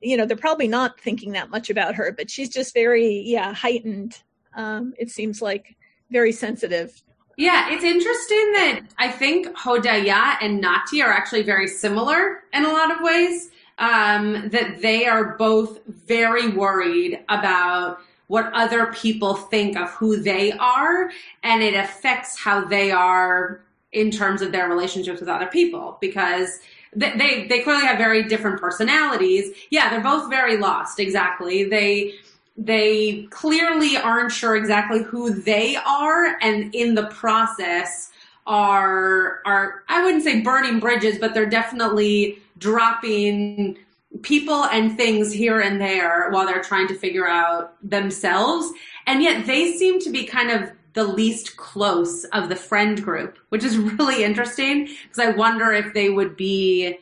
you 0.00 0.16
know 0.16 0.26
they're 0.26 0.36
probably 0.36 0.66
not 0.66 0.98
thinking 1.00 1.32
that 1.32 1.48
much 1.48 1.70
about 1.70 1.94
her 1.94 2.12
but 2.16 2.30
she's 2.30 2.48
just 2.48 2.74
very 2.74 3.22
yeah 3.24 3.54
heightened. 3.54 4.18
Um 4.56 4.94
it 4.98 5.10
seems 5.10 5.40
like 5.40 5.76
very 6.10 6.32
sensitive 6.32 7.02
yeah, 7.40 7.68
it's 7.70 7.84
interesting 7.84 8.52
that 8.52 8.80
I 8.98 9.08
think 9.10 9.46
Hodaya 9.56 10.36
and 10.42 10.60
Nati 10.60 11.00
are 11.00 11.10
actually 11.10 11.42
very 11.42 11.66
similar 11.66 12.42
in 12.52 12.66
a 12.66 12.68
lot 12.68 12.90
of 12.90 13.00
ways. 13.00 13.50
Um, 13.78 14.50
that 14.50 14.82
they 14.82 15.06
are 15.06 15.38
both 15.38 15.78
very 15.86 16.48
worried 16.48 17.18
about 17.30 18.00
what 18.26 18.52
other 18.52 18.92
people 18.92 19.32
think 19.32 19.74
of 19.74 19.88
who 19.92 20.20
they 20.20 20.52
are, 20.52 21.10
and 21.42 21.62
it 21.62 21.72
affects 21.72 22.38
how 22.38 22.66
they 22.66 22.90
are 22.90 23.62
in 23.90 24.10
terms 24.10 24.42
of 24.42 24.52
their 24.52 24.68
relationships 24.68 25.18
with 25.18 25.30
other 25.30 25.46
people 25.46 25.96
because 25.98 26.58
they, 26.94 27.16
they, 27.16 27.46
they 27.46 27.60
clearly 27.60 27.86
have 27.86 27.96
very 27.96 28.22
different 28.24 28.60
personalities. 28.60 29.50
Yeah, 29.70 29.88
they're 29.88 30.02
both 30.02 30.28
very 30.28 30.58
lost. 30.58 31.00
Exactly. 31.00 31.64
They, 31.64 32.12
they 32.60 33.26
clearly 33.30 33.96
aren't 33.96 34.30
sure 34.30 34.54
exactly 34.54 35.02
who 35.02 35.30
they 35.32 35.76
are 35.76 36.36
and 36.42 36.74
in 36.74 36.94
the 36.94 37.06
process 37.06 38.10
are 38.46 39.40
are 39.46 39.82
I 39.88 40.04
wouldn't 40.04 40.24
say 40.24 40.42
burning 40.42 40.78
bridges 40.78 41.18
but 41.18 41.32
they're 41.32 41.48
definitely 41.48 42.38
dropping 42.58 43.78
people 44.22 44.64
and 44.64 44.96
things 44.96 45.32
here 45.32 45.60
and 45.60 45.80
there 45.80 46.30
while 46.30 46.46
they're 46.46 46.62
trying 46.62 46.88
to 46.88 46.94
figure 46.94 47.28
out 47.28 47.74
themselves. 47.88 48.70
And 49.06 49.22
yet 49.22 49.46
they 49.46 49.72
seem 49.72 50.00
to 50.00 50.10
be 50.10 50.24
kind 50.24 50.50
of 50.50 50.70
the 50.92 51.04
least 51.04 51.56
close 51.56 52.24
of 52.24 52.48
the 52.48 52.56
friend 52.56 53.02
group 53.02 53.38
which 53.50 53.62
is 53.62 53.78
really 53.78 54.24
interesting 54.24 54.88
because 55.04 55.18
I 55.20 55.30
wonder 55.30 55.72
if 55.72 55.94
they 55.94 56.10
would 56.10 56.36
be 56.36 56.98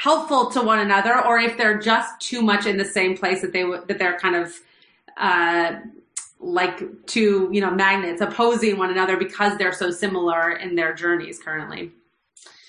helpful 0.00 0.50
to 0.50 0.62
one 0.62 0.78
another 0.78 1.22
or 1.26 1.38
if 1.38 1.58
they're 1.58 1.78
just 1.78 2.18
too 2.20 2.40
much 2.40 2.64
in 2.64 2.78
the 2.78 2.84
same 2.84 3.14
place 3.14 3.42
that 3.42 3.52
they 3.52 3.62
that 3.62 3.98
they're 3.98 4.18
kind 4.18 4.34
of 4.34 4.58
uh, 5.18 5.72
like 6.38 6.80
two, 7.06 7.50
you 7.52 7.60
know, 7.60 7.70
magnets 7.70 8.22
opposing 8.22 8.78
one 8.78 8.90
another 8.90 9.18
because 9.18 9.58
they're 9.58 9.74
so 9.74 9.90
similar 9.90 10.52
in 10.52 10.74
their 10.74 10.94
journeys 10.94 11.38
currently. 11.38 11.92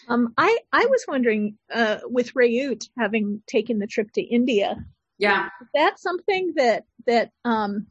Um, 0.09 0.33
I 0.37 0.57
I 0.73 0.85
was 0.87 1.05
wondering 1.07 1.57
uh, 1.73 1.99
with 2.03 2.33
Reut 2.33 2.89
having 2.97 3.41
taken 3.47 3.79
the 3.79 3.87
trip 3.87 4.11
to 4.13 4.21
India. 4.21 4.75
Yeah, 5.17 5.45
is 5.61 5.67
that 5.73 5.99
something 6.01 6.53
that 6.57 6.83
that 7.07 7.31
um, 7.45 7.87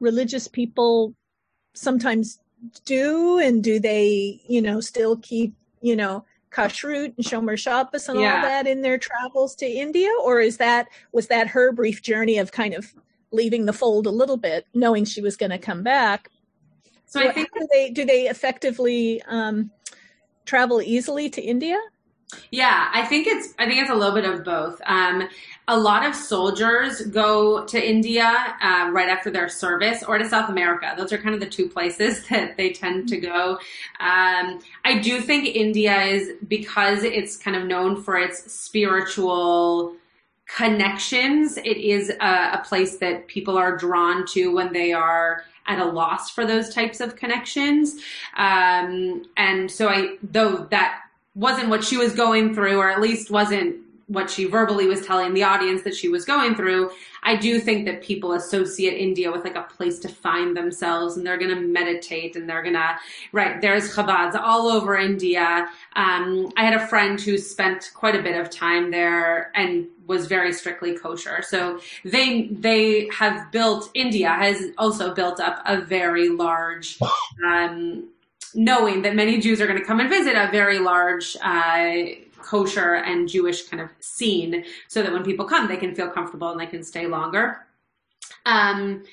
religious 0.00 0.48
people 0.48 1.14
sometimes 1.74 2.38
do, 2.86 3.38
and 3.38 3.62
do 3.62 3.78
they, 3.78 4.40
you 4.48 4.62
know, 4.62 4.80
still 4.80 5.18
keep, 5.18 5.52
you 5.82 5.94
know, 5.94 6.24
kashrut 6.56 7.14
and 7.16 7.26
shomer 7.26 7.58
Shabbos 7.58 8.08
and 8.08 8.20
yeah. 8.20 8.36
all 8.36 8.42
that 8.42 8.66
in 8.66 8.82
their 8.82 8.98
travels 8.98 9.54
to 9.56 9.66
India, 9.66 10.10
or 10.22 10.40
is 10.40 10.56
that 10.56 10.88
was 11.12 11.26
that 11.28 11.48
her 11.48 11.72
brief 11.72 12.02
journey 12.02 12.38
of 12.38 12.52
kind 12.52 12.74
of 12.74 12.94
leaving 13.32 13.66
the 13.66 13.72
fold 13.72 14.06
a 14.06 14.10
little 14.10 14.36
bit, 14.36 14.66
knowing 14.72 15.04
she 15.04 15.20
was 15.20 15.36
going 15.36 15.50
to 15.50 15.58
come 15.58 15.82
back? 15.82 16.30
So 17.06 17.20
I 17.20 17.32
think 17.32 17.48
do 17.54 17.66
they 17.72 17.90
do 17.90 18.04
they 18.04 18.28
effectively 18.28 19.22
um, 19.28 19.70
travel 20.44 20.82
easily 20.82 21.30
to 21.30 21.42
India? 21.42 21.78
Yeah, 22.50 22.90
I 22.92 23.04
think 23.04 23.26
it's 23.26 23.54
I 23.58 23.66
think 23.66 23.80
it's 23.80 23.90
a 23.90 23.94
little 23.94 24.14
bit 24.14 24.24
of 24.24 24.44
both. 24.44 24.80
Um, 24.84 25.28
a 25.68 25.76
lot 25.76 26.06
of 26.06 26.14
soldiers 26.14 27.00
go 27.02 27.64
to 27.64 27.88
India 27.88 28.54
uh, 28.62 28.88
right 28.92 29.08
after 29.08 29.30
their 29.30 29.48
service, 29.48 30.04
or 30.04 30.16
to 30.16 30.28
South 30.28 30.48
America. 30.48 30.94
Those 30.96 31.12
are 31.12 31.18
kind 31.18 31.34
of 31.34 31.40
the 31.40 31.48
two 31.48 31.68
places 31.68 32.26
that 32.30 32.56
they 32.56 32.72
tend 32.72 33.08
to 33.08 33.16
go. 33.16 33.58
Um, 33.98 34.60
I 34.84 34.98
do 35.02 35.20
think 35.20 35.46
India 35.46 36.00
is 36.02 36.32
because 36.46 37.02
it's 37.02 37.36
kind 37.36 37.56
of 37.56 37.64
known 37.64 38.00
for 38.00 38.16
its 38.16 38.52
spiritual 38.52 39.96
connections. 40.46 41.56
It 41.56 41.76
is 41.76 42.10
a, 42.10 42.50
a 42.54 42.62
place 42.64 42.98
that 42.98 43.26
people 43.26 43.58
are 43.58 43.76
drawn 43.76 44.24
to 44.28 44.54
when 44.54 44.72
they 44.72 44.92
are 44.92 45.42
at 45.66 45.80
a 45.80 45.84
loss 45.84 46.30
for 46.30 46.46
those 46.46 46.72
types 46.72 47.00
of 47.00 47.16
connections. 47.16 47.96
Um, 48.36 49.24
and 49.36 49.68
so 49.68 49.88
I, 49.88 50.16
though 50.22 50.58
that 50.70 51.02
wasn't 51.34 51.68
what 51.68 51.82
she 51.82 51.96
was 51.96 52.14
going 52.14 52.54
through, 52.54 52.78
or 52.78 52.88
at 52.88 53.00
least 53.00 53.30
wasn't 53.30 53.76
what 54.08 54.30
she 54.30 54.44
verbally 54.44 54.86
was 54.86 55.04
telling 55.04 55.34
the 55.34 55.42
audience 55.42 55.82
that 55.82 55.94
she 55.94 56.08
was 56.08 56.24
going 56.24 56.54
through, 56.54 56.90
I 57.24 57.34
do 57.34 57.58
think 57.58 57.86
that 57.86 58.02
people 58.02 58.32
associate 58.34 58.96
India 58.96 59.32
with 59.32 59.42
like 59.42 59.56
a 59.56 59.62
place 59.62 59.98
to 60.00 60.08
find 60.08 60.56
themselves 60.56 61.16
and 61.16 61.26
they're 61.26 61.38
going 61.38 61.54
to 61.54 61.60
meditate 61.60 62.36
and 62.36 62.48
they're 62.48 62.62
going 62.62 62.74
to, 62.74 62.96
right, 63.32 63.60
there's 63.60 63.92
Chabads 63.92 64.36
all 64.40 64.68
over 64.68 64.96
India. 64.96 65.68
Um, 65.96 66.52
I 66.56 66.64
had 66.64 66.74
a 66.74 66.86
friend 66.86 67.20
who 67.20 67.36
spent 67.36 67.90
quite 67.94 68.14
a 68.14 68.22
bit 68.22 68.40
of 68.40 68.48
time 68.48 68.92
there 68.92 69.50
and 69.56 69.88
was 70.06 70.26
very 70.26 70.52
strictly 70.52 70.96
kosher. 70.96 71.42
So 71.42 71.80
they, 72.04 72.46
they 72.46 73.08
have 73.12 73.50
built, 73.50 73.90
India 73.94 74.28
has 74.28 74.62
also 74.78 75.14
built 75.14 75.40
up 75.40 75.62
a 75.66 75.80
very 75.80 76.28
large, 76.28 76.96
um, 77.44 78.08
knowing 78.54 79.02
that 79.02 79.16
many 79.16 79.40
Jews 79.40 79.60
are 79.60 79.66
going 79.66 79.80
to 79.80 79.84
come 79.84 79.98
and 79.98 80.08
visit 80.08 80.36
a 80.36 80.48
very 80.52 80.78
large, 80.78 81.36
uh, 81.42 82.04
kosher 82.46 82.94
and 82.94 83.28
Jewish 83.28 83.68
kind 83.68 83.82
of 83.82 83.90
scene 84.00 84.64
so 84.88 85.02
that 85.02 85.12
when 85.12 85.24
people 85.24 85.46
come, 85.46 85.68
they 85.68 85.76
can 85.76 85.94
feel 85.94 86.08
comfortable 86.08 86.50
and 86.50 86.60
they 86.60 86.66
can 86.66 86.82
stay 86.82 87.06
longer. 87.06 87.66
Um, 88.44 89.04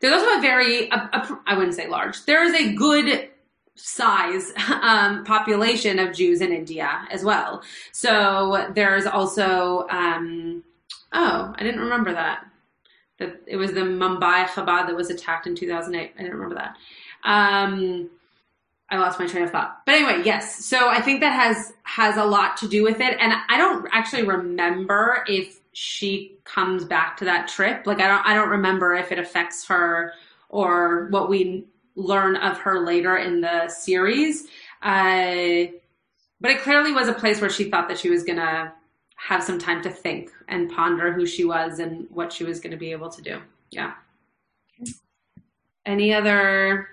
there's 0.00 0.14
also 0.14 0.38
a 0.38 0.40
very, 0.40 0.88
a, 0.90 0.96
a, 0.96 1.40
I 1.46 1.56
wouldn't 1.56 1.76
say 1.76 1.88
large, 1.88 2.24
there 2.24 2.44
is 2.44 2.54
a 2.54 2.74
good 2.74 3.30
size 3.76 4.52
um, 4.82 5.24
population 5.24 5.98
of 5.98 6.14
Jews 6.14 6.40
in 6.40 6.52
India 6.52 7.06
as 7.10 7.24
well. 7.24 7.62
So 7.92 8.70
there's 8.74 9.06
also, 9.06 9.86
um, 9.88 10.64
oh, 11.12 11.54
I 11.56 11.62
didn't 11.62 11.80
remember 11.80 12.12
that. 12.12 12.46
That 13.18 13.42
it 13.46 13.56
was 13.56 13.72
the 13.72 13.80
Mumbai 13.80 14.46
Chabad 14.46 14.86
that 14.86 14.96
was 14.96 15.10
attacked 15.10 15.46
in 15.46 15.54
2008. 15.54 16.12
I 16.14 16.22
didn't 16.22 16.32
remember 16.32 16.54
that. 16.54 16.76
Um, 17.22 18.08
I 18.90 18.98
lost 18.98 19.20
my 19.20 19.26
train 19.26 19.44
of 19.44 19.50
thought. 19.50 19.82
But 19.86 19.94
anyway, 19.94 20.22
yes. 20.24 20.64
So 20.64 20.88
I 20.88 21.00
think 21.00 21.20
that 21.20 21.32
has 21.32 21.72
has 21.84 22.16
a 22.16 22.24
lot 22.24 22.56
to 22.58 22.68
do 22.68 22.82
with 22.82 23.00
it. 23.00 23.16
And 23.20 23.32
I 23.48 23.56
don't 23.56 23.86
actually 23.92 24.24
remember 24.24 25.24
if 25.28 25.60
she 25.72 26.36
comes 26.44 26.84
back 26.84 27.16
to 27.18 27.24
that 27.26 27.46
trip. 27.48 27.86
Like 27.86 28.00
I 28.00 28.08
don't 28.08 28.26
I 28.26 28.34
don't 28.34 28.48
remember 28.48 28.94
if 28.94 29.12
it 29.12 29.18
affects 29.18 29.66
her 29.66 30.12
or 30.48 31.06
what 31.10 31.28
we 31.28 31.66
learn 31.94 32.36
of 32.36 32.58
her 32.58 32.80
later 32.80 33.16
in 33.16 33.40
the 33.40 33.68
series. 33.68 34.48
Uh, 34.82 35.70
but 36.40 36.50
it 36.50 36.62
clearly 36.62 36.92
was 36.92 37.06
a 37.06 37.12
place 37.12 37.40
where 37.40 37.50
she 37.50 37.70
thought 37.70 37.88
that 37.88 37.98
she 37.98 38.10
was 38.10 38.24
gonna 38.24 38.72
have 39.16 39.42
some 39.42 39.58
time 39.58 39.82
to 39.82 39.90
think 39.90 40.30
and 40.48 40.70
ponder 40.70 41.12
who 41.12 41.26
she 41.26 41.44
was 41.44 41.78
and 41.78 42.06
what 42.10 42.32
she 42.32 42.42
was 42.42 42.58
gonna 42.58 42.76
be 42.76 42.90
able 42.90 43.10
to 43.10 43.22
do. 43.22 43.40
Yeah. 43.70 43.92
Any 45.86 46.12
other 46.12 46.88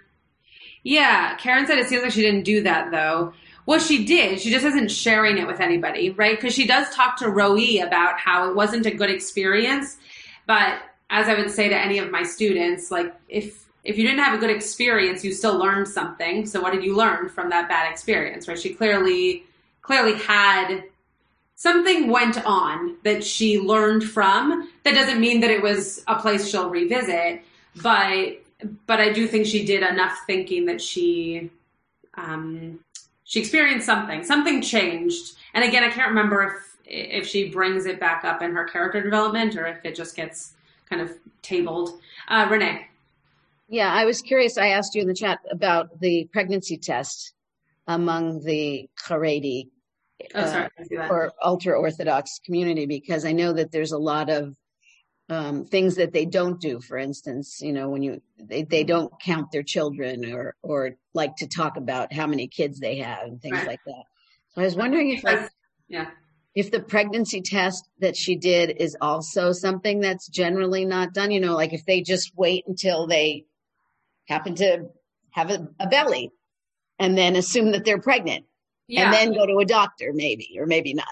yeah, 0.88 1.35
Karen 1.35 1.67
said 1.67 1.79
it 1.79 1.88
seems 1.89 2.01
like 2.01 2.13
she 2.13 2.21
didn't 2.21 2.43
do 2.43 2.63
that 2.63 2.91
though. 2.91 3.33
Well, 3.65 3.77
she 3.77 4.05
did. 4.05 4.39
She 4.39 4.49
just 4.49 4.65
isn't 4.65 4.89
sharing 4.89 5.38
it 5.38 5.45
with 5.45 5.59
anybody, 5.59 6.11
right? 6.11 6.39
Because 6.39 6.53
she 6.53 6.65
does 6.65 6.89
talk 6.95 7.17
to 7.17 7.29
Roe 7.29 7.57
about 7.57 8.17
how 8.17 8.49
it 8.49 8.55
wasn't 8.55 8.85
a 8.85 8.91
good 8.91 9.09
experience. 9.09 9.97
But 10.45 10.79
as 11.09 11.27
I 11.27 11.33
would 11.33 11.51
say 11.51 11.67
to 11.67 11.77
any 11.77 11.97
of 11.97 12.09
my 12.09 12.23
students, 12.23 12.89
like 12.89 13.13
if 13.27 13.65
if 13.83 13.97
you 13.97 14.07
didn't 14.07 14.23
have 14.23 14.33
a 14.33 14.38
good 14.38 14.49
experience, 14.49 15.25
you 15.25 15.33
still 15.33 15.57
learned 15.57 15.89
something. 15.89 16.45
So 16.45 16.61
what 16.61 16.71
did 16.71 16.85
you 16.85 16.95
learn 16.95 17.27
from 17.27 17.49
that 17.49 17.67
bad 17.67 17.91
experience? 17.91 18.47
Right? 18.47 18.57
She 18.57 18.73
clearly 18.73 19.43
clearly 19.81 20.13
had 20.13 20.83
something 21.55 22.09
went 22.09 22.45
on 22.45 22.95
that 23.03 23.25
she 23.25 23.59
learned 23.59 24.05
from. 24.05 24.69
That 24.85 24.95
doesn't 24.95 25.19
mean 25.19 25.41
that 25.41 25.51
it 25.51 25.61
was 25.61 26.01
a 26.07 26.15
place 26.15 26.47
she'll 26.47 26.69
revisit, 26.69 27.41
but 27.81 28.38
but 28.86 28.99
I 28.99 29.12
do 29.12 29.28
think 29.28 29.45
she 29.45 29.66
did 29.66 29.84
enough 29.84 30.20
thinking 30.26 30.66
that 30.66 30.82
she 30.82 31.51
um, 32.16 32.80
she 33.24 33.39
experienced 33.39 33.86
something. 33.86 34.24
Something 34.24 34.62
changed. 34.62 35.36
And 35.53 35.64
again, 35.64 35.84
I 35.84 35.89
can't 35.89 36.10
remember 36.10 36.43
if 36.43 36.78
if 36.89 37.28
she 37.28 37.49
brings 37.49 37.86
it 37.86 37.99
back 37.99 38.24
up 38.24 38.41
in 38.41 38.53
her 38.53 38.64
character 38.64 39.01
development 39.01 39.55
or 39.58 39.68
if 39.68 39.84
it 39.84 39.95
just 39.95 40.16
gets 40.16 40.53
kind 40.89 41.01
of 41.01 41.12
tabled. 41.41 41.99
Uh, 42.28 42.47
Renee. 42.49 42.88
Yeah, 43.68 43.91
I 43.93 44.05
was 44.05 44.22
curious. 44.22 44.58
I 44.58 44.70
asked 44.70 44.95
you 44.95 45.01
in 45.01 45.08
the 45.08 45.14
chat 45.14 45.39
about 45.51 45.99
the 45.99 46.30
pregnancy 46.32 46.78
test 46.78 47.34
among 47.86 48.43
the 48.43 48.89
Haredi 49.05 49.68
oh, 50.34 50.39
uh, 50.39 50.70
or 51.10 51.34
ultra 51.43 51.78
Orthodox 51.78 52.39
community 52.45 52.86
because 52.86 53.26
I 53.26 53.34
know 53.34 53.51
that 53.53 53.72
there's 53.72 53.91
a 53.91 53.97
lot 53.97 54.30
of 54.30 54.55
um, 55.30 55.65
things 55.65 55.95
that 55.95 56.13
they 56.13 56.25
don't 56.25 56.59
do. 56.59 56.80
For 56.80 56.97
instance, 56.97 57.61
you 57.61 57.73
know, 57.73 57.89
when 57.89 58.01
you 58.01 58.21
they, 58.39 58.63
they 58.63 58.84
don't 58.84 59.11
count 59.19 59.51
their 59.51 59.63
children 59.63 60.32
or 60.32 60.55
or 60.61 60.95
like 61.13 61.36
to 61.38 61.47
talk 61.47 61.78
about 61.78 62.13
how 62.13 62.28
many 62.28 62.47
kids 62.47 62.80
they 62.80 62.97
have 62.97 63.28
and 63.28 63.41
things 63.41 63.57
right. 63.57 63.67
like 63.67 63.80
that. 63.86 64.03
So 64.49 64.61
I 64.61 64.65
was 64.65 64.75
wondering 64.75 65.11
if 65.11 65.23
like 65.23 65.49
yeah. 65.88 66.07
If 66.55 66.71
the 66.71 66.80
pregnancy 66.80 67.41
test 67.41 67.88
that 67.99 68.17
she 68.17 68.36
did 68.36 68.78
is 68.82 68.97
also 68.99 69.51
something 69.51 69.99
that's 69.99 70.28
generally 70.28 70.86
not 70.86 71.13
done, 71.13 71.30
you 71.30 71.39
know, 71.39 71.53
like 71.53 71.71
if 71.71 71.86
they 71.86 72.01
just 72.01 72.32
wait 72.36 72.65
until 72.65 73.05
they 73.05 73.45
happen 74.28 74.55
to 74.55 74.88
have 75.30 75.51
a, 75.51 75.67
a 75.80 75.88
belly 75.88 76.32
and 76.97 77.15
then 77.15 77.36
assume 77.36 77.73
that 77.73 77.86
they're 77.86 78.01
pregnant 78.01 78.45
yeah. 78.88 79.03
and 79.03 79.13
then 79.13 79.34
go 79.34 79.45
to 79.45 79.59
a 79.59 79.65
doctor, 79.65 80.13
maybe, 80.13 80.57
or 80.59 80.65
maybe 80.65 80.95
not. 80.95 81.05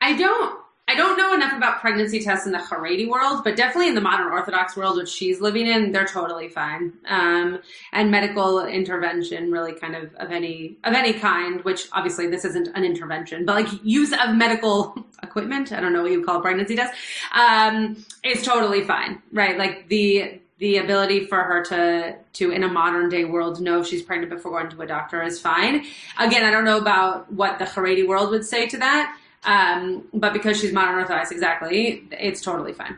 I 0.00 0.16
don't 0.16 0.63
I 0.86 0.96
don't 0.96 1.16
know 1.16 1.32
enough 1.32 1.56
about 1.56 1.80
pregnancy 1.80 2.20
tests 2.20 2.44
in 2.44 2.52
the 2.52 2.58
Haredi 2.58 3.08
world, 3.08 3.42
but 3.42 3.56
definitely 3.56 3.88
in 3.88 3.94
the 3.94 4.02
modern 4.02 4.30
Orthodox 4.30 4.76
world, 4.76 4.98
which 4.98 5.08
she's 5.08 5.40
living 5.40 5.66
in, 5.66 5.92
they're 5.92 6.04
totally 6.04 6.48
fine. 6.48 6.92
Um, 7.06 7.60
and 7.92 8.10
medical 8.10 8.66
intervention, 8.66 9.50
really, 9.50 9.72
kind 9.72 9.96
of 9.96 10.14
of 10.16 10.30
any 10.30 10.76
of 10.84 10.92
any 10.92 11.14
kind, 11.14 11.64
which 11.64 11.88
obviously 11.92 12.26
this 12.26 12.44
isn't 12.44 12.68
an 12.74 12.84
intervention, 12.84 13.46
but 13.46 13.64
like 13.64 13.82
use 13.82 14.12
of 14.12 14.34
medical 14.34 14.94
equipment, 15.22 15.72
I 15.72 15.80
don't 15.80 15.94
know 15.94 16.02
what 16.02 16.12
you 16.12 16.22
call 16.22 16.40
a 16.40 16.42
pregnancy 16.42 16.76
test, 16.76 16.92
um, 17.32 17.96
is 18.22 18.42
totally 18.42 18.84
fine, 18.84 19.22
right? 19.32 19.56
Like 19.56 19.88
the 19.88 20.38
the 20.58 20.76
ability 20.76 21.26
for 21.26 21.42
her 21.42 21.64
to 21.64 22.16
to 22.34 22.50
in 22.50 22.62
a 22.62 22.68
modern 22.68 23.08
day 23.08 23.24
world 23.24 23.60
know 23.60 23.80
if 23.80 23.86
she's 23.86 24.02
pregnant 24.02 24.30
before 24.30 24.52
going 24.52 24.70
to 24.70 24.82
a 24.82 24.86
doctor 24.86 25.22
is 25.22 25.40
fine. 25.40 25.86
Again, 26.18 26.44
I 26.44 26.50
don't 26.50 26.64
know 26.64 26.78
about 26.78 27.32
what 27.32 27.58
the 27.58 27.64
Haredi 27.64 28.06
world 28.06 28.30
would 28.30 28.44
say 28.44 28.66
to 28.68 28.78
that. 28.78 29.16
Um, 29.44 30.08
but 30.12 30.32
because 30.32 30.58
she's 30.60 30.72
modern 30.72 30.96
Orthodox, 30.96 31.30
exactly, 31.30 32.04
it's 32.10 32.40
totally 32.40 32.72
fine. 32.72 32.96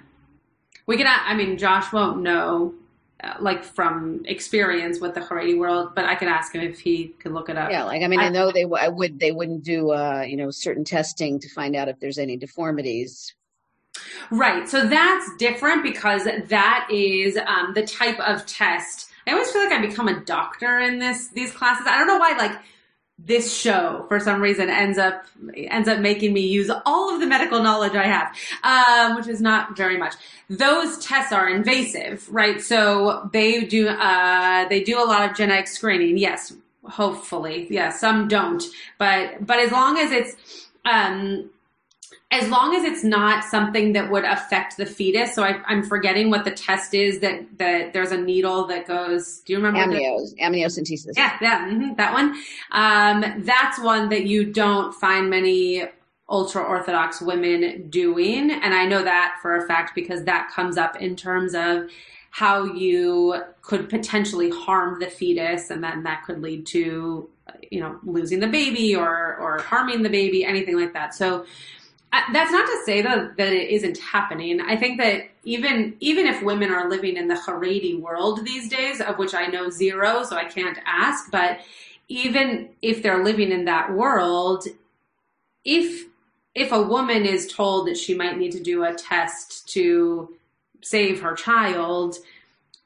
We 0.86 0.96
can, 0.96 1.06
I 1.08 1.34
mean, 1.34 1.58
Josh 1.58 1.92
won't 1.92 2.22
know, 2.22 2.74
uh, 3.22 3.34
like 3.40 3.64
from 3.64 4.22
experience 4.26 5.00
with 5.00 5.14
the 5.14 5.20
Haredi 5.20 5.58
world, 5.58 5.92
but 5.96 6.04
I 6.04 6.14
could 6.14 6.28
ask 6.28 6.54
him 6.54 6.60
if 6.60 6.78
he 6.78 7.08
could 7.18 7.32
look 7.32 7.48
it 7.48 7.56
up. 7.56 7.70
Yeah, 7.70 7.84
like 7.84 8.02
I 8.02 8.08
mean, 8.08 8.20
I, 8.20 8.26
I 8.26 8.28
know 8.28 8.52
they 8.52 8.64
I 8.78 8.88
would 8.88 9.18
they 9.18 9.32
wouldn't 9.32 9.64
do 9.64 9.90
uh, 9.90 10.24
you 10.26 10.36
know 10.36 10.50
certain 10.50 10.84
testing 10.84 11.40
to 11.40 11.48
find 11.48 11.74
out 11.74 11.88
if 11.88 11.98
there's 11.98 12.18
any 12.18 12.36
deformities. 12.36 13.34
Right. 14.30 14.68
So 14.68 14.86
that's 14.86 15.36
different 15.36 15.82
because 15.82 16.24
that 16.24 16.88
is 16.90 17.36
um, 17.36 17.72
the 17.74 17.86
type 17.86 18.20
of 18.20 18.44
test. 18.46 19.10
I 19.26 19.32
always 19.32 19.50
feel 19.50 19.64
like 19.64 19.72
I 19.72 19.80
become 19.80 20.08
a 20.08 20.20
doctor 20.20 20.78
in 20.78 20.98
this 20.98 21.28
these 21.28 21.52
classes. 21.52 21.86
I 21.88 21.98
don't 21.98 22.06
know 22.06 22.18
why. 22.18 22.36
Like 22.38 22.58
this 23.18 23.56
show 23.56 24.04
for 24.08 24.20
some 24.20 24.40
reason 24.40 24.68
ends 24.68 24.98
up 24.98 25.24
ends 25.56 25.88
up 25.88 26.00
making 26.00 26.32
me 26.32 26.42
use 26.42 26.70
all 26.84 27.12
of 27.12 27.20
the 27.20 27.26
medical 27.26 27.62
knowledge 27.62 27.94
I 27.94 28.04
have, 28.04 28.36
um, 28.62 29.16
which 29.16 29.26
is 29.26 29.40
not 29.40 29.76
very 29.76 29.96
much. 29.96 30.14
Those 30.50 30.98
tests 30.98 31.32
are 31.32 31.48
invasive, 31.48 32.28
right? 32.30 32.60
So 32.60 33.28
they 33.32 33.64
do 33.64 33.88
uh, 33.88 34.68
they 34.68 34.82
do 34.84 35.02
a 35.02 35.06
lot 35.06 35.28
of 35.28 35.36
genetic 35.36 35.66
screening. 35.66 36.18
Yes, 36.18 36.52
hopefully, 36.84 37.66
yeah. 37.70 37.90
Some 37.90 38.28
don't, 38.28 38.62
but 38.98 39.46
but 39.46 39.60
as 39.60 39.72
long 39.72 39.96
as 39.96 40.12
it's 40.12 40.68
um, 40.84 41.50
as 42.30 42.48
long 42.48 42.74
as 42.74 42.84
it's 42.84 43.04
not 43.04 43.44
something 43.44 43.92
that 43.92 44.10
would 44.10 44.24
affect 44.24 44.76
the 44.76 44.86
fetus. 44.86 45.34
So 45.34 45.44
I, 45.44 45.60
am 45.68 45.84
forgetting 45.84 46.30
what 46.30 46.44
the 46.44 46.50
test 46.50 46.92
is 46.92 47.20
that 47.20 47.58
that 47.58 47.92
there's 47.92 48.10
a 48.10 48.16
needle 48.16 48.66
that 48.66 48.86
goes. 48.86 49.40
Do 49.40 49.52
you 49.52 49.58
remember? 49.58 49.80
Amnios, 49.80 50.34
amniocentesis. 50.34 51.12
Yeah, 51.16 51.36
yeah, 51.40 51.68
mm-hmm, 51.68 51.94
that 51.94 52.12
one. 52.12 52.34
Um, 52.72 53.44
that's 53.44 53.80
one 53.80 54.08
that 54.08 54.26
you 54.26 54.52
don't 54.52 54.92
find 54.92 55.30
many 55.30 55.84
ultra 56.28 56.62
orthodox 56.62 57.22
women 57.22 57.88
doing, 57.88 58.50
and 58.50 58.74
I 58.74 58.86
know 58.86 59.04
that 59.04 59.36
for 59.40 59.56
a 59.56 59.66
fact 59.66 59.94
because 59.94 60.24
that 60.24 60.50
comes 60.50 60.76
up 60.76 60.96
in 60.96 61.14
terms 61.14 61.54
of 61.54 61.88
how 62.30 62.64
you 62.64 63.40
could 63.62 63.88
potentially 63.88 64.50
harm 64.50 64.98
the 64.98 65.06
fetus, 65.06 65.70
and 65.70 65.82
then 65.82 66.02
that 66.02 66.24
could 66.24 66.42
lead 66.42 66.66
to 66.66 67.30
you 67.70 67.80
know 67.80 67.98
losing 68.02 68.40
the 68.40 68.48
baby 68.48 68.96
or 68.96 69.36
or 69.36 69.60
harming 69.60 70.02
the 70.02 70.10
baby, 70.10 70.44
anything 70.44 70.76
like 70.76 70.92
that. 70.92 71.14
So 71.14 71.46
that's 72.12 72.50
not 72.50 72.66
to 72.66 72.82
say 72.84 73.02
that 73.02 73.36
that 73.36 73.52
it 73.52 73.70
isn't 73.70 73.98
happening. 73.98 74.60
I 74.60 74.76
think 74.76 75.00
that 75.00 75.28
even 75.44 75.96
even 76.00 76.26
if 76.26 76.42
women 76.42 76.70
are 76.70 76.88
living 76.88 77.16
in 77.16 77.28
the 77.28 77.34
Haredi 77.34 78.00
world 78.00 78.44
these 78.44 78.68
days, 78.68 79.00
of 79.00 79.18
which 79.18 79.34
I 79.34 79.46
know 79.46 79.70
zero, 79.70 80.22
so 80.24 80.36
I 80.36 80.44
can't 80.44 80.78
ask, 80.86 81.30
but 81.30 81.60
even 82.08 82.70
if 82.82 83.02
they're 83.02 83.24
living 83.24 83.50
in 83.50 83.64
that 83.66 83.92
world, 83.92 84.66
if 85.64 86.06
if 86.54 86.72
a 86.72 86.82
woman 86.82 87.26
is 87.26 87.52
told 87.52 87.86
that 87.86 87.98
she 87.98 88.14
might 88.14 88.38
need 88.38 88.52
to 88.52 88.62
do 88.62 88.84
a 88.84 88.94
test 88.94 89.68
to 89.74 90.34
save 90.80 91.20
her 91.20 91.34
child, 91.34 92.16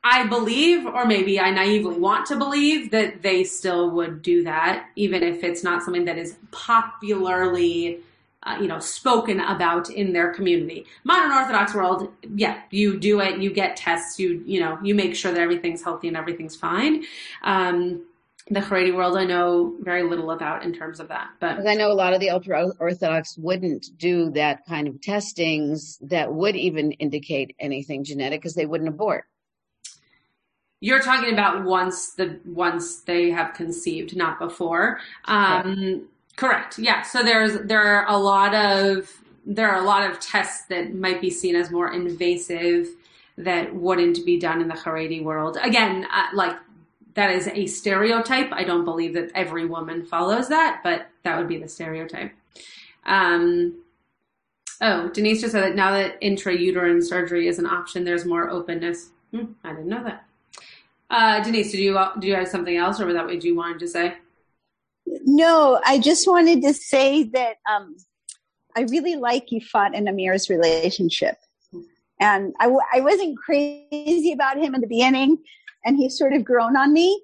I 0.02 0.26
believe, 0.26 0.86
or 0.86 1.04
maybe 1.04 1.38
I 1.38 1.50
naively 1.50 1.98
want 1.98 2.26
to 2.26 2.36
believe, 2.36 2.90
that 2.90 3.22
they 3.22 3.44
still 3.44 3.90
would 3.90 4.22
do 4.22 4.42
that, 4.44 4.88
even 4.96 5.22
if 5.22 5.44
it's 5.44 5.62
not 5.62 5.82
something 5.82 6.06
that 6.06 6.18
is 6.18 6.36
popularly 6.50 8.00
uh, 8.44 8.56
you 8.60 8.66
know, 8.66 8.78
spoken 8.78 9.40
about 9.40 9.90
in 9.90 10.12
their 10.12 10.32
community. 10.32 10.86
Modern 11.04 11.30
Orthodox 11.30 11.74
world, 11.74 12.10
yeah, 12.34 12.62
you 12.70 12.98
do 12.98 13.20
it, 13.20 13.38
you 13.38 13.52
get 13.52 13.76
tests, 13.76 14.18
you, 14.18 14.42
you 14.46 14.60
know, 14.60 14.78
you 14.82 14.94
make 14.94 15.14
sure 15.14 15.30
that 15.30 15.40
everything's 15.40 15.82
healthy 15.82 16.08
and 16.08 16.16
everything's 16.16 16.56
fine. 16.56 17.04
Um, 17.42 18.06
the 18.48 18.60
Haredi 18.60 18.94
world, 18.94 19.16
I 19.16 19.24
know 19.24 19.76
very 19.80 20.02
little 20.02 20.30
about 20.32 20.64
in 20.64 20.72
terms 20.72 20.98
of 20.98 21.08
that, 21.08 21.28
but 21.38 21.66
I 21.66 21.74
know 21.74 21.92
a 21.92 21.94
lot 21.94 22.14
of 22.14 22.20
the 22.20 22.30
ultra 22.30 22.68
Orthodox 22.80 23.36
wouldn't 23.38 23.96
do 23.96 24.30
that 24.30 24.66
kind 24.66 24.88
of 24.88 25.00
testings 25.00 25.98
that 26.02 26.32
would 26.32 26.56
even 26.56 26.92
indicate 26.92 27.54
anything 27.60 28.02
genetic 28.02 28.40
because 28.40 28.54
they 28.54 28.66
wouldn't 28.66 28.88
abort. 28.88 29.26
You're 30.80 31.02
talking 31.02 31.32
about 31.32 31.64
once 31.64 32.12
the 32.14 32.40
once 32.46 33.02
they 33.02 33.30
have 33.30 33.52
conceived, 33.52 34.16
not 34.16 34.38
before. 34.38 34.98
Um, 35.26 36.08
Correct. 36.40 36.78
Yeah. 36.78 37.02
So 37.02 37.22
there's 37.22 37.68
there 37.68 37.82
are 37.82 38.08
a 38.08 38.16
lot 38.16 38.54
of 38.54 39.12
there 39.44 39.68
are 39.68 39.78
a 39.78 39.84
lot 39.84 40.10
of 40.10 40.18
tests 40.20 40.64
that 40.68 40.94
might 40.94 41.20
be 41.20 41.28
seen 41.28 41.54
as 41.54 41.70
more 41.70 41.92
invasive 41.92 42.88
that 43.36 43.74
wouldn't 43.74 44.24
be 44.24 44.38
done 44.38 44.62
in 44.62 44.68
the 44.68 44.74
Haredi 44.74 45.22
world. 45.22 45.58
Again, 45.62 46.06
uh, 46.10 46.28
like 46.32 46.56
that 47.12 47.30
is 47.30 47.46
a 47.46 47.66
stereotype. 47.66 48.54
I 48.54 48.64
don't 48.64 48.86
believe 48.86 49.12
that 49.14 49.30
every 49.34 49.66
woman 49.66 50.06
follows 50.06 50.48
that, 50.48 50.80
but 50.82 51.08
that 51.24 51.36
would 51.36 51.46
be 51.46 51.58
the 51.58 51.68
stereotype. 51.68 52.32
Um, 53.04 53.82
oh, 54.80 55.10
Denise 55.10 55.42
just 55.42 55.52
said 55.52 55.62
that 55.62 55.76
now 55.76 55.90
that 55.90 56.18
intrauterine 56.22 57.04
surgery 57.04 57.48
is 57.48 57.58
an 57.58 57.66
option, 57.66 58.04
there's 58.04 58.24
more 58.24 58.48
openness. 58.48 59.10
Hmm, 59.30 59.52
I 59.62 59.74
didn't 59.74 59.88
know 59.88 60.04
that. 60.04 60.24
Uh, 61.10 61.44
Denise, 61.44 61.70
did 61.70 61.80
you 61.80 62.02
do 62.18 62.28
you 62.28 62.34
have 62.34 62.48
something 62.48 62.78
else, 62.78 62.98
or 62.98 63.04
was 63.04 63.14
that 63.14 63.26
what 63.26 63.44
you 63.44 63.54
wanted 63.54 63.80
to 63.80 63.88
say? 63.88 64.14
No, 65.24 65.80
I 65.84 65.98
just 65.98 66.26
wanted 66.28 66.62
to 66.62 66.74
say 66.74 67.24
that 67.24 67.56
um, 67.70 67.96
I 68.76 68.82
really 68.82 69.16
like 69.16 69.48
Yifat 69.48 69.90
and 69.94 70.08
Amir's 70.08 70.48
relationship. 70.48 71.38
And 72.20 72.54
I 72.60 72.64
w- 72.64 72.82
I 72.92 73.00
wasn't 73.00 73.38
crazy 73.38 74.32
about 74.32 74.58
him 74.58 74.74
in 74.74 74.82
the 74.82 74.86
beginning, 74.86 75.38
and 75.84 75.96
he's 75.96 76.18
sort 76.18 76.34
of 76.34 76.44
grown 76.44 76.76
on 76.76 76.92
me. 76.92 77.22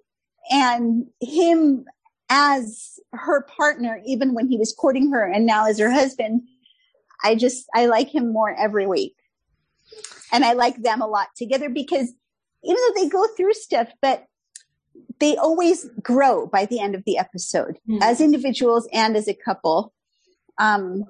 And 0.51 1.07
him 1.21 1.85
as 2.31 2.99
her 3.13 3.43
partner, 3.43 4.01
even 4.07 4.35
when 4.35 4.49
he 4.49 4.57
was 4.57 4.73
courting 4.73 5.11
her 5.13 5.25
and 5.25 5.47
now 5.47 5.67
as 5.67 5.79
her 5.79 5.91
husband, 5.91 6.43
I 7.23 7.35
just, 7.35 7.67
I 7.75 7.87
like 7.87 8.15
him 8.15 8.33
more 8.33 8.55
every 8.55 8.87
week. 8.87 9.17
And 10.33 10.45
I 10.45 10.53
like 10.53 10.83
them 10.83 11.03
a 11.03 11.07
lot 11.07 11.29
together 11.37 11.69
because 11.69 12.13
even 12.65 12.77
though 12.77 13.03
they 13.03 13.09
go 13.09 13.27
through 13.37 13.55
stuff, 13.55 13.89
but 14.03 14.25
they 15.19 15.37
always 15.37 15.89
grow 16.03 16.47
by 16.47 16.67
the 16.67 16.81
end 16.81 16.95
of 16.95 17.05
the 17.05 17.19
episode 17.19 17.79
mm-hmm. 17.89 18.03
as 18.03 18.21
individuals 18.21 18.89
and 18.93 19.17
as 19.17 19.29
a 19.29 19.35
couple. 19.35 19.93
Um, 20.59 21.05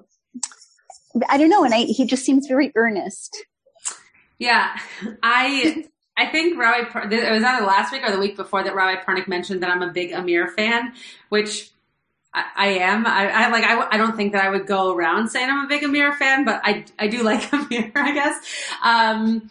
I 1.29 1.37
don't 1.37 1.49
know, 1.49 1.63
and 1.63 1.73
I, 1.73 1.79
he 1.79 2.05
just 2.05 2.23
seems 2.23 2.47
very 2.47 2.71
earnest. 2.75 3.37
Yeah, 4.39 4.77
I 5.23 5.85
I 6.15 6.27
think 6.27 6.57
Rabbi 6.57 7.09
it 7.11 7.31
was 7.31 7.43
either 7.43 7.65
last 7.65 7.91
week 7.91 8.03
or 8.03 8.11
the 8.11 8.19
week 8.19 8.35
before 8.35 8.63
that 8.63 8.75
Rabbi 8.75 9.01
Pernick 9.03 9.27
mentioned 9.27 9.63
that 9.63 9.69
I'm 9.69 9.81
a 9.81 9.91
big 9.91 10.11
Amir 10.11 10.49
fan, 10.49 10.93
which 11.29 11.71
I, 12.33 12.45
I 12.55 12.67
am. 12.67 13.05
I, 13.05 13.29
I 13.29 13.49
like. 13.49 13.63
I, 13.63 13.87
I 13.91 13.97
don't 13.97 14.15
think 14.15 14.33
that 14.33 14.43
I 14.43 14.49
would 14.49 14.67
go 14.67 14.93
around 14.93 15.29
saying 15.29 15.49
I'm 15.49 15.65
a 15.65 15.67
big 15.67 15.83
Amir 15.83 16.13
fan, 16.13 16.45
but 16.45 16.61
I 16.63 16.85
I 16.99 17.07
do 17.07 17.23
like 17.23 17.51
Amir. 17.53 17.91
I 17.95 18.13
guess. 18.13 18.45
Um, 18.83 19.49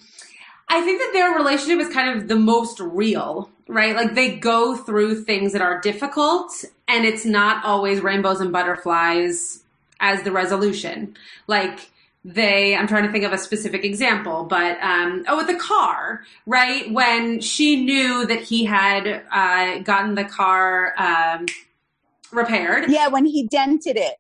I 0.69 0.81
think 0.83 1.01
that 1.01 1.11
their 1.13 1.35
relationship 1.35 1.81
is 1.81 1.93
kind 1.93 2.19
of 2.19 2.29
the 2.29 2.37
most 2.37 2.81
real, 2.81 3.51
right? 3.69 3.95
Like 3.95 4.15
they 4.15 4.37
go 4.37 4.77
through 4.77 5.25
things 5.25 5.53
that 5.53 5.63
are 5.63 5.81
difficult 5.81 6.65
and 6.89 7.05
it's 7.05 7.25
not 7.25 7.65
always 7.65 8.01
rainbows 8.01 8.41
and 8.41 8.53
butterflies 8.53 9.63
as 10.01 10.23
the 10.23 10.33
resolution. 10.33 11.17
Like 11.47 11.91
they, 12.25 12.75
I'm 12.75 12.89
trying 12.89 13.05
to 13.05 13.13
think 13.13 13.25
of 13.25 13.33
a 13.33 13.39
specific 13.39 13.85
example, 13.85 14.45
but, 14.45 14.83
um, 14.83 15.25
oh, 15.29 15.37
with 15.37 15.47
the 15.47 15.55
car, 15.55 16.25
right? 16.45 16.91
When 16.93 17.41
she 17.41 17.85
knew 17.85 18.27
that 18.27 18.41
he 18.41 18.65
had, 18.65 19.23
uh, 19.31 19.79
gotten 19.79 20.17
the 20.17 20.25
car, 20.25 20.95
um, 20.99 21.47
repaired. 22.33 22.91
Yeah, 22.91 23.09
when 23.09 23.25
he 23.25 23.47
dented 23.47 23.97
it. 23.97 24.17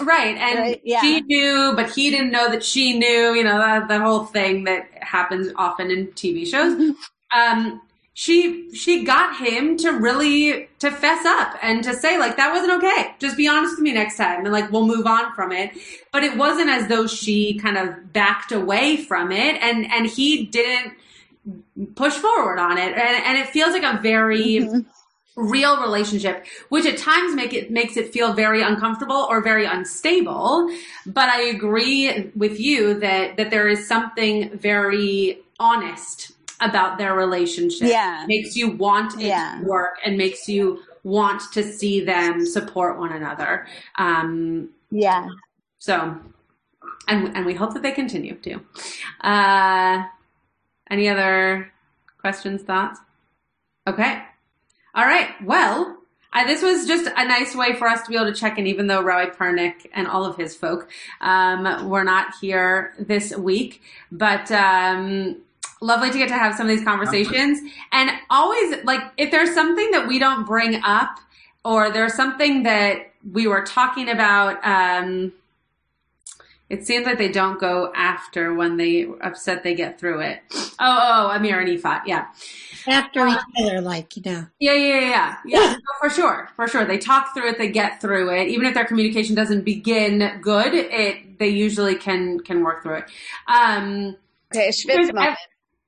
Right. 0.00 0.36
And 0.36 0.58
right? 0.58 0.80
Yeah. 0.84 1.00
she 1.00 1.20
knew, 1.20 1.72
but 1.76 1.90
he 1.90 2.10
didn't 2.10 2.30
know 2.30 2.50
that 2.50 2.64
she 2.64 2.98
knew, 2.98 3.34
you 3.34 3.44
know, 3.44 3.58
that, 3.58 3.88
that 3.88 4.00
whole 4.00 4.24
thing 4.24 4.64
that 4.64 4.88
happens 5.00 5.52
often 5.56 5.90
in 5.90 6.08
TV 6.08 6.46
shows. 6.46 6.74
Mm-hmm. 6.74 7.38
um, 7.38 7.82
she, 8.14 8.74
she 8.74 9.04
got 9.04 9.38
him 9.38 9.78
to 9.78 9.90
really, 9.92 10.68
to 10.80 10.90
fess 10.90 11.24
up 11.24 11.56
and 11.62 11.82
to 11.84 11.94
say 11.94 12.18
like, 12.18 12.36
that 12.36 12.52
wasn't 12.52 12.72
okay. 12.82 13.14
Just 13.18 13.38
be 13.38 13.48
honest 13.48 13.76
with 13.76 13.82
me 13.82 13.92
next 13.92 14.16
time. 14.16 14.44
And 14.44 14.52
like, 14.52 14.70
we'll 14.70 14.86
move 14.86 15.06
on 15.06 15.34
from 15.34 15.50
it. 15.52 15.72
But 16.12 16.22
it 16.22 16.36
wasn't 16.36 16.68
as 16.68 16.88
though 16.88 17.06
she 17.06 17.58
kind 17.58 17.78
of 17.78 18.12
backed 18.12 18.52
away 18.52 18.98
from 18.98 19.32
it 19.32 19.56
and, 19.62 19.90
and 19.90 20.06
he 20.06 20.44
didn't 20.44 20.92
push 21.94 22.12
forward 22.12 22.58
on 22.58 22.76
it. 22.76 22.92
And, 22.92 23.24
and 23.24 23.38
it 23.38 23.48
feels 23.48 23.72
like 23.72 23.82
a 23.82 24.00
very, 24.00 24.56
mm-hmm 24.56 24.80
real 25.36 25.80
relationship, 25.80 26.44
which 26.68 26.84
at 26.86 26.98
times 26.98 27.34
make 27.34 27.52
it 27.52 27.70
makes 27.70 27.96
it 27.96 28.12
feel 28.12 28.32
very 28.32 28.62
uncomfortable 28.62 29.26
or 29.30 29.40
very 29.42 29.64
unstable. 29.64 30.68
But 31.06 31.28
I 31.28 31.42
agree 31.42 32.30
with 32.36 32.60
you 32.60 32.98
that 33.00 33.36
that 33.36 33.50
there 33.50 33.68
is 33.68 33.86
something 33.86 34.56
very 34.56 35.38
honest 35.58 36.32
about 36.60 36.98
their 36.98 37.14
relationship. 37.14 37.88
Yeah. 37.88 38.24
Makes 38.28 38.56
you 38.56 38.70
want 38.70 39.20
it 39.20 39.26
yeah. 39.26 39.58
to 39.60 39.66
work 39.66 39.98
and 40.04 40.16
makes 40.16 40.48
you 40.48 40.82
want 41.04 41.42
to 41.52 41.62
see 41.62 42.04
them 42.04 42.46
support 42.46 42.98
one 42.98 43.12
another. 43.12 43.66
Um, 43.98 44.70
yeah. 44.90 45.28
So, 45.78 46.16
and, 47.08 47.36
and 47.36 47.44
we 47.44 47.54
hope 47.54 47.74
that 47.74 47.82
they 47.82 47.90
continue 47.90 48.36
to. 48.36 48.60
Uh, 49.20 50.04
any 50.90 51.08
other 51.08 51.72
questions, 52.18 52.62
thoughts? 52.62 53.00
Okay. 53.88 54.22
All 54.94 55.04
right. 55.04 55.30
Well, 55.42 55.98
I, 56.32 56.46
this 56.46 56.62
was 56.62 56.86
just 56.86 57.10
a 57.14 57.26
nice 57.26 57.54
way 57.54 57.74
for 57.74 57.86
us 57.86 58.02
to 58.02 58.08
be 58.08 58.16
able 58.16 58.26
to 58.26 58.34
check 58.34 58.58
in, 58.58 58.66
even 58.66 58.86
though 58.86 59.02
Rabbi 59.02 59.34
Pernick 59.34 59.86
and 59.92 60.06
all 60.06 60.24
of 60.24 60.36
his 60.36 60.54
folk 60.54 60.90
um, 61.20 61.88
were 61.88 62.04
not 62.04 62.34
here 62.40 62.94
this 62.98 63.36
week. 63.36 63.82
But 64.10 64.50
um, 64.50 65.36
lovely 65.80 66.10
to 66.10 66.18
get 66.18 66.28
to 66.28 66.34
have 66.34 66.54
some 66.54 66.68
of 66.68 66.76
these 66.76 66.84
conversations. 66.84 67.58
And 67.90 68.10
always, 68.30 68.84
like, 68.84 69.00
if 69.16 69.30
there's 69.30 69.54
something 69.54 69.90
that 69.92 70.08
we 70.08 70.18
don't 70.18 70.46
bring 70.46 70.80
up, 70.84 71.18
or 71.64 71.90
there's 71.90 72.14
something 72.14 72.64
that 72.64 73.12
we 73.30 73.46
were 73.46 73.62
talking 73.62 74.08
about, 74.08 74.58
um, 74.64 75.32
it 76.68 76.86
seems 76.86 77.06
like 77.06 77.18
they 77.18 77.30
don't 77.30 77.60
go 77.60 77.92
after 77.94 78.54
when 78.54 78.78
they 78.78 79.06
upset 79.20 79.62
they 79.62 79.74
get 79.74 80.00
through 80.00 80.20
it. 80.20 80.40
Oh, 80.52 80.68
oh, 80.80 81.30
Amir 81.30 81.60
and 81.60 81.68
Yifat, 81.68 82.02
yeah. 82.06 82.28
After 82.86 83.26
each 83.26 83.38
other, 83.58 83.80
like 83.80 84.16
you 84.16 84.22
know. 84.24 84.46
Yeah, 84.58 84.74
yeah, 84.74 85.00
yeah, 85.00 85.36
yeah, 85.44 85.76
for 86.00 86.10
sure, 86.10 86.48
for 86.56 86.68
sure. 86.68 86.84
They 86.84 86.98
talk 86.98 87.34
through 87.34 87.50
it, 87.50 87.58
they 87.58 87.68
get 87.68 88.00
through 88.00 88.30
it. 88.30 88.48
Even 88.48 88.66
if 88.66 88.74
their 88.74 88.84
communication 88.84 89.34
doesn't 89.34 89.64
begin 89.64 90.40
good, 90.40 90.74
it 90.74 91.38
they 91.38 91.48
usually 91.48 91.94
can 91.94 92.40
can 92.40 92.62
work 92.62 92.82
through 92.82 92.98
it. 92.98 93.04
Um, 93.48 94.16
okay, 94.52 94.68
Schwitz 94.68 95.12
moment 95.12 95.38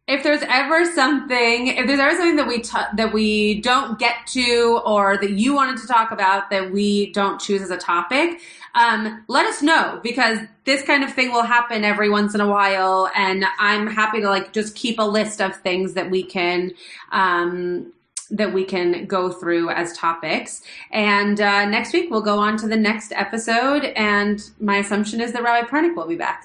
if 0.07 0.23
there's 0.23 0.43
ever 0.49 0.85
something, 0.85 1.69
if 1.69 1.87
there's 1.87 2.01
ever 2.01 2.11
something 2.11 2.37
that 2.37 2.47
we 2.47 2.61
t- 2.61 2.97
that 2.97 3.13
we 3.13 3.61
don't 3.63 3.99
get 3.99 4.27
to, 4.29 4.83
or 4.85 5.17
that 5.17 5.31
you 5.31 5.55
wanted 5.55 5.81
to 5.81 5.87
talk 5.87 6.11
about 6.11 6.51
that 6.51 6.71
we 6.71 7.11
don't 7.13 7.41
choose 7.41 7.63
as 7.63 7.71
a 7.71 7.79
topic, 7.79 8.41
um, 8.75 9.25
let 9.29 9.47
us 9.47 9.63
know 9.63 10.01
because 10.03 10.39
this 10.65 10.83
kind 10.83 11.05
of 11.05 11.13
thing 11.13 11.33
will 11.33 11.43
happen 11.43 11.85
every 11.85 12.11
once 12.11 12.35
in 12.35 12.43
a 12.43 12.49
while, 12.49 13.11
and 13.15 13.47
I'm 13.59 13.87
happy 13.87 14.21
to 14.21 14.29
like 14.29 14.53
just 14.53 14.75
keep 14.75 14.99
a 14.99 15.03
list 15.03 15.41
of 15.41 15.57
things 15.57 15.95
that 15.95 16.11
we 16.11 16.23
can 16.23 16.73
um, 17.11 17.91
that 18.31 18.53
we 18.53 18.65
can 18.65 19.07
go 19.07 19.31
through 19.31 19.71
as 19.71 19.97
topics. 19.97 20.63
And 20.91 21.41
uh, 21.41 21.65
next 21.67 21.95
week 21.95 22.11
we'll 22.11 22.21
go 22.21 22.39
on 22.39 22.59
to 22.59 22.69
the 22.69 22.77
next 22.77 23.13
episode, 23.13 23.85
and 23.97 24.43
my 24.61 24.77
assumption 24.77 25.23
is 25.23 25.33
that 25.33 25.43
Rabbi 25.43 25.67
Pernick 25.67 25.97
will 25.97 26.07
be 26.07 26.17
back. 26.17 26.45